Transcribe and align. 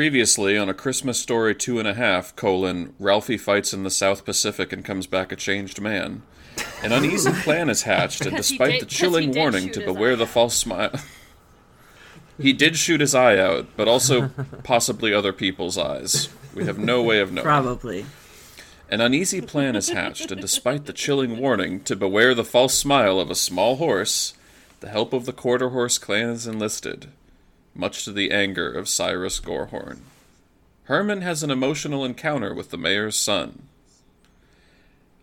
Previously, 0.00 0.56
on 0.56 0.70
a 0.70 0.72
Christmas 0.72 1.20
story 1.20 1.54
two 1.54 1.78
and 1.78 1.86
a 1.86 1.92
half, 1.92 2.34
colon, 2.34 2.94
Ralphie 2.98 3.36
fights 3.36 3.74
in 3.74 3.82
the 3.82 3.90
South 3.90 4.24
Pacific 4.24 4.72
and 4.72 4.82
comes 4.82 5.06
back 5.06 5.30
a 5.30 5.36
changed 5.36 5.78
man. 5.78 6.22
An 6.82 6.90
uneasy 6.90 7.32
plan 7.42 7.68
is 7.68 7.82
hatched, 7.82 8.24
and 8.24 8.34
despite 8.38 8.70
did- 8.70 8.80
the 8.80 8.86
'cause 8.86 8.94
he 8.94 8.98
chilling 8.98 9.32
warning 9.32 9.70
to 9.72 9.80
beware 9.84 10.16
the 10.16 10.26
false 10.26 10.56
smile. 10.56 10.92
he 12.40 12.54
did 12.54 12.78
shoot 12.78 13.02
his 13.02 13.14
eye 13.14 13.36
out, 13.36 13.66
but 13.76 13.88
also 13.88 14.28
possibly 14.64 15.12
other 15.12 15.34
people's 15.34 15.76
eyes. 15.76 16.30
We 16.54 16.64
have 16.64 16.78
no 16.78 17.02
way 17.02 17.20
of 17.20 17.30
knowing. 17.30 17.44
Probably. 17.44 18.06
An 18.88 19.02
uneasy 19.02 19.42
plan 19.42 19.76
is 19.76 19.90
hatched, 19.90 20.32
and 20.32 20.40
despite 20.40 20.86
the 20.86 20.94
chilling 20.94 21.36
warning 21.36 21.78
to 21.80 21.94
beware 21.94 22.34
the 22.34 22.42
false 22.42 22.72
smile 22.72 23.20
of 23.20 23.30
a 23.30 23.34
small 23.34 23.76
horse, 23.76 24.32
the 24.80 24.88
help 24.88 25.12
of 25.12 25.26
the 25.26 25.34
quarter 25.34 25.68
horse 25.68 25.98
clan 25.98 26.30
is 26.30 26.46
enlisted, 26.46 27.08
much 27.74 28.04
to 28.04 28.12
the 28.12 28.30
anger 28.30 28.70
of 28.70 28.88
Cyrus 28.88 29.40
Gorehorn. 29.40 30.00
Herman 30.84 31.22
has 31.22 31.42
an 31.42 31.50
emotional 31.50 32.04
encounter 32.04 32.54
with 32.54 32.70
the 32.70 32.76
mayor's 32.76 33.16
son. 33.16 33.68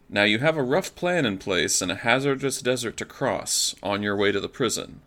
Now 0.09 0.23
you 0.23 0.39
have 0.39 0.55
a 0.55 0.63
rough 0.63 0.95
plan 0.95 1.25
in 1.25 1.37
place 1.37 1.81
and 1.81 1.91
a 1.91 1.95
hazardous 1.95 2.61
desert 2.61 2.95
to 2.97 3.05
cross 3.05 3.75
on 3.83 4.01
your 4.01 4.15
way 4.15 4.31
to 4.31 4.39
the 4.39 4.47
prison. 4.47 5.01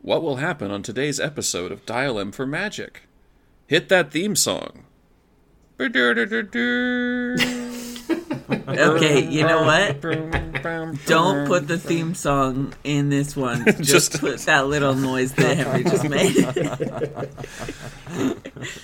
What 0.00 0.22
will 0.22 0.36
happen 0.36 0.72
on 0.72 0.82
today's 0.82 1.20
episode 1.20 1.70
of 1.70 1.86
Dial 1.86 2.18
M 2.18 2.32
for 2.32 2.44
Magic? 2.46 3.02
Hit 3.68 3.88
that 3.88 4.10
theme 4.10 4.34
song. 4.34 4.84
Okay, 8.52 9.26
you 9.28 9.46
know 9.46 9.62
what? 9.64 10.00
Don't 11.06 11.46
put 11.46 11.66
the 11.68 11.78
theme 11.78 12.14
song 12.14 12.74
in 12.84 13.08
this 13.08 13.34
one. 13.36 13.64
Just, 13.82 13.82
Just- 14.12 14.20
put 14.20 14.38
that 14.40 14.66
little 14.66 14.94
noise 14.94 15.32
that 15.34 15.56
Henry 15.56 15.84
just 15.84 16.08
made. 16.08 17.28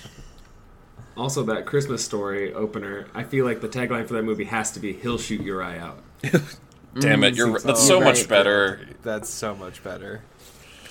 Also, 1.17 1.43
that 1.45 1.67
Christmas 1.67 2.05
story 2.05 2.55
opener, 2.55 3.09
I 3.13 3.25
feel 3.25 3.45
like 3.45 3.61
the 3.61 3.69
tagline 3.69 4.07
for 4.07 4.15
that 4.15 4.23
movie 4.23 4.45
has 4.45 4.71
to 4.73 4.81
be 4.81 4.93
"He'll 4.93 5.19
shoot 5.19 5.41
your 5.41 5.63
eye 5.65 5.77
out." 5.79 5.99
Damn 7.01 7.25
it! 7.25 7.35
You're 7.35 7.49
Seems 7.49 7.65
that's 7.65 7.81
so 7.81 7.87
so 7.89 7.97
right. 7.99 8.05
much 8.05 8.29
better. 8.29 8.87
That's 9.03 9.29
so 9.29 9.57
much 9.57 9.83
better. 9.83 10.23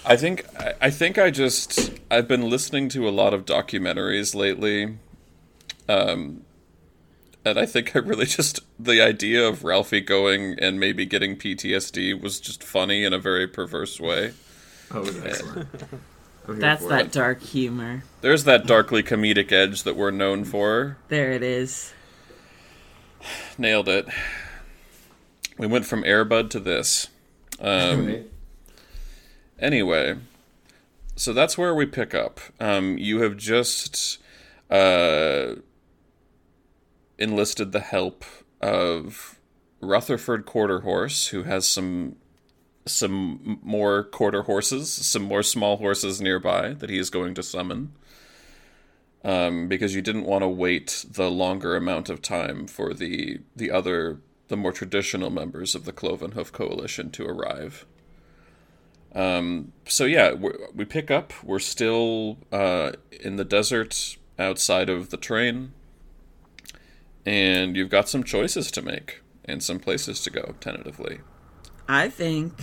I 0.06 0.18
think 0.18 0.44
I- 0.60 0.74
I 0.82 0.90
think 0.90 1.18
I 1.18 1.32
just 1.32 1.94
I've 2.12 2.28
been 2.28 2.50
listening 2.50 2.90
to 2.90 3.08
a 3.08 3.12
lot 3.12 3.34
of 3.34 3.46
documentaries 3.46 4.36
lately, 4.36 4.98
um, 5.88 6.42
and 7.52 7.60
I 7.60 7.66
think 7.66 7.96
I 7.96 8.00
really 8.00 8.26
just 8.40 8.62
the 8.80 9.02
idea 9.02 9.48
of 9.48 9.64
Ralphie 9.64 10.02
going 10.02 10.58
and 10.60 10.80
maybe 10.80 11.06
getting 11.06 11.36
PTSD 11.36 12.20
was 12.22 12.40
just 12.40 12.64
funny 12.64 13.04
in 13.04 13.14
a 13.14 13.20
very 13.20 13.48
perverse 13.48 14.00
way. 14.00 14.34
Oh, 14.92 15.04
it 15.04 15.16
excellent. 15.26 15.70
That's 16.48 16.86
that 16.88 17.08
it. 17.08 17.12
dark 17.12 17.42
humor. 17.42 18.04
There's 18.22 18.46
that 18.46 18.66
darkly 18.66 19.04
comedic 19.04 19.52
edge 19.52 19.84
that 19.84 19.98
we're 19.98 20.12
known 20.12 20.46
for. 20.46 20.98
There 21.10 21.32
it 21.32 21.44
is. 21.44 21.94
Nailed 23.58 23.90
it. 23.90 24.08
We 25.58 25.68
went 25.68 25.86
from 25.86 26.04
Airbud 26.04 26.50
to 26.52 26.60
this. 26.60 27.10
Um, 27.60 28.26
Anyway, 29.60 30.16
so 31.16 31.34
that's 31.34 31.58
where 31.58 31.74
we 31.74 31.86
pick 31.86 32.14
up. 32.14 32.40
Um, 32.60 32.98
you 32.98 33.22
have 33.22 33.38
just 33.38 34.20
uh, 34.70 35.56
enlisted 37.18 37.72
the 37.72 37.80
help 37.80 38.24
of 38.62 39.40
Rutherford 39.82 40.46
Quarter 40.46 40.82
Horse, 40.82 41.28
who 41.28 41.44
has 41.44 41.68
some 41.68 42.16
some 42.86 43.60
more 43.62 44.04
quarter 44.04 44.44
horses, 44.44 44.90
some 44.90 45.24
more 45.24 45.44
small 45.44 45.78
horses 45.78 46.22
nearby 46.22 46.74
that 46.74 46.90
he 46.90 46.98
is 46.98 47.10
going 47.10 47.34
to 47.34 47.44
summon. 47.44 47.92
Um, 49.24 49.68
because 49.68 49.94
you 49.94 50.02
didn't 50.02 50.24
want 50.26 50.44
to 50.44 50.48
wait 50.48 51.06
the 51.10 51.30
longer 51.30 51.76
amount 51.76 52.10
of 52.10 52.22
time 52.22 52.68
for 52.68 52.94
the 52.94 53.40
the 53.56 53.72
other 53.72 54.22
the 54.48 54.58
more 54.58 54.72
traditional 54.72 55.30
members 55.30 55.76
of 55.76 55.86
the 55.86 55.92
Cloven 55.92 56.32
Hoof 56.32 56.52
Coalition 56.52 57.10
to 57.12 57.26
arrive. 57.26 57.86
Um, 59.14 59.74
so 59.88 60.06
yeah, 60.06 60.34
we 60.34 60.86
pick 60.86 61.10
up. 61.10 61.34
We're 61.44 61.60
still 61.60 62.38
uh, 62.52 62.92
in 63.12 63.36
the 63.36 63.46
desert 63.46 64.18
outside 64.38 64.90
of 64.90 65.10
the 65.10 65.18
train, 65.18 65.74
and 67.28 67.76
you've 67.76 67.90
got 67.90 68.08
some 68.08 68.24
choices 68.24 68.72
to 68.72 68.82
make 68.82 69.22
and 69.44 69.62
some 69.62 69.80
places 69.80 70.22
to 70.24 70.30
go 70.30 70.56
tentatively. 70.62 71.20
I 71.88 72.08
think 72.08 72.54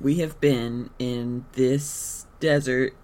we 0.00 0.16
have 0.16 0.40
been 0.40 0.88
in 0.98 1.44
this 1.52 2.26
desert 2.40 2.94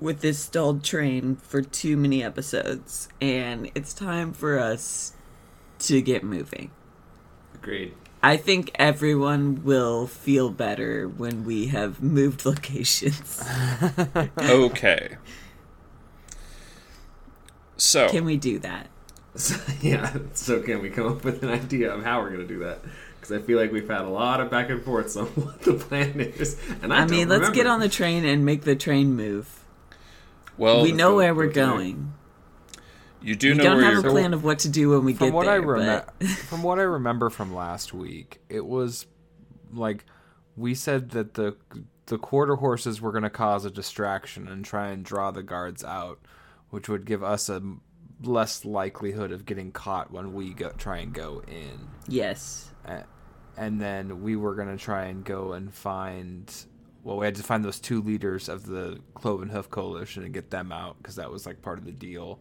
with 0.00 0.22
this 0.22 0.40
stalled 0.40 0.82
train 0.82 1.36
for 1.36 1.62
too 1.62 1.96
many 1.96 2.22
episodes, 2.22 3.08
and 3.20 3.70
it's 3.76 3.94
time 3.94 4.32
for 4.32 4.58
us 4.58 5.12
to 5.78 6.02
get 6.02 6.24
moving. 6.24 6.72
Agreed. 7.54 7.94
I 8.24 8.36
think 8.36 8.72
everyone 8.74 9.62
will 9.62 10.08
feel 10.08 10.50
better 10.50 11.06
when 11.06 11.44
we 11.44 11.68
have 11.68 12.02
moved 12.02 12.44
locations. 12.44 13.42
Okay. 14.40 15.16
So 17.76 18.08
Can 18.08 18.24
we 18.24 18.36
do 18.36 18.58
that? 18.60 18.88
So, 19.36 19.56
yeah. 19.82 20.16
So 20.34 20.62
can 20.62 20.80
we 20.82 20.90
come 20.90 21.08
up 21.08 21.24
with 21.24 21.42
an 21.42 21.50
idea 21.50 21.92
of 21.92 22.02
how 22.04 22.20
we're 22.20 22.30
going 22.30 22.46
to 22.46 22.54
do 22.54 22.60
that? 22.60 22.80
Because 23.20 23.36
I 23.36 23.40
feel 23.44 23.58
like 23.58 23.72
we've 23.72 23.88
had 23.88 24.02
a 24.02 24.08
lot 24.08 24.40
of 24.40 24.50
back 24.50 24.70
and 24.70 24.82
forths 24.82 25.16
on 25.16 25.26
what 25.34 25.60
the 25.62 25.74
plan 25.74 26.20
is, 26.20 26.58
and 26.82 26.92
I, 26.92 27.00
I, 27.00 27.06
mean, 27.06 27.28
let's 27.28 27.50
get 27.50 27.66
on 27.66 27.80
the 27.80 27.88
train 27.88 28.24
and 28.24 28.44
make 28.44 28.62
the 28.62 28.76
train 28.76 29.14
move. 29.16 29.64
well, 30.56 30.82
we 30.82 30.92
know 30.92 31.10
go- 31.10 31.16
where 31.16 31.34
we're 31.34 31.52
there. 31.52 31.66
going. 31.66 32.12
you 33.20 33.34
do 33.34 33.50
We 33.50 33.54
know 33.58 33.64
don't 33.64 33.76
where 33.76 33.84
have 33.86 33.94
you're 33.94 34.06
a 34.06 34.10
plan 34.12 34.32
of 34.34 34.44
what 34.44 34.60
to 34.60 34.68
do 34.68 34.90
when 34.90 35.04
we 35.04 35.14
From 35.14 35.28
get 35.28 35.34
what 35.34 35.44
there. 35.46 35.54
I 35.54 35.56
remember, 35.56 36.12
but 36.20 36.28
from 36.48 36.62
what 36.62 36.78
I 36.78 36.82
remember 36.82 37.30
from 37.30 37.54
last 37.54 37.92
week, 37.92 38.40
it 38.48 38.64
was 38.64 39.06
like 39.72 40.04
we 40.56 40.74
said 40.74 41.10
that 41.10 41.34
the 41.34 41.56
the 42.06 42.18
quarter 42.18 42.54
horses 42.56 43.00
were 43.00 43.10
going 43.10 43.24
to 43.24 43.30
cause 43.30 43.64
a 43.64 43.70
distraction 43.70 44.46
and 44.46 44.64
try 44.64 44.88
and 44.88 45.04
draw 45.04 45.32
the 45.32 45.42
guards 45.42 45.82
out, 45.82 46.20
which 46.70 46.88
would 46.88 47.04
give 47.04 47.24
us 47.24 47.48
a 47.48 47.56
m- 47.56 47.80
less 48.22 48.64
likelihood 48.64 49.32
of 49.32 49.44
getting 49.46 49.72
caught 49.72 50.10
when 50.10 50.32
we 50.32 50.54
go 50.54 50.70
try 50.78 50.98
and 50.98 51.12
go 51.12 51.42
in. 51.46 51.88
yes, 52.08 52.70
and 53.56 53.80
then 53.80 54.22
we 54.22 54.36
were 54.36 54.54
going 54.54 54.68
to 54.68 54.82
try 54.82 55.06
and 55.06 55.24
go 55.24 55.52
and 55.52 55.72
find 55.72 56.52
well 57.04 57.16
we 57.16 57.24
had 57.24 57.34
to 57.34 57.42
find 57.42 57.64
those 57.64 57.80
two 57.80 58.02
leaders 58.02 58.48
of 58.48 58.66
the 58.66 59.00
cloven 59.14 59.48
hoof 59.48 59.70
coalition 59.70 60.24
and 60.24 60.34
get 60.34 60.50
them 60.50 60.72
out 60.72 60.96
because 60.98 61.16
that 61.16 61.30
was 61.30 61.46
like 61.46 61.62
part 61.62 61.78
of 61.78 61.84
the 61.84 61.92
deal 61.92 62.38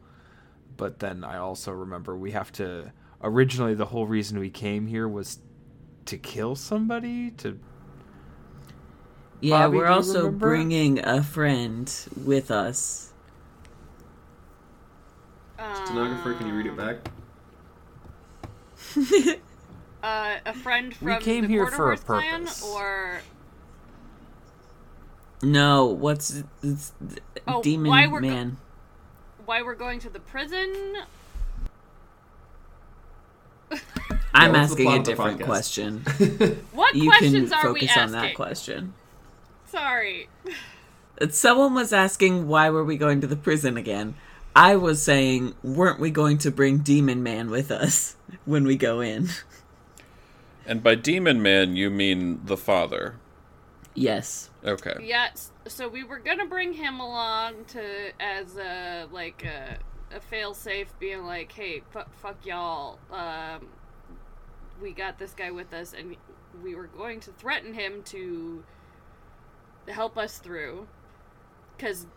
but 0.78 1.00
then 1.00 1.24
i 1.24 1.38
also 1.38 1.72
remember 1.72 2.18
we 2.18 2.32
have 2.32 2.52
to 2.52 2.92
originally 3.24 3.74
the 3.74 3.86
whole 3.86 4.08
reason 4.08 4.40
we 4.40 4.50
came 4.50 4.88
here 4.88 5.08
was 5.08 5.40
to 6.06 6.18
kill 6.18 6.56
somebody 6.56 7.32
to 7.32 7.60
yeah, 9.42 9.68
Bobby, 9.68 9.78
we're 9.78 9.88
also 9.88 10.26
remember? 10.26 10.38
bringing 10.48 11.00
a 11.06 11.22
friend 11.22 11.94
with 12.26 12.52
us. 12.52 13.12
Stenographer, 15.86 16.34
can 16.36 16.48
you 16.48 16.54
read 16.56 16.66
it 16.68 16.78
back? 16.78 16.98
Uh, 20.04 20.38
a 20.46 20.54
friend 20.54 20.94
from 20.96 21.08
We 21.08 21.18
came 21.18 21.42
the 21.44 21.48
here 21.48 21.66
for 21.66 21.86
a 21.86 21.96
Horse 21.96 22.02
clan, 22.02 22.42
purpose. 22.42 22.64
or 22.64 23.22
No, 25.42 25.86
what's 25.88 26.44
it's, 26.62 26.94
Oh, 27.48 27.64
demon 27.64 27.90
why 27.90 28.06
we're 28.06 28.22
go- 28.22 28.28
man? 28.28 28.58
why 29.46 29.64
we're 29.64 29.74
going 29.74 29.98
to 30.02 30.10
the 30.12 30.20
prison? 30.20 30.94
I'm 34.36 34.52
what's 34.52 34.76
the 34.76 34.86
asking 34.88 34.94
a 34.94 35.04
different 35.04 35.42
question. 35.42 36.04
What 36.72 36.94
you 36.94 37.10
questions 37.10 37.50
can 37.50 37.66
are 37.66 37.74
we 37.74 37.80
focus 37.80 37.98
asking? 37.98 38.04
on 38.04 38.12
that 38.12 38.36
question. 38.36 38.94
Sorry. 39.66 40.30
Someone 41.32 41.74
was 41.74 41.92
asking 41.94 42.48
why 42.48 42.70
were 42.70 42.84
we 42.84 42.96
going 42.98 43.22
to 43.22 43.28
the 43.28 43.36
prison 43.38 43.76
again. 43.76 44.14
I 44.56 44.78
was 44.78 45.02
saying, 45.02 45.54
weren't 45.64 46.00
we 46.00 46.12
going 46.12 46.38
to 46.40 46.52
bring 46.52 46.78
Demon 46.80 47.22
Man 47.22 47.50
with 47.50 47.72
us 47.72 48.16
when 48.46 48.64
we 48.66 48.78
go 48.78 49.02
in? 49.02 49.30
And 50.68 50.82
by 50.82 50.96
demon 50.96 51.42
man, 51.42 51.76
you 51.76 51.90
mean 51.90 52.42
the 52.46 52.58
father. 52.58 53.16
Yes. 53.94 54.50
Okay. 54.64 54.96
Yes. 55.04 55.52
So 55.68 55.88
we 55.88 56.04
were 56.04 56.20
gonna 56.20 56.48
bring 56.48 56.74
him 56.74 57.00
along 57.00 57.66
to 57.70 58.12
as 58.20 58.58
a 58.58 59.08
like 59.12 59.46
a, 59.46 59.78
a 60.16 60.20
fail 60.20 60.54
safe, 60.54 60.88
being 61.00 61.24
like, 61.24 61.52
"Hey, 61.52 61.84
fuck, 61.92 62.14
fuck 62.16 62.46
y'all. 62.46 63.00
Um, 63.12 63.68
we 64.82 64.92
got 64.92 65.20
this 65.20 65.34
guy 65.34 65.52
with 65.52 65.72
us, 65.72 65.94
and 65.94 66.16
we 66.64 66.76
were 66.76 66.88
going 66.88 67.20
to 67.22 67.32
threaten 67.32 67.74
him 67.74 68.02
to 68.06 68.64
help 69.88 70.18
us 70.18 70.40
through, 70.40 70.88
because 71.78 72.08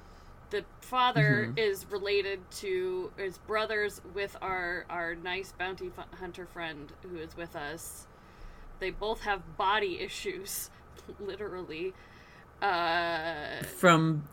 the 0.50 0.64
father 0.80 1.52
is 1.56 1.84
related 1.90 2.40
to 2.52 3.12
is 3.18 3.38
brothers 3.38 4.00
with 4.14 4.36
our 4.40 4.84
our 4.88 5.14
nice 5.14 5.52
bounty 5.58 5.90
fu- 5.90 6.16
hunter 6.16 6.46
friend 6.46 6.92
who 7.02 7.18
is 7.18 7.36
with 7.36 7.54
us. 7.56 8.06
They 8.80 8.90
both 8.90 9.22
have 9.22 9.56
body 9.56 10.00
issues, 10.00 10.70
literally. 11.20 11.94
Uh, 12.62 13.62
From, 13.76 14.24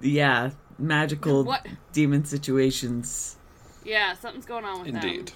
yeah, 0.00 0.50
magical 0.78 1.44
What? 1.44 1.66
demon 1.92 2.24
situations. 2.24 3.36
Yeah, 3.84 4.14
something's 4.14 4.46
going 4.46 4.64
on 4.64 4.78
with 4.82 4.86
them. 4.92 4.96
Indeed. 4.96 5.32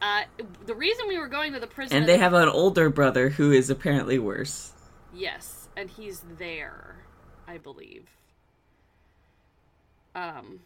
Uh, 0.00 0.22
the 0.66 0.74
reason 0.74 1.06
we 1.06 1.18
were 1.18 1.28
going 1.28 1.52
to 1.52 1.60
the 1.60 1.68
prison, 1.68 1.96
And 1.98 2.08
they 2.08 2.18
have 2.18 2.34
an 2.34 2.48
older 2.48 2.90
brother 2.90 3.28
who 3.28 3.52
is 3.52 3.70
apparently 3.70 4.18
worse. 4.18 4.72
yes, 5.14 5.68
and 5.76 5.88
he's 5.88 6.24
there, 6.38 6.96
I 7.46 7.58
believe. 7.58 8.08
Um, 10.14 10.60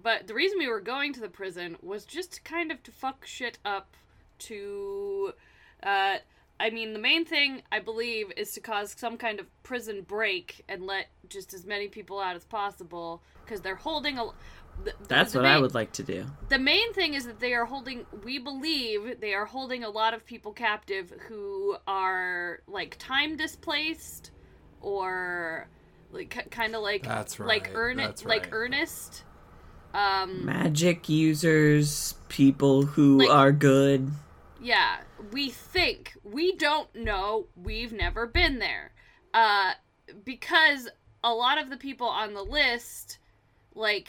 but 0.00 0.26
the 0.26 0.34
reason 0.34 0.58
we 0.58 0.68
were 0.68 0.80
going 0.80 1.12
to 1.14 1.20
the 1.20 1.28
prison 1.28 1.76
was 1.82 2.04
just 2.04 2.44
kind 2.44 2.70
of 2.70 2.82
to 2.84 2.90
fuck 2.90 3.26
shit 3.26 3.58
up. 3.64 3.96
To, 4.40 5.32
uh, 5.82 6.16
I 6.60 6.70
mean, 6.70 6.92
the 6.92 6.98
main 6.98 7.24
thing 7.24 7.62
I 7.72 7.80
believe 7.80 8.30
is 8.36 8.52
to 8.52 8.60
cause 8.60 8.94
some 8.98 9.16
kind 9.16 9.40
of 9.40 9.46
prison 9.62 10.02
break 10.06 10.62
and 10.68 10.86
let 10.86 11.06
just 11.30 11.54
as 11.54 11.64
many 11.64 11.88
people 11.88 12.20
out 12.20 12.36
as 12.36 12.44
possible 12.44 13.22
because 13.44 13.62
they're 13.62 13.74
holding 13.76 14.18
a. 14.18 14.26
the- 14.84 14.92
That's 15.08 15.32
the 15.32 15.38
what 15.38 15.46
I 15.46 15.54
main- 15.54 15.62
would 15.62 15.74
like 15.74 15.92
to 15.92 16.02
do. 16.02 16.26
the 16.50 16.58
main 16.58 16.92
thing 16.92 17.14
is 17.14 17.24
that 17.24 17.40
they 17.40 17.54
are 17.54 17.64
holding 17.64 18.04
we 18.24 18.38
believe 18.38 19.20
they 19.22 19.32
are 19.32 19.46
holding 19.46 19.84
a 19.84 19.88
lot 19.88 20.12
of 20.12 20.26
people 20.26 20.52
captive 20.52 21.10
who 21.28 21.76
are 21.86 22.60
like 22.68 22.96
time 22.98 23.36
displaced 23.38 24.32
or 24.82 25.66
like 26.16 26.50
kind 26.50 26.74
of 26.74 26.82
like 26.82 27.02
That's 27.04 27.38
like 27.38 27.66
right, 27.68 27.72
earn 27.74 27.96
that's 27.98 28.24
like 28.24 28.48
earnest 28.52 29.22
um 29.94 30.44
Magic 30.44 31.08
users, 31.08 32.14
people 32.28 32.82
who 32.82 33.18
Like- 33.18 33.30
are 33.30 33.52
good. 33.52 34.10
yeah 34.60 34.98
we 35.32 35.50
think 35.50 36.12
we 36.24 36.54
don't 36.56 36.94
know 36.94 37.46
we've 37.56 37.92
never 37.92 38.26
been 38.26 38.58
there. 38.58 38.92
Uh 39.32 39.72
because 40.24 40.88
a 41.24 41.32
lot 41.32 41.58
of 41.58 41.70
the 41.70 41.76
people 41.76 42.06
on 42.06 42.34
the 42.34 42.42
list 42.42 43.18
like 43.74 44.08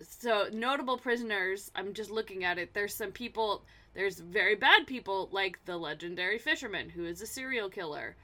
so 0.00 0.48
notable 0.52 0.98
prisoners 0.98 1.70
i'm 1.76 1.94
just 1.94 2.10
looking 2.10 2.42
at 2.42 2.58
it 2.58 2.74
there's 2.74 2.92
some 2.92 3.12
people 3.12 3.64
there's 3.94 4.18
very 4.18 4.56
bad 4.56 4.84
people 4.86 5.28
like 5.30 5.64
the 5.64 5.76
legendary 5.76 6.38
fisherman 6.38 6.88
who 6.90 7.04
is 7.04 7.20
a 7.22 7.26
serial 7.26 7.68
killer. 7.68 8.16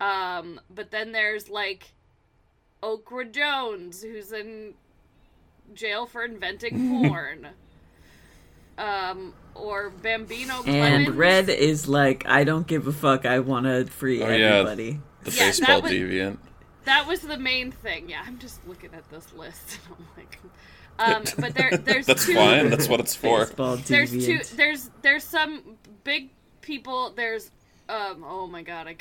Um 0.00 0.60
but 0.74 0.90
then 0.90 1.12
there's 1.12 1.50
like 1.50 1.92
okra 2.82 3.24
jones 3.26 4.02
who's 4.02 4.32
in 4.32 4.74
jail 5.74 6.06
for 6.06 6.24
inventing 6.24 6.88
porn 7.08 7.48
um 8.78 9.34
or 9.54 9.90
bambino 9.90 10.54
And 10.58 10.64
Clemens. 10.64 11.10
Red 11.10 11.48
is 11.50 11.88
like, 11.88 12.24
I 12.26 12.44
don't 12.44 12.66
give 12.66 12.86
a 12.86 12.92
fuck. 12.92 13.26
I 13.26 13.40
want 13.40 13.66
to 13.66 13.84
free 13.86 14.22
Oh, 14.22 14.28
yeah. 14.28 14.46
everybody. 14.46 15.00
The 15.24 15.30
Yeah, 15.32 15.46
baseball 15.48 15.66
that 15.66 15.82
was- 15.82 15.92
deviant. 15.92 16.38
That 16.84 17.06
was 17.06 17.20
the 17.20 17.36
main 17.36 17.72
thing. 17.72 18.08
Yeah, 18.08 18.22
I'm 18.26 18.38
just 18.38 18.66
looking 18.66 18.94
at 18.94 19.08
this 19.10 19.32
list 19.34 19.78
and 19.86 19.96
I'm 19.98 20.06
like, 20.16 20.38
um, 20.98 21.24
but 21.38 21.54
there, 21.54 21.76
there's 21.76 22.06
That's 22.06 22.24
two. 22.24 22.34
fine. 22.34 22.70
That's 22.70 22.88
what 22.88 23.00
it's 23.00 23.14
for. 23.14 23.44
There's 23.44 24.10
two. 24.12 24.40
There's 24.54 24.88
there's 25.02 25.24
some 25.24 25.76
big 26.04 26.30
people. 26.62 27.12
There's 27.14 27.50
um. 27.88 28.24
Oh 28.26 28.46
my 28.46 28.62
god. 28.62 28.86
I. 28.88 28.96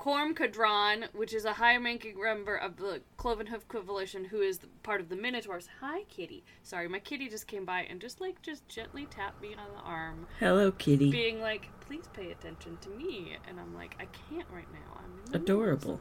Corm 0.00 0.32
Kadron, 0.34 1.12
which 1.12 1.34
is 1.34 1.44
a 1.44 1.52
high-ranking 1.52 2.18
member 2.18 2.56
of 2.56 2.78
the 2.78 3.02
Cloven 3.18 3.46
Hoof 3.46 3.68
Coalition, 3.68 4.24
who 4.24 4.40
is 4.40 4.58
part 4.82 5.02
of 5.02 5.10
the 5.10 5.14
Minotaurs. 5.16 5.68
Hi, 5.80 6.04
kitty. 6.08 6.42
Sorry, 6.62 6.88
my 6.88 7.00
kitty 7.00 7.28
just 7.28 7.46
came 7.46 7.66
by 7.66 7.82
and 7.82 8.00
just 8.00 8.18
like 8.18 8.40
just 8.40 8.66
gently 8.66 9.04
tapped 9.10 9.42
me 9.42 9.48
on 9.54 9.70
the 9.76 9.82
arm, 9.82 10.26
Hello, 10.38 10.72
kitty. 10.72 11.10
being 11.10 11.42
like, 11.42 11.68
"Please 11.80 12.08
pay 12.14 12.30
attention 12.30 12.78
to 12.80 12.88
me." 12.88 13.36
And 13.46 13.60
I'm 13.60 13.74
like, 13.74 13.94
"I 14.00 14.06
can't 14.06 14.48
right 14.50 14.72
now. 14.72 14.98
I'm 15.04 15.04
in 15.04 15.10
the 15.10 15.22
middle 15.22 15.36
of 15.36 15.42
Adorable. 15.42 16.00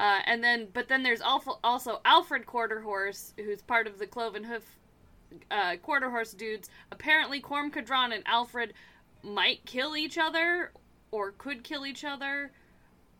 Uh, 0.00 0.18
and 0.26 0.42
then, 0.42 0.66
but 0.74 0.88
then 0.88 1.04
there's 1.04 1.20
also, 1.20 2.00
Alfred 2.04 2.44
Quarterhorse, 2.44 3.34
who's 3.36 3.62
part 3.62 3.86
of 3.86 4.00
the 4.00 4.06
Cloven 4.08 4.42
Hoof 4.42 4.64
uh, 5.52 5.76
Quarterhorse 5.76 6.32
dudes. 6.32 6.68
Apparently, 6.90 7.40
Corm 7.40 7.70
Kadron 7.72 8.12
and 8.12 8.24
Alfred 8.26 8.74
might 9.22 9.64
kill 9.64 9.96
each 9.96 10.18
other, 10.18 10.72
or 11.12 11.30
could 11.30 11.62
kill 11.62 11.86
each 11.86 12.04
other, 12.04 12.50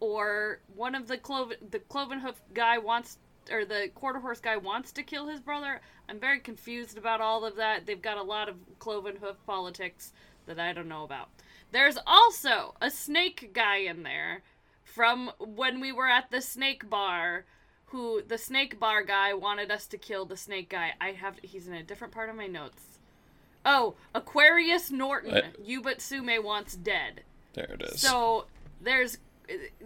or 0.04 0.60
one 0.74 0.94
of 0.94 1.08
the 1.08 1.16
Cloven 1.18 1.56
the 1.70 1.78
Cloven 1.78 2.20
Hoof 2.20 2.40
guy 2.52 2.78
wants, 2.78 3.18
or 3.50 3.64
the 3.64 3.88
quarter 3.94 4.20
horse 4.20 4.40
guy 4.40 4.56
wants 4.56 4.92
to 4.92 5.02
kill 5.02 5.28
his 5.28 5.40
brother. 5.40 5.80
I'm 6.08 6.20
very 6.20 6.40
confused 6.40 6.98
about 6.98 7.20
all 7.20 7.44
of 7.44 7.56
that. 7.56 7.86
They've 7.86 8.00
got 8.00 8.18
a 8.18 8.22
lot 8.22 8.48
of 8.48 8.56
Cloven 8.78 9.16
Hoof 9.16 9.36
politics 9.46 10.12
that 10.46 10.58
I 10.60 10.72
don't 10.72 10.88
know 10.88 11.04
about. 11.04 11.28
There's 11.72 11.98
also 12.06 12.74
a 12.80 12.90
snake 12.90 13.50
guy 13.52 13.78
in 13.78 14.02
there 14.02 14.42
from 14.84 15.30
when 15.38 15.80
we 15.80 15.90
were 15.90 16.08
at 16.08 16.30
the 16.30 16.40
snake 16.40 16.88
bar 16.88 17.46
who 17.86 18.22
the 18.26 18.38
snake 18.38 18.78
bar 18.78 19.02
guy 19.02 19.32
wanted 19.34 19.70
us 19.70 19.86
to 19.86 19.96
kill 19.98 20.24
the 20.26 20.36
snake 20.36 20.68
guy 20.68 20.92
i 21.00 21.12
have 21.12 21.36
he's 21.42 21.66
in 21.66 21.74
a 21.74 21.82
different 21.82 22.12
part 22.12 22.28
of 22.28 22.36
my 22.36 22.46
notes 22.46 22.98
oh 23.64 23.94
aquarius 24.14 24.90
norton 24.90 25.42
yubatsume 25.66 26.42
wants 26.42 26.74
dead 26.76 27.22
There 27.54 27.64
it 27.72 27.82
is. 27.82 28.00
so 28.00 28.46
there's 28.80 29.18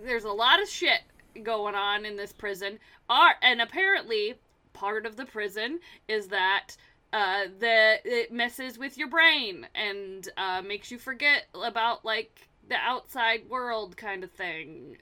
there's 0.04 0.24
a 0.24 0.30
lot 0.30 0.62
of 0.62 0.68
shit 0.68 1.00
going 1.42 1.74
on 1.74 2.04
in 2.04 2.16
this 2.16 2.32
prison. 2.32 2.78
Are 3.08 3.34
and 3.42 3.60
apparently 3.60 4.34
part 4.72 5.06
of 5.06 5.16
the 5.16 5.24
prison 5.24 5.80
is 6.06 6.28
that 6.28 6.76
uh, 7.12 7.44
the 7.58 7.98
it 8.04 8.32
messes 8.32 8.78
with 8.78 8.98
your 8.98 9.08
brain 9.08 9.66
and 9.74 10.28
uh, 10.36 10.62
makes 10.62 10.90
you 10.90 10.98
forget 10.98 11.46
about 11.54 12.04
like 12.04 12.48
the 12.68 12.76
outside 12.76 13.48
world 13.48 13.96
kind 13.96 14.22
of 14.22 14.30
thing, 14.30 14.98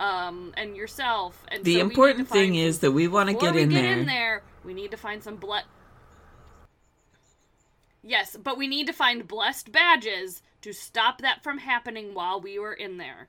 um, 0.00 0.52
and 0.56 0.76
yourself. 0.76 1.44
And 1.48 1.64
The 1.64 1.74
so 1.74 1.80
important 1.80 2.28
thing 2.28 2.54
is 2.56 2.80
that 2.80 2.92
we 2.92 3.06
want 3.08 3.28
to 3.28 3.34
get 3.34 3.54
in 3.56 3.68
get 3.68 3.82
there. 3.82 3.98
in 3.98 4.06
there, 4.06 4.42
we 4.64 4.74
need 4.74 4.90
to 4.90 4.96
find 4.96 5.22
some 5.22 5.36
blood. 5.36 5.64
Yes, 8.02 8.36
but 8.42 8.58
we 8.58 8.66
need 8.66 8.88
to 8.88 8.92
find 8.92 9.28
blessed 9.28 9.70
badges 9.70 10.42
to 10.62 10.72
stop 10.72 11.20
that 11.20 11.42
from 11.44 11.58
happening 11.58 12.14
while 12.14 12.40
we 12.40 12.58
were 12.58 12.72
in 12.72 12.96
there. 12.96 13.28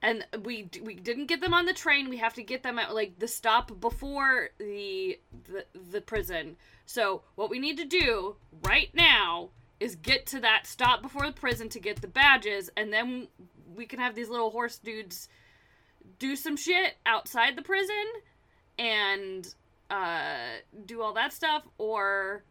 And 0.00 0.24
we 0.44 0.70
we 0.82 0.94
didn't 0.94 1.26
get 1.26 1.40
them 1.40 1.52
on 1.52 1.66
the 1.66 1.72
train. 1.72 2.08
We 2.08 2.18
have 2.18 2.34
to 2.34 2.42
get 2.42 2.62
them 2.62 2.78
at 2.78 2.94
like 2.94 3.18
the 3.18 3.26
stop 3.26 3.80
before 3.80 4.50
the 4.58 5.18
the, 5.50 5.64
the 5.90 6.00
prison. 6.00 6.56
So 6.86 7.22
what 7.34 7.50
we 7.50 7.58
need 7.58 7.76
to 7.78 7.84
do 7.84 8.36
right 8.62 8.90
now 8.94 9.50
is 9.80 9.96
get 9.96 10.26
to 10.26 10.40
that 10.40 10.66
stop 10.66 11.02
before 11.02 11.26
the 11.26 11.32
prison 11.32 11.68
to 11.70 11.80
get 11.80 12.00
the 12.00 12.08
badges, 12.08 12.70
and 12.76 12.92
then 12.92 13.28
we 13.74 13.86
can 13.86 13.98
have 13.98 14.14
these 14.14 14.28
little 14.28 14.50
horse 14.50 14.78
dudes 14.78 15.28
do 16.18 16.36
some 16.36 16.56
shit 16.56 16.96
outside 17.06 17.56
the 17.56 17.62
prison 17.62 18.04
and 18.78 19.54
uh, 19.90 20.36
do 20.86 21.02
all 21.02 21.12
that 21.14 21.32
stuff 21.32 21.66
or 21.78 22.42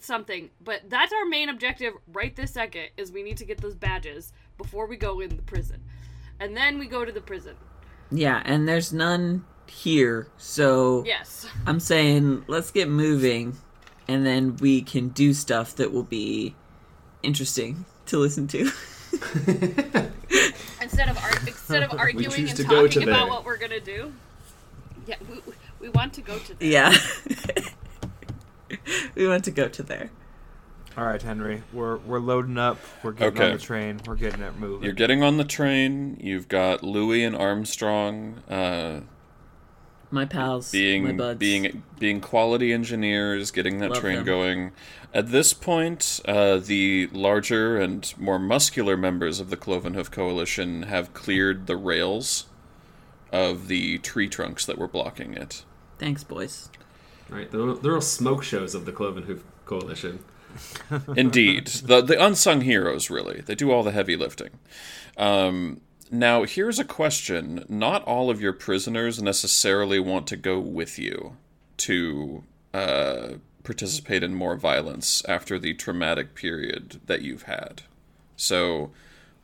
something. 0.00 0.50
But 0.62 0.82
that's 0.88 1.12
our 1.12 1.26
main 1.26 1.48
objective 1.48 1.94
right 2.12 2.34
this 2.34 2.52
second 2.52 2.88
is 2.96 3.12
we 3.12 3.22
need 3.22 3.36
to 3.38 3.44
get 3.44 3.58
those 3.58 3.74
badges 3.74 4.32
before 4.58 4.86
we 4.86 4.96
go 4.96 5.20
in 5.20 5.36
the 5.36 5.42
prison. 5.42 5.82
And 6.40 6.56
then 6.56 6.78
we 6.78 6.86
go 6.86 7.04
to 7.04 7.12
the 7.12 7.20
prison. 7.20 7.56
Yeah, 8.10 8.42
and 8.44 8.68
there's 8.68 8.92
none 8.92 9.44
here, 9.66 10.28
so 10.36 11.02
Yes. 11.04 11.46
I'm 11.66 11.80
saying 11.80 12.44
let's 12.46 12.70
get 12.70 12.88
moving, 12.88 13.56
and 14.06 14.24
then 14.24 14.56
we 14.56 14.82
can 14.82 15.08
do 15.08 15.34
stuff 15.34 15.74
that 15.76 15.92
will 15.92 16.04
be 16.04 16.54
interesting 17.22 17.84
to 18.06 18.18
listen 18.18 18.46
to. 18.48 18.70
Instead 20.80 21.08
of 21.08 21.18
ar- 21.18 21.38
instead 21.46 21.82
of 21.82 21.92
arguing 21.98 22.48
and 22.48 22.56
talking 22.56 22.90
to 22.90 23.02
about 23.02 23.06
there. 23.06 23.26
what 23.26 23.44
we're 23.44 23.56
gonna 23.56 23.80
do. 23.80 24.12
Yeah, 25.06 25.16
we, 25.28 25.40
we 25.80 25.88
want 25.88 26.12
to 26.14 26.20
go 26.20 26.38
to 26.38 26.54
there. 26.54 26.68
yeah. 26.68 26.96
we 29.14 29.26
want 29.26 29.44
to 29.44 29.50
go 29.50 29.68
to 29.68 29.82
there. 29.82 30.10
All 30.96 31.04
right, 31.04 31.20
Henry, 31.20 31.62
we're 31.74 31.96
we're 31.98 32.20
loading 32.20 32.56
up. 32.56 32.78
We're 33.02 33.12
getting 33.12 33.42
on 33.42 33.52
the 33.52 33.58
train. 33.58 34.00
We're 34.06 34.14
getting 34.14 34.40
it 34.40 34.56
moving. 34.58 34.84
You're 34.84 34.94
getting 34.94 35.22
on 35.22 35.36
the 35.36 35.44
train. 35.44 36.16
You've 36.22 36.48
got 36.48 36.82
Louis 36.82 37.22
and 37.22 37.36
Armstrong 37.36 38.36
uh, 38.48 39.00
My 40.10 40.24
pals, 40.24 40.72
my 40.72 40.78
being 40.78 41.16
buds. 41.18 41.38
being 41.38 41.82
being 41.98 42.22
quality 42.22 42.72
engineers, 42.72 43.50
getting 43.50 43.78
that 43.80 43.90
Love 43.90 44.00
train 44.00 44.16
them. 44.16 44.24
going. 44.24 44.72
At 45.12 45.32
this 45.32 45.52
point, 45.52 46.20
uh, 46.26 46.56
the 46.58 47.08
larger 47.12 47.76
and 47.76 48.12
more 48.18 48.38
muscular 48.38 48.96
members 48.96 49.38
of 49.38 49.50
the 49.50 49.56
Cloven 49.58 49.92
Hoof 49.94 50.10
Coalition 50.10 50.84
have 50.84 51.12
cleared 51.12 51.66
the 51.66 51.76
rails 51.76 52.46
of 53.32 53.68
the 53.68 53.98
tree 53.98 54.28
trunks 54.28 54.64
that 54.64 54.78
were 54.78 54.88
blocking 54.88 55.34
it. 55.34 55.62
Thanks, 55.98 56.24
boys. 56.24 56.70
Right, 57.28 57.50
the 57.50 57.58
little, 57.58 57.74
the 57.74 57.82
little 57.82 58.00
smoke 58.00 58.42
shows 58.44 58.74
of 58.74 58.86
the 58.86 58.92
Cloven 58.92 59.24
Hoof 59.24 59.42
Coalition. 59.66 60.20
Indeed, 61.16 61.66
the 61.66 62.00
the 62.00 62.22
unsung 62.22 62.62
heroes 62.62 63.10
really 63.10 63.40
they 63.40 63.54
do 63.54 63.70
all 63.70 63.82
the 63.82 63.92
heavy 63.92 64.16
lifting. 64.16 64.50
Um, 65.16 65.80
now 66.10 66.44
here's 66.44 66.78
a 66.78 66.84
question: 66.84 67.64
Not 67.68 68.02
all 68.04 68.30
of 68.30 68.40
your 68.40 68.52
prisoners 68.52 69.20
necessarily 69.22 69.98
want 69.98 70.26
to 70.28 70.36
go 70.36 70.58
with 70.58 70.98
you 70.98 71.36
to 71.78 72.44
uh, 72.72 73.28
participate 73.64 74.22
in 74.22 74.34
more 74.34 74.56
violence 74.56 75.24
after 75.26 75.58
the 75.58 75.74
traumatic 75.74 76.34
period 76.34 77.00
that 77.06 77.22
you've 77.22 77.42
had. 77.42 77.82
So, 78.36 78.92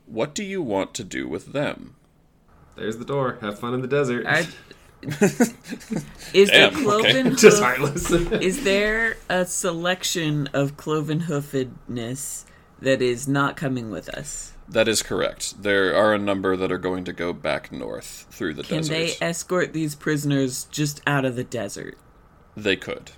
what 0.05 0.33
do 0.33 0.43
you 0.43 0.61
want 0.61 0.93
to 0.95 1.03
do 1.03 1.27
with 1.27 1.53
them? 1.53 1.95
There's 2.75 2.97
the 2.97 3.05
door. 3.05 3.37
Have 3.41 3.59
fun 3.59 3.73
in 3.73 3.81
the 3.81 3.87
desert. 3.87 4.25
I, 4.25 4.47
is 6.33 6.49
there 6.49 6.69
cloven 6.71 7.27
okay. 7.27 7.29
Just 7.35 7.57
hoof- 7.57 7.59
heartless. 7.59 8.11
Is 8.41 8.63
there 8.63 9.17
a 9.29 9.45
selection 9.45 10.47
of 10.53 10.77
cloven 10.77 11.21
hoofedness 11.21 12.45
that 12.81 13.01
is 13.01 13.27
not 13.27 13.55
coming 13.55 13.89
with 13.91 14.09
us? 14.09 14.53
That 14.67 14.87
is 14.87 15.03
correct. 15.03 15.61
There 15.61 15.95
are 15.95 16.13
a 16.13 16.17
number 16.17 16.55
that 16.55 16.71
are 16.71 16.77
going 16.77 17.03
to 17.05 17.13
go 17.13 17.33
back 17.33 17.71
north 17.71 18.27
through 18.31 18.53
the 18.55 18.63
Can 18.63 18.77
desert. 18.77 18.93
they 18.93 19.25
escort 19.25 19.73
these 19.73 19.93
prisoners 19.95 20.65
just 20.71 21.01
out 21.05 21.25
of 21.25 21.35
the 21.35 21.43
desert? 21.43 21.97
They 22.55 22.75
could. 22.75 23.11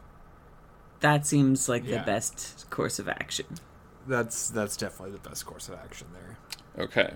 That 1.01 1.25
seems 1.27 1.69
like 1.69 1.85
Yeah. 1.85 1.99
the 1.99 2.05
best 2.05 2.69
course 2.69 2.97
of 2.99 3.07
action. 3.07 3.45
That's 4.07 4.49
that's 4.49 4.75
definitely 4.77 5.11
the 5.17 5.29
best 5.29 5.45
course 5.45 5.67
of 5.69 5.75
action 5.75 6.07
there. 6.13 6.37
Okay. 6.85 7.13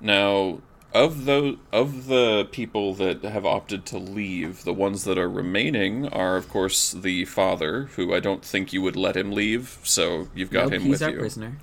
Now, 0.00 0.60
of 0.94 1.24
those 1.24 1.56
of 1.72 2.06
the 2.06 2.48
people 2.52 2.94
that 2.94 3.22
have 3.24 3.44
opted 3.44 3.84
to 3.86 3.98
leave, 3.98 4.64
the 4.64 4.72
ones 4.72 5.04
that 5.04 5.18
are 5.18 5.28
remaining 5.28 6.08
are, 6.08 6.36
of 6.36 6.48
course, 6.48 6.92
the 6.92 7.24
father, 7.24 7.86
who 7.96 8.14
I 8.14 8.20
don't 8.20 8.44
think 8.44 8.72
you 8.72 8.80
would 8.82 8.96
let 8.96 9.16
him 9.16 9.32
leave. 9.32 9.78
So 9.82 10.28
you've 10.34 10.50
got 10.50 10.64
Nope, 10.64 10.72
him 10.74 10.82
he's 10.82 10.90
with 10.90 11.02
our 11.02 11.10
you. 11.10 11.18
prisoner. 11.18 11.58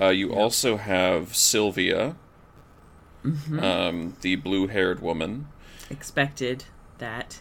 Uh, 0.00 0.08
you 0.08 0.32
also 0.32 0.76
have 0.76 1.34
Sylvia, 1.36 2.16
Mm-hmm. 3.24 3.58
um, 3.58 4.16
the 4.20 4.36
blue-haired 4.36 5.00
woman. 5.00 5.48
Expected 5.90 6.64
that. 6.98 7.40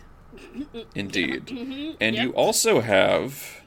Indeed. 0.96 1.46
Mm-hmm. 1.48 1.91
And 2.01 2.15
you 2.15 2.32
also 2.32 2.82
have 2.82 3.62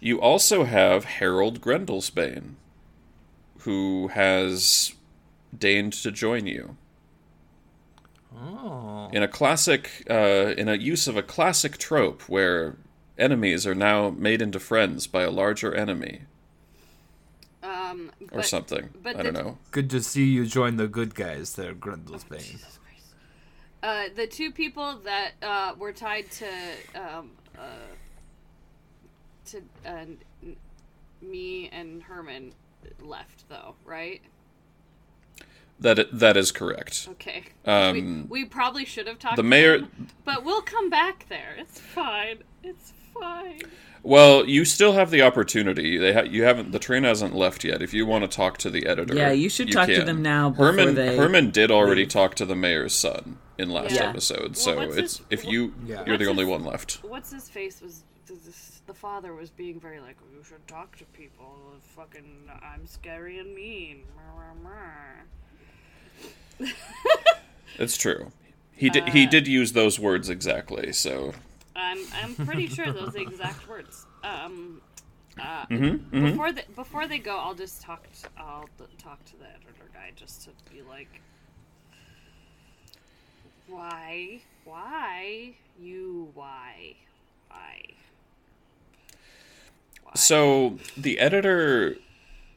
you 0.00 0.20
also 0.20 0.64
have 0.64 1.04
Harold 1.04 1.60
Grendelsbane, 1.60 2.54
who 3.60 4.08
has 4.08 4.94
deigned 5.56 5.92
to 5.94 6.10
join 6.10 6.46
you. 6.46 6.76
Oh. 8.36 9.10
In 9.12 9.22
a 9.22 9.28
classic 9.28 10.06
uh, 10.08 10.54
in 10.56 10.68
a 10.68 10.74
use 10.74 11.06
of 11.06 11.16
a 11.16 11.22
classic 11.22 11.76
trope 11.78 12.22
where 12.22 12.76
enemies 13.18 13.66
are 13.66 13.74
now 13.74 14.10
made 14.10 14.40
into 14.40 14.58
friends 14.58 15.06
by 15.06 15.22
a 15.22 15.30
larger 15.30 15.74
enemy 15.74 16.22
Um, 17.62 18.10
or 18.32 18.42
something. 18.42 18.88
but 19.02 19.16
I 19.16 19.22
don't 19.22 19.34
know. 19.34 19.58
Good 19.70 19.90
to 19.90 20.02
see 20.02 20.24
you 20.24 20.46
join 20.46 20.76
the 20.76 20.88
good 20.88 21.14
guys 21.14 21.54
there, 21.54 21.74
Grendelsbane. 21.74 22.64
Uh, 23.82 24.04
the 24.16 24.26
two 24.26 24.50
people 24.52 24.98
that 25.04 25.32
uh, 25.42 25.74
were 25.78 25.92
tied 25.92 26.30
to 26.30 26.46
um, 26.94 27.32
uh, 27.58 27.62
to 29.46 29.60
uh, 29.84 30.04
me 31.20 31.68
and 31.72 32.02
Herman 32.02 32.52
left, 33.02 33.48
though, 33.48 33.74
right? 33.84 34.22
That 35.82 36.08
that 36.18 36.36
is 36.36 36.50
correct. 36.52 37.08
Okay. 37.12 37.44
Um, 37.66 38.28
we, 38.28 38.42
we 38.42 38.44
probably 38.48 38.84
should 38.84 39.06
have 39.06 39.18
talked. 39.18 39.36
To 39.36 39.42
the 39.42 39.48
mayor- 39.48 39.78
them, 39.80 40.08
but 40.24 40.44
we'll 40.44 40.62
come 40.62 40.88
back 40.90 41.26
there. 41.28 41.54
It's 41.58 41.78
fine. 41.80 42.38
It's 42.62 42.92
fine. 43.12 43.60
Well, 44.04 44.48
you 44.48 44.64
still 44.64 44.94
have 44.94 45.10
the 45.12 45.22
opportunity. 45.22 45.96
They 45.98 46.12
ha- 46.12 46.22
you 46.22 46.42
haven't 46.44 46.72
the 46.72 46.78
train 46.80 47.04
hasn't 47.04 47.34
left 47.36 47.62
yet. 47.64 47.82
If 47.82 47.94
you 47.94 48.04
want 48.06 48.22
to 48.24 48.28
talk 48.28 48.58
to 48.58 48.70
the 48.70 48.86
editor, 48.86 49.14
Yeah, 49.14 49.30
you 49.32 49.48
should 49.48 49.70
talk 49.70 49.88
to 49.88 50.02
them 50.04 50.22
now 50.22 50.50
before 50.50 50.66
Herman 50.66 50.94
they 50.94 51.16
Herman 51.16 51.50
did 51.50 51.70
already 51.70 52.06
talk 52.06 52.34
to 52.36 52.46
the 52.46 52.56
mayor's 52.56 52.94
son 52.94 53.38
in 53.58 53.70
last 53.70 53.94
Yeah. 53.94 54.08
episode, 54.08 54.56
so 54.56 54.76
what's 54.76 54.96
it's 54.96 55.16
his- 55.18 55.26
if 55.30 55.44
you 55.44 55.74
Yeah. 55.86 56.02
you're 56.06 56.16
the 56.18 56.26
only 56.28 56.44
his- 56.44 56.50
one 56.50 56.64
left. 56.64 56.98
What's 57.02 57.32
his 57.32 57.48
face 57.48 57.80
was 57.80 58.02
this, 58.26 58.80
the 58.86 58.94
father 58.94 59.34
was 59.34 59.50
being 59.50 59.78
very 59.78 60.00
like, 60.00 60.16
you 60.36 60.42
should 60.42 60.66
talk 60.66 60.96
to 60.98 61.04
people. 61.06 61.54
Fucking, 61.94 62.48
I'm 62.62 62.86
scary 62.86 63.38
and 63.38 63.54
mean. 63.54 64.02
It's 67.78 67.96
true. 67.96 68.30
He 68.72 68.90
did 68.90 69.04
Uh, 69.04 69.12
he 69.12 69.26
did 69.26 69.48
use 69.48 69.72
those 69.72 69.98
words 69.98 70.28
exactly. 70.28 70.92
So 70.92 71.32
I'm 71.74 71.98
I'm 72.22 72.34
pretty 72.46 72.66
sure 72.66 72.92
those 72.92 73.08
are 73.08 73.12
the 73.12 73.22
exact 73.22 73.68
words. 73.68 74.06
Um, 74.22 74.80
uh, 75.40 75.64
Mm-hmm, 75.66 76.24
before 76.26 76.52
they 76.52 76.64
before 76.76 77.06
they 77.06 77.18
go, 77.18 77.38
I'll 77.38 77.54
just 77.54 77.80
talk. 77.80 78.02
To, 78.20 78.28
I'll 78.36 78.68
talk 78.98 79.24
to 79.26 79.36
the 79.38 79.46
editor 79.46 79.88
guy 79.94 80.12
just 80.14 80.44
to 80.44 80.50
be 80.72 80.82
like, 80.82 81.20
why, 83.66 84.40
why 84.64 85.54
you, 85.80 86.30
why, 86.34 86.94
why. 87.48 87.82
Why? 90.02 90.12
so 90.14 90.78
the 90.96 91.18
editor, 91.18 91.96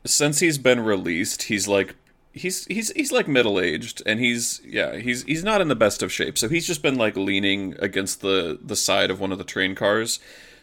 since 0.05 0.39
he's 0.39 0.57
been 0.57 0.81
released, 0.81 1.43
he's 1.43 1.67
like 1.67 1.95
he's 2.35 2.65
he's 2.65 2.91
he's 2.91 3.11
like 3.11 3.27
middle 3.27 3.59
aged, 3.59 4.03
and 4.05 4.19
he's 4.19 4.61
yeah 4.63 4.97
he's 4.97 5.23
he's 5.23 5.43
not 5.43 5.61
in 5.61 5.69
the 5.69 5.75
best 5.75 6.03
of 6.03 6.11
shape. 6.11 6.37
So 6.37 6.49
he's 6.49 6.67
just 6.67 6.83
been 6.83 6.95
like 6.95 7.15
leaning 7.15 7.75
against 7.79 8.21
the 8.21 8.59
the 8.61 8.75
side 8.75 9.09
of 9.09 9.19
one 9.19 9.31
of 9.31 9.37
the 9.37 9.43
train 9.43 9.73
cars. 9.73 10.19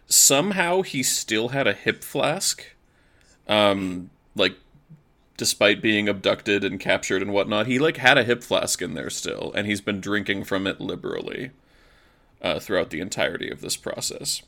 Somehow 0.07 0.83
he 0.83 1.03
still 1.03 1.49
had 1.49 1.67
a 1.67 1.73
hip 1.73 2.05
flask, 2.05 2.65
um, 3.49 4.11
like 4.37 4.57
despite 5.37 5.83
being 5.83 6.09
abducted 6.09 6.63
and 6.63 6.79
captured 6.79 7.23
and 7.23 7.33
whatnot, 7.33 7.67
he 7.67 7.79
like 7.79 7.97
had 7.97 8.19
a 8.19 8.25
hip 8.25 8.43
flask 8.43 8.83
in 8.83 8.95
there 8.95 9.11
still, 9.11 9.51
and 9.55 9.67
he's 9.67 9.81
been 9.81 10.01
drinking 10.01 10.45
from 10.45 10.67
it 10.67 10.81
liberally 10.81 11.51
uh, 12.43 12.61
throughout 12.61 12.91
the 12.91 13.01
entirety 13.01 13.51
of 13.51 13.61
this 13.61 13.77
process. 13.77 14.43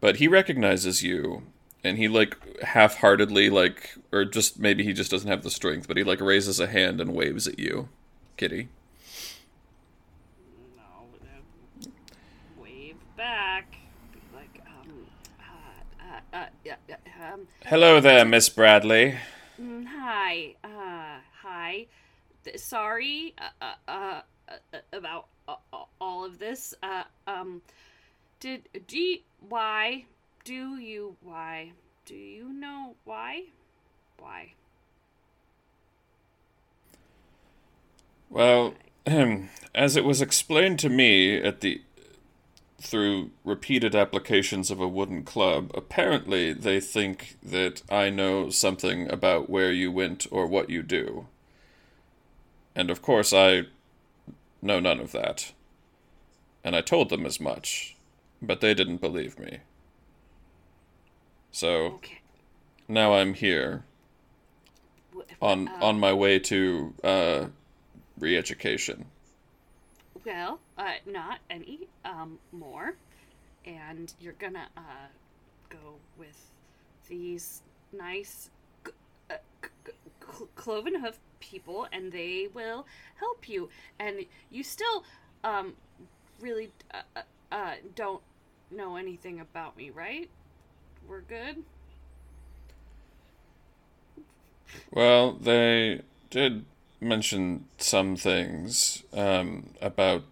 But 0.00 0.16
he 0.16 0.28
recognizes 0.28 1.02
you, 1.02 1.44
and 1.84 1.96
he 1.98 2.08
like 2.08 2.36
half-heartedly 2.62 3.50
like, 3.50 3.94
or 4.12 4.24
just 4.24 4.58
maybe 4.58 4.84
he 4.84 4.92
just 4.92 5.10
doesn't 5.10 5.30
have 5.30 5.42
the 5.42 5.50
strength, 5.50 5.88
but 5.88 5.96
he 5.96 6.04
like 6.04 6.20
raises 6.20 6.60
a 6.60 6.66
hand 6.66 7.00
and 7.00 7.14
waves 7.14 7.46
at 7.46 7.58
you, 7.58 7.88
Kitty. 8.36 8.68
no, 10.76 11.08
wave 12.60 12.96
back. 13.16 13.76
Be 14.12 14.20
like, 14.34 14.60
um, 14.66 15.06
uh, 15.40 16.04
uh, 16.34 16.36
uh, 16.36 16.46
yeah, 16.64 16.76
yeah, 16.88 16.96
um, 17.32 17.46
Hello 17.64 18.00
there, 18.00 18.24
Miss 18.24 18.48
Bradley. 18.48 19.16
Mm, 19.60 19.86
Hi, 19.86 20.54
uh, 20.64 21.20
hi. 21.42 21.86
Th- 22.44 22.58
sorry, 22.58 23.34
uh, 23.38 23.64
uh, 23.88 23.90
uh, 23.90 24.20
uh, 24.72 24.78
about 24.92 25.26
all 26.00 26.24
of 26.24 26.38
this. 26.38 26.74
Uh, 26.82 27.02
um, 27.26 27.62
did 28.40 28.68
you, 28.90 29.18
why 29.48 30.04
do 30.48 30.78
you 30.78 31.14
why 31.22 31.72
do 32.06 32.14
you 32.14 32.50
know 32.50 32.94
why 33.04 33.42
why? 34.18 34.54
Well, 38.30 38.72
as 39.74 39.94
it 39.94 40.06
was 40.06 40.22
explained 40.22 40.78
to 40.78 40.88
me 40.88 41.36
at 41.36 41.60
the 41.60 41.82
through 42.80 43.30
repeated 43.44 43.94
applications 43.94 44.70
of 44.70 44.80
a 44.80 44.88
wooden 44.88 45.22
club, 45.22 45.70
apparently 45.74 46.54
they 46.54 46.80
think 46.80 47.36
that 47.42 47.82
I 47.90 48.08
know 48.08 48.48
something 48.48 49.10
about 49.10 49.50
where 49.50 49.70
you 49.70 49.92
went 49.92 50.26
or 50.30 50.46
what 50.46 50.70
you 50.70 50.82
do. 50.82 51.26
And 52.74 52.88
of 52.88 53.02
course 53.02 53.34
I 53.34 53.64
know 54.62 54.80
none 54.80 54.98
of 54.98 55.12
that. 55.12 55.52
And 56.64 56.74
I 56.74 56.80
told 56.80 57.10
them 57.10 57.26
as 57.26 57.38
much, 57.38 57.96
but 58.40 58.62
they 58.62 58.72
didn't 58.72 59.02
believe 59.02 59.38
me. 59.38 59.58
So 61.50 62.00
Okay. 62.00 62.20
now 62.88 63.14
I'm 63.14 63.34
here 63.34 63.84
on 65.40 65.70
uh, 65.70 65.72
on 65.80 65.98
my 66.00 66.12
way 66.12 66.38
to 66.38 66.94
uh 67.04 67.46
re-education. 68.18 69.06
Well, 70.24 70.60
uh, 70.76 70.94
not 71.06 71.40
any 71.50 71.88
um 72.04 72.38
more, 72.52 72.96
and 73.64 74.12
you're 74.20 74.34
gonna 74.34 74.68
uh 74.76 75.08
go 75.70 76.00
with 76.18 76.52
these 77.08 77.62
nice 77.92 78.50
uh, 79.30 79.36
c- 79.64 79.70
c- 79.86 79.92
cl- 80.24 80.48
cloven 80.56 80.96
hoof 81.00 81.18
people, 81.40 81.86
and 81.92 82.12
they 82.12 82.48
will 82.54 82.86
help 83.16 83.48
you. 83.48 83.70
And 83.98 84.26
you 84.50 84.62
still 84.64 85.04
um 85.44 85.74
really 86.40 86.72
uh, 86.92 87.02
uh, 87.16 87.22
uh 87.52 87.74
don't 87.94 88.22
know 88.70 88.96
anything 88.96 89.40
about 89.40 89.76
me, 89.76 89.90
right? 89.90 90.30
We're 91.08 91.20
good. 91.22 91.64
Well, 94.90 95.32
they 95.32 96.02
did 96.30 96.64
mention 97.00 97.64
some 97.78 98.16
things 98.16 99.02
um, 99.12 99.70
about 99.80 100.24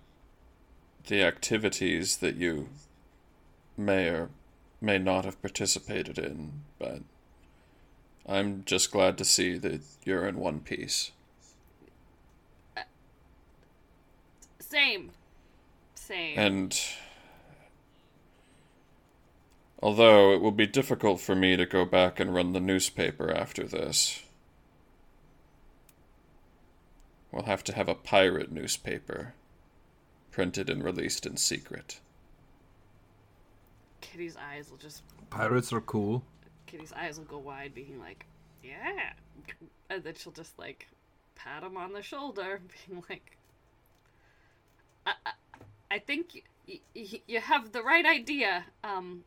the 1.06 1.22
activities 1.22 2.18
that 2.18 2.36
you 2.36 2.68
may 3.76 4.08
or 4.08 4.30
may 4.80 4.98
not 4.98 5.24
have 5.24 5.40
participated 5.40 6.18
in, 6.18 6.64
but 6.78 7.00
I'm 8.26 8.62
just 8.66 8.90
glad 8.90 9.16
to 9.18 9.24
see 9.24 9.56
that 9.58 9.80
you're 10.04 10.26
in 10.26 10.36
one 10.36 10.60
piece. 10.60 11.12
Same. 14.58 15.10
Same. 15.94 16.38
And 16.38 16.78
although 19.86 20.32
it 20.34 20.40
will 20.40 20.50
be 20.50 20.66
difficult 20.66 21.20
for 21.20 21.36
me 21.36 21.56
to 21.56 21.64
go 21.64 21.84
back 21.84 22.18
and 22.18 22.34
run 22.34 22.52
the 22.52 22.58
newspaper 22.58 23.30
after 23.30 23.62
this, 23.62 24.24
we'll 27.30 27.44
have 27.44 27.62
to 27.62 27.72
have 27.72 27.88
a 27.88 27.94
pirate 27.94 28.50
newspaper 28.50 29.32
printed 30.32 30.68
and 30.68 30.82
released 30.82 31.24
in 31.24 31.36
secret. 31.36 32.00
Kitty's 34.00 34.36
eyes 34.36 34.68
will 34.72 34.76
just 34.76 35.04
Pirates 35.30 35.72
are 35.72 35.80
cool. 35.80 36.24
Kitty's 36.66 36.92
eyes 36.92 37.16
will 37.18 37.24
go 37.26 37.38
wide, 37.38 37.72
being 37.72 38.00
like, 38.00 38.26
"Yeah," 38.64 39.12
and 39.88 40.02
then 40.02 40.14
she'll 40.16 40.32
just 40.32 40.58
like 40.58 40.88
pat 41.36 41.62
him 41.62 41.76
on 41.76 41.92
the 41.92 42.02
shoulder, 42.02 42.60
being 42.88 43.04
like, 43.08 43.36
"I, 45.06 45.12
I, 45.24 45.30
I 45.92 45.98
think 46.00 46.42
y- 46.66 46.80
y- 46.96 47.22
you 47.28 47.38
have 47.40 47.70
the 47.70 47.84
right 47.84 48.04
idea. 48.04 48.64
Um, 48.82 49.22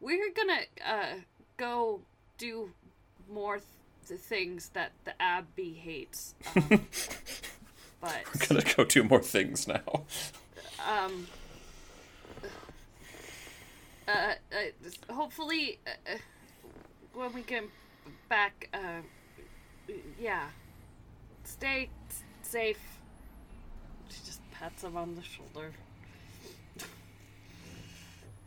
we're 0.00 0.32
gonna 0.32 0.60
uh 0.86 1.14
go 1.56 2.00
do 2.38 2.70
more 3.30 3.60
th- 4.08 4.20
things 4.20 4.70
that 4.70 4.92
the 5.04 5.12
Abbey 5.22 5.72
hates, 5.74 6.34
um, 6.56 6.68
but 8.00 8.24
Gonna 8.48 8.62
go 8.76 8.84
do 8.84 9.04
more 9.04 9.22
things 9.22 9.66
now. 9.68 10.04
um." 10.88 11.26
Uh, 14.08 14.32
uh, 14.52 15.12
hopefully, 15.14 15.78
uh, 15.86 16.14
uh, 16.14 16.18
when 17.14 17.32
we 17.32 17.42
get 17.42 17.62
back, 18.28 18.68
uh, 18.74 19.02
yeah, 20.20 20.48
stay 21.44 21.88
s- 22.08 22.22
safe. 22.42 22.80
She 24.08 24.18
just 24.26 24.40
pats 24.50 24.82
him 24.82 24.96
on 24.96 25.14
the 25.14 25.22
shoulder, 25.22 25.70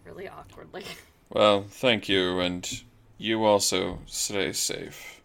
really 0.05 0.27
awkwardly. 0.27 0.83
Well, 1.29 1.65
thank 1.67 2.07
you, 2.07 2.39
and 2.39 2.83
you 3.17 3.43
also 3.43 4.01
stay 4.05 4.53
safe. 4.53 5.19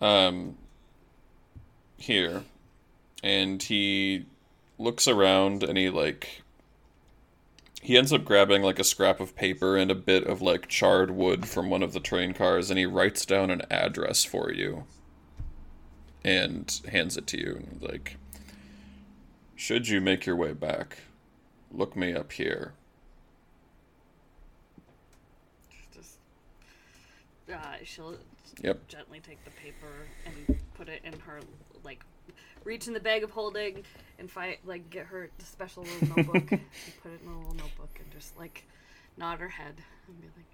Um, 0.00 0.56
here. 1.96 2.44
And 3.24 3.60
he 3.60 4.26
looks 4.78 5.08
around 5.08 5.64
and 5.64 5.76
he, 5.76 5.90
like, 5.90 6.42
he 7.82 7.96
ends 7.98 8.12
up 8.12 8.24
grabbing, 8.24 8.62
like, 8.62 8.78
a 8.78 8.84
scrap 8.84 9.20
of 9.20 9.34
paper 9.34 9.76
and 9.76 9.90
a 9.90 9.96
bit 9.96 10.24
of, 10.26 10.40
like, 10.40 10.68
charred 10.68 11.10
wood 11.10 11.46
from 11.46 11.70
one 11.70 11.82
of 11.82 11.92
the 11.92 12.00
train 12.00 12.32
cars, 12.32 12.70
and 12.70 12.78
he 12.78 12.86
writes 12.86 13.26
down 13.26 13.50
an 13.50 13.62
address 13.70 14.24
for 14.24 14.52
you 14.52 14.84
and 16.24 16.80
hands 16.90 17.16
it 17.16 17.26
to 17.28 17.38
you. 17.38 17.56
And, 17.56 17.82
like, 17.82 18.16
should 19.56 19.88
you 19.88 20.00
make 20.00 20.26
your 20.26 20.36
way 20.36 20.52
back, 20.52 20.98
look 21.72 21.96
me 21.96 22.14
up 22.14 22.32
here. 22.32 22.74
just, 25.94 26.18
uh, 27.52 27.76
she'll 27.84 28.16
Yep. 28.62 28.80
gently 28.88 29.20
take 29.20 29.44
the 29.44 29.50
paper 29.50 30.10
and 30.24 30.48
put 30.74 30.88
it 30.88 31.00
in 31.04 31.20
her 31.20 31.40
like 31.84 32.04
reach 32.64 32.86
in 32.86 32.94
the 32.94 33.00
bag 33.00 33.22
of 33.22 33.30
holding 33.30 33.84
and 34.18 34.30
fight 34.30 34.58
like 34.64 34.90
get 34.90 35.06
her 35.06 35.30
special 35.38 35.84
little 35.84 36.02
notebook 36.08 36.52
and 36.84 36.96
put 36.96 37.12
it 37.12 37.20
in 37.22 37.28
a 37.28 37.38
little 37.38 37.54
notebook 37.54 37.98
and 38.00 38.10
just 38.10 38.36
like 38.38 38.64
nod 39.16 39.40
her 39.40 39.48
head 39.48 39.82
and 40.06 40.20
be 40.20 40.28
like 40.36 40.46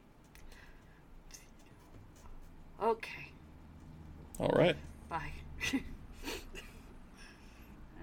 okay 2.83 3.31
All 4.39 4.49
right. 4.55 4.77
bye 5.09 5.33
and 5.73 5.83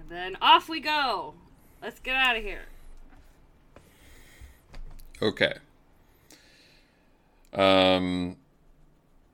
then 0.08 0.36
off 0.40 0.68
we 0.68 0.80
go 0.80 1.34
let's 1.82 2.00
get 2.00 2.16
out 2.16 2.36
of 2.36 2.42
here 2.42 2.66
Okay. 5.20 5.54
Um. 7.52 8.36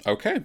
Okay. 0.07 0.41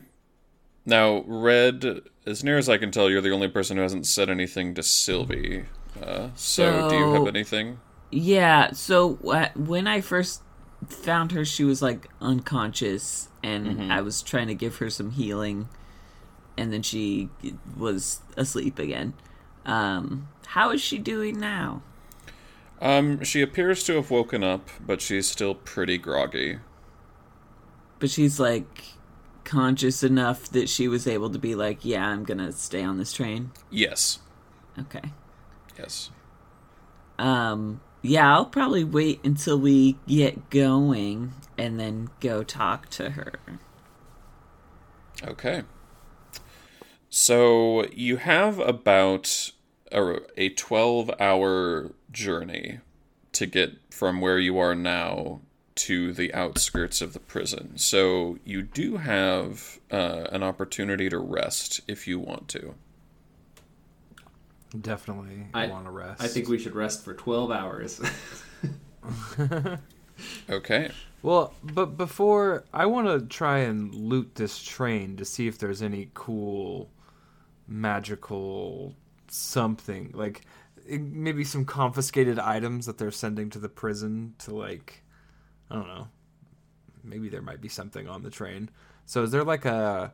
Now, 0.86 1.24
Red, 1.28 2.02
as 2.26 2.44
near 2.44 2.58
as 2.58 2.68
I 2.70 2.78
can 2.78 2.92
tell, 2.92 3.10
you're 3.10 3.22
the 3.22 3.32
only 3.32 3.48
person 3.48 3.78
who 3.78 3.84
hasn't 3.84 4.06
said 4.06 4.30
anything 4.30 4.74
to 4.76 4.84
Sylvie. 4.84 5.66
Uh, 6.02 6.30
so, 6.36 6.90
do 6.90 6.98
you 6.98 7.14
have 7.14 7.28
anything? 7.28 7.80
Yeah, 8.12 8.72
so 8.72 9.16
wh- 9.16 9.56
when 9.58 9.88
I 9.88 10.02
first 10.02 10.42
found 10.88 11.32
her, 11.32 11.46
she 11.46 11.64
was 11.64 11.82
like 11.82 12.10
unconscious, 12.22 13.30
and 13.44 13.92
I 13.92 14.02
was 14.02 14.22
trying 14.22 14.48
to 14.48 14.56
give 14.56 14.78
her 14.78 14.90
some 14.90 15.12
healing, 15.12 15.70
and 16.58 16.74
then 16.74 16.82
she 16.82 17.30
was 17.78 18.22
asleep 18.36 18.78
again. 18.80 19.14
Um, 19.66 20.28
how 20.48 20.72
is 20.72 20.82
she 20.82 20.98
doing 20.98 21.40
now? 21.40 21.82
Um, 22.82 23.24
she 23.24 23.42
appears 23.42 23.84
to 23.86 23.96
have 23.96 24.12
woken 24.12 24.44
up, 24.44 24.70
but 24.86 25.02
she's 25.02 25.28
still 25.30 25.56
pretty 25.56 25.98
groggy. 25.98 26.60
But 28.00 28.10
she's 28.10 28.40
like 28.40 28.84
conscious 29.44 30.04
enough 30.04 30.50
that 30.50 30.70
she 30.70 30.88
was 30.88 31.08
able 31.08 31.30
to 31.30 31.40
be 31.40 31.56
like, 31.56 31.86
yeah, 31.86 32.08
I'm 32.08 32.24
gonna 32.24 32.52
stay 32.52 32.84
on 32.84 32.98
this 32.98 33.14
train. 33.14 33.52
Yes. 33.70 34.20
Okay. 34.80 35.12
Yes. 35.78 36.12
Um, 37.20 37.82
yeah, 38.02 38.34
I'll 38.34 38.46
probably 38.46 38.84
wait 38.84 39.22
until 39.24 39.58
we 39.58 39.98
get 40.08 40.50
going 40.50 41.34
and 41.58 41.80
then 41.80 42.10
go 42.20 42.44
talk 42.44 42.90
to 42.90 43.12
her. 43.12 43.34
Okay. 45.24 45.64
So 47.10 47.86
you 47.92 48.18
have 48.18 48.60
about 48.60 49.52
a, 49.92 50.18
a 50.36 50.50
12 50.50 51.12
hour 51.20 51.92
journey 52.12 52.80
to 53.34 53.46
get 53.46 53.74
from 53.92 54.20
where 54.20 54.40
you 54.40 54.58
are 54.58 54.76
now 54.76 55.42
to 55.76 56.14
the 56.14 56.34
outskirts 56.34 57.02
of 57.02 57.14
the 57.14 57.20
prison. 57.20 57.78
So 57.78 58.38
you 58.44 58.62
do 58.62 58.98
have 58.98 59.80
uh, 59.92 60.28
an 60.32 60.44
opportunity 60.44 61.10
to 61.10 61.18
rest 61.18 61.82
if 61.88 62.08
you 62.08 62.20
want 62.20 62.48
to. 62.50 62.76
Definitely 64.80 65.48
I 65.54 65.68
want 65.68 65.86
to 65.86 65.92
rest. 65.92 66.22
I 66.22 66.28
think 66.28 66.48
we 66.48 66.58
should 66.58 66.76
rest 66.76 67.04
for 67.04 67.14
12 67.14 67.52
hours. 67.52 68.02
Okay. 70.50 70.92
Well, 71.22 71.54
but 71.64 71.98
before 71.98 72.66
I 72.74 72.86
want 72.86 73.08
to 73.08 73.26
try 73.26 73.60
and 73.60 73.94
loot 73.94 74.36
this 74.36 74.62
train 74.62 75.18
to 75.18 75.26
see 75.26 75.48
if 75.48 75.58
there's 75.58 75.82
any 75.82 76.10
cool 76.14 76.90
magical 77.68 78.94
something 79.30 80.12
like 80.14 80.42
maybe 80.86 81.44
some 81.46 81.64
confiscated 81.64 82.38
items 82.38 82.86
that 82.86 82.98
they're 82.98 83.10
sending 83.10 83.50
to 83.50 83.58
the 83.58 83.70
prison 83.70 84.36
to 84.38 84.54
like 84.54 85.03
I 85.74 85.78
don't 85.78 85.88
know. 85.88 86.08
Maybe 87.04 87.30
there 87.30 87.42
might 87.42 87.62
be 87.62 87.70
something 87.70 88.08
on 88.08 88.24
the 88.24 88.30
train. 88.32 88.70
So 89.06 89.24
is 89.24 89.32
there 89.32 89.44
like 89.44 89.66
a 89.66 90.14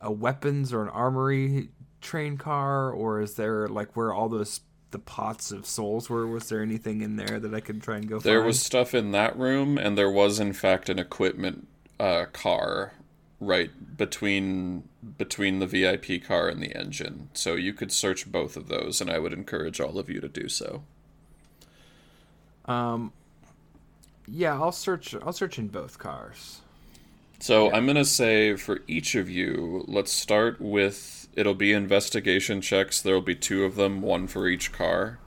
a 0.00 0.12
weapons 0.12 0.72
or 0.72 0.82
an 0.82 0.90
armory 0.90 1.70
train 2.02 2.38
car 2.38 2.90
or 2.90 3.20
is 3.20 3.34
there 3.36 3.68
like 3.68 3.96
where 3.96 4.12
all 4.12 4.28
those 4.28 4.60
the 4.92 4.98
pots 5.00 5.52
of 5.52 5.66
souls 5.66 6.10
were 6.10 6.26
was 6.26 6.48
there 6.50 6.62
anything 6.62 7.02
in 7.02 7.16
there 7.16 7.40
that 7.40 7.54
I 7.54 7.60
could 7.60 7.82
try 7.82 7.96
and 7.96 8.08
go 8.08 8.20
There 8.22 8.40
find? 8.40 8.46
was 8.46 8.60
stuff 8.60 8.94
in 8.94 9.12
that 9.12 9.38
room, 9.38 9.78
and 9.78 9.96
there 9.98 10.10
was, 10.10 10.40
in 10.40 10.52
fact, 10.52 10.88
an 10.88 10.98
equipment 10.98 11.68
uh, 12.00 12.26
car 12.32 12.94
right 13.40 13.96
between 13.96 14.88
between 15.18 15.58
the 15.58 15.66
VIP 15.66 16.22
car 16.24 16.48
and 16.48 16.62
the 16.62 16.74
engine. 16.76 17.28
So 17.34 17.54
you 17.54 17.72
could 17.74 17.92
search 17.92 18.30
both 18.32 18.56
of 18.56 18.68
those, 18.68 19.00
and 19.00 19.10
I 19.10 19.18
would 19.18 19.32
encourage 19.32 19.80
all 19.80 19.98
of 19.98 20.08
you 20.08 20.20
to 20.20 20.28
do 20.28 20.48
so. 20.48 20.82
Um, 22.66 23.12
yeah, 24.26 24.54
I'll 24.54 24.72
search. 24.72 25.14
I'll 25.22 25.32
search 25.32 25.58
in 25.58 25.68
both 25.68 25.98
cars. 25.98 26.60
So 27.40 27.70
I'm 27.72 27.86
gonna 27.86 28.04
say 28.04 28.56
for 28.56 28.80
each 28.86 29.14
of 29.14 29.28
you, 29.28 29.84
let's 29.86 30.12
start 30.12 30.60
with 30.60 31.28
it'll 31.34 31.54
be 31.54 31.72
investigation 31.72 32.60
checks. 32.60 33.02
There'll 33.02 33.20
be 33.20 33.34
two 33.34 33.64
of 33.64 33.74
them, 33.76 34.00
one 34.00 34.26
for 34.26 34.48
each 34.48 34.72
car. 34.72 35.18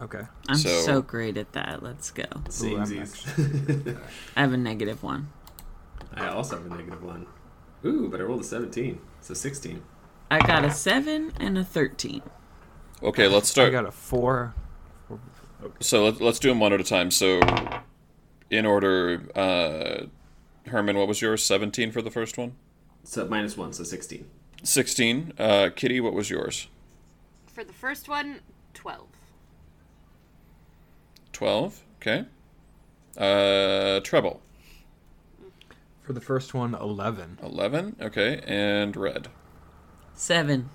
Okay. 0.00 0.22
I'm 0.48 0.56
So- 0.56 0.82
so, 0.82 1.02
great 1.02 1.36
at 1.36 1.52
that. 1.52 1.82
Let's 1.82 2.10
go. 2.10 2.24
Ooh, 2.62 2.78
I'm 2.78 3.04
I 4.36 4.40
have 4.40 4.52
a 4.52 4.56
negative 4.56 5.02
one. 5.02 5.28
I 6.14 6.28
also 6.28 6.56
have 6.56 6.66
a 6.66 6.74
negative 6.74 7.02
one. 7.02 7.26
Ooh, 7.84 8.08
but 8.08 8.20
I 8.20 8.24
rolled 8.24 8.40
a 8.40 8.44
17. 8.44 8.98
So 9.20 9.34
16. 9.34 9.82
I 10.30 10.38
got 10.46 10.64
a 10.64 10.70
seven 10.70 11.32
and 11.38 11.58
a 11.58 11.64
thirteen. 11.64 12.22
Okay, 13.02 13.28
let's 13.28 13.48
start. 13.48 13.68
I 13.68 13.72
got 13.72 13.84
a 13.86 13.92
four. 13.92 14.54
So 15.80 16.04
let, 16.04 16.20
let's 16.20 16.38
do 16.38 16.48
them 16.48 16.60
one 16.60 16.72
at 16.72 16.80
a 16.80 16.84
time. 16.84 17.10
So, 17.10 17.40
in 18.50 18.66
order, 18.66 19.22
uh, 19.34 20.06
Herman, 20.70 20.96
what 20.96 21.08
was 21.08 21.20
yours? 21.22 21.42
17 21.44 21.90
for 21.92 22.02
the 22.02 22.10
first 22.10 22.36
one? 22.38 22.54
So 23.04 23.26
minus 23.26 23.56
1, 23.56 23.72
so 23.74 23.84
16. 23.84 24.26
16. 24.62 25.32
Uh, 25.38 25.70
Kitty, 25.74 26.00
what 26.00 26.12
was 26.14 26.30
yours? 26.30 26.68
for 27.46 27.62
the 27.62 27.72
first 27.72 28.08
one 28.08 28.40
12 28.74 29.06
12. 31.32 31.82
Okay. 32.00 32.24
Uh, 33.16 34.00
treble. 34.00 34.40
For 36.02 36.12
the 36.12 36.20
first 36.20 36.52
one, 36.52 36.74
eleven. 36.74 37.38
11. 37.42 37.96
11, 37.96 37.96
Okay. 38.00 38.40
And 38.46 38.96
red. 38.96 39.28
Seven. 40.14 40.68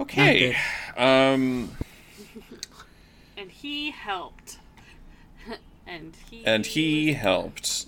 Okay. 0.00 0.56
Um, 0.96 1.04
and 1.04 1.70
he 3.64 3.90
helped 3.92 4.58
and 5.86 6.14
he 6.30 6.44
and 6.44 6.66
he 6.66 7.14
helped. 7.14 7.86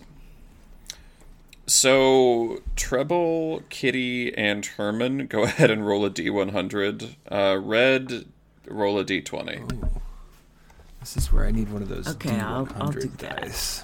So 1.67 2.63
Treble, 2.77 3.63
Kitty, 3.69 4.35
and 4.37 4.65
Herman, 4.65 5.27
go 5.27 5.43
ahead 5.45 5.71
and 5.71 5.87
roll 5.87 6.07
a 6.07 6.11
d100. 6.11 7.17
Uh, 7.31 7.59
Red, 7.61 8.25
roll 8.67 8.99
a 8.99 9.05
d20. 9.05 9.91
This 11.01 11.17
is 11.19 11.31
where 11.31 11.45
I 11.45 11.51
need 11.51 11.69
one 11.71 11.83
of 11.83 11.89
those 11.91 12.09
Okay, 12.09 12.31
D100 12.31 12.41
I'll- 12.43 12.69
I'll 12.77 12.91
do 12.93 13.01
that. 13.01 13.41
dice. 13.43 13.83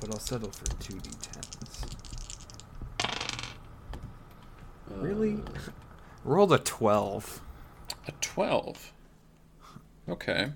But 0.00 0.10
I'll 0.12 0.20
settle 0.20 0.50
for 0.50 0.66
two 0.82 0.94
d10s. 1.00 1.86
Really? 4.90 5.38
Rolled 6.24 6.52
a 6.52 6.58
12. 6.58 7.40
A 8.08 8.12
12. 8.20 8.92
Okay. 10.08 10.52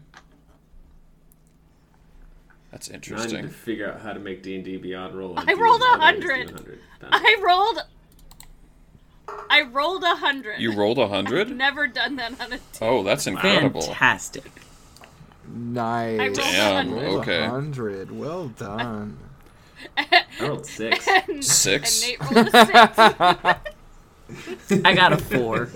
That's 2.73 2.91
Now 2.91 3.19
I 3.19 3.27
need 3.27 3.43
to 3.43 3.49
figure 3.49 3.93
out 3.93 4.01
how 4.01 4.15
to 4.15 4.19
make 4.19 4.43
D 4.43 4.57
and 4.57 4.65
D 4.65 4.79
Beyond 4.79 5.15
roll. 5.15 5.35
I 5.37 5.53
rolled 5.53 5.83
a 5.83 5.85
a 5.85 5.99
hundred. 5.99 6.81
I 7.03 7.37
rolled. 7.45 7.83
I 9.51 9.63
rolled 9.63 10.03
a 10.03 10.17
hundred. 10.17 10.59
You 10.59 10.73
rolled 10.73 10.97
a 10.99 11.03
100? 11.03 11.55
Never 11.55 11.87
done 11.87 12.17
that 12.17 12.41
on 12.41 12.53
a 12.53 12.57
oh, 12.57 12.59
team. 12.73 12.89
Oh, 12.89 13.03
that's 13.03 13.27
incredible. 13.27 13.83
Fantastic. 13.83 14.51
Nice. 15.47 16.21
I 16.21 16.29
Damn, 16.31 16.89
hundred. 16.89 17.09
Okay. 17.21 17.41
100. 17.43 18.11
Well 18.11 18.49
done. 18.49 19.19
I 19.97 20.25
rolled 20.41 20.67
six. 20.67 21.07
And, 21.07 21.45
Six? 21.45 22.03
And 22.03 22.21
Nate 22.21 22.31
rolled 22.31 22.55
a 22.55 23.59
six. 24.65 24.81
I 24.85 24.95
got 24.95 25.13
a 25.13 25.19
four. 25.19 25.69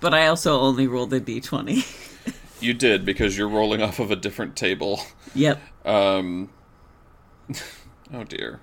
but 0.00 0.14
I 0.14 0.28
also 0.28 0.58
only 0.58 0.86
rolled 0.86 1.12
a 1.12 1.20
d20. 1.20 2.06
You 2.60 2.74
did, 2.74 3.04
because 3.04 3.36
you're 3.38 3.48
rolling 3.48 3.82
off 3.82 3.98
of 4.00 4.10
a 4.10 4.16
different 4.16 4.56
table. 4.56 5.00
yep. 5.34 5.60
Um. 5.84 6.50
Oh 8.12 8.24
dear. 8.24 8.60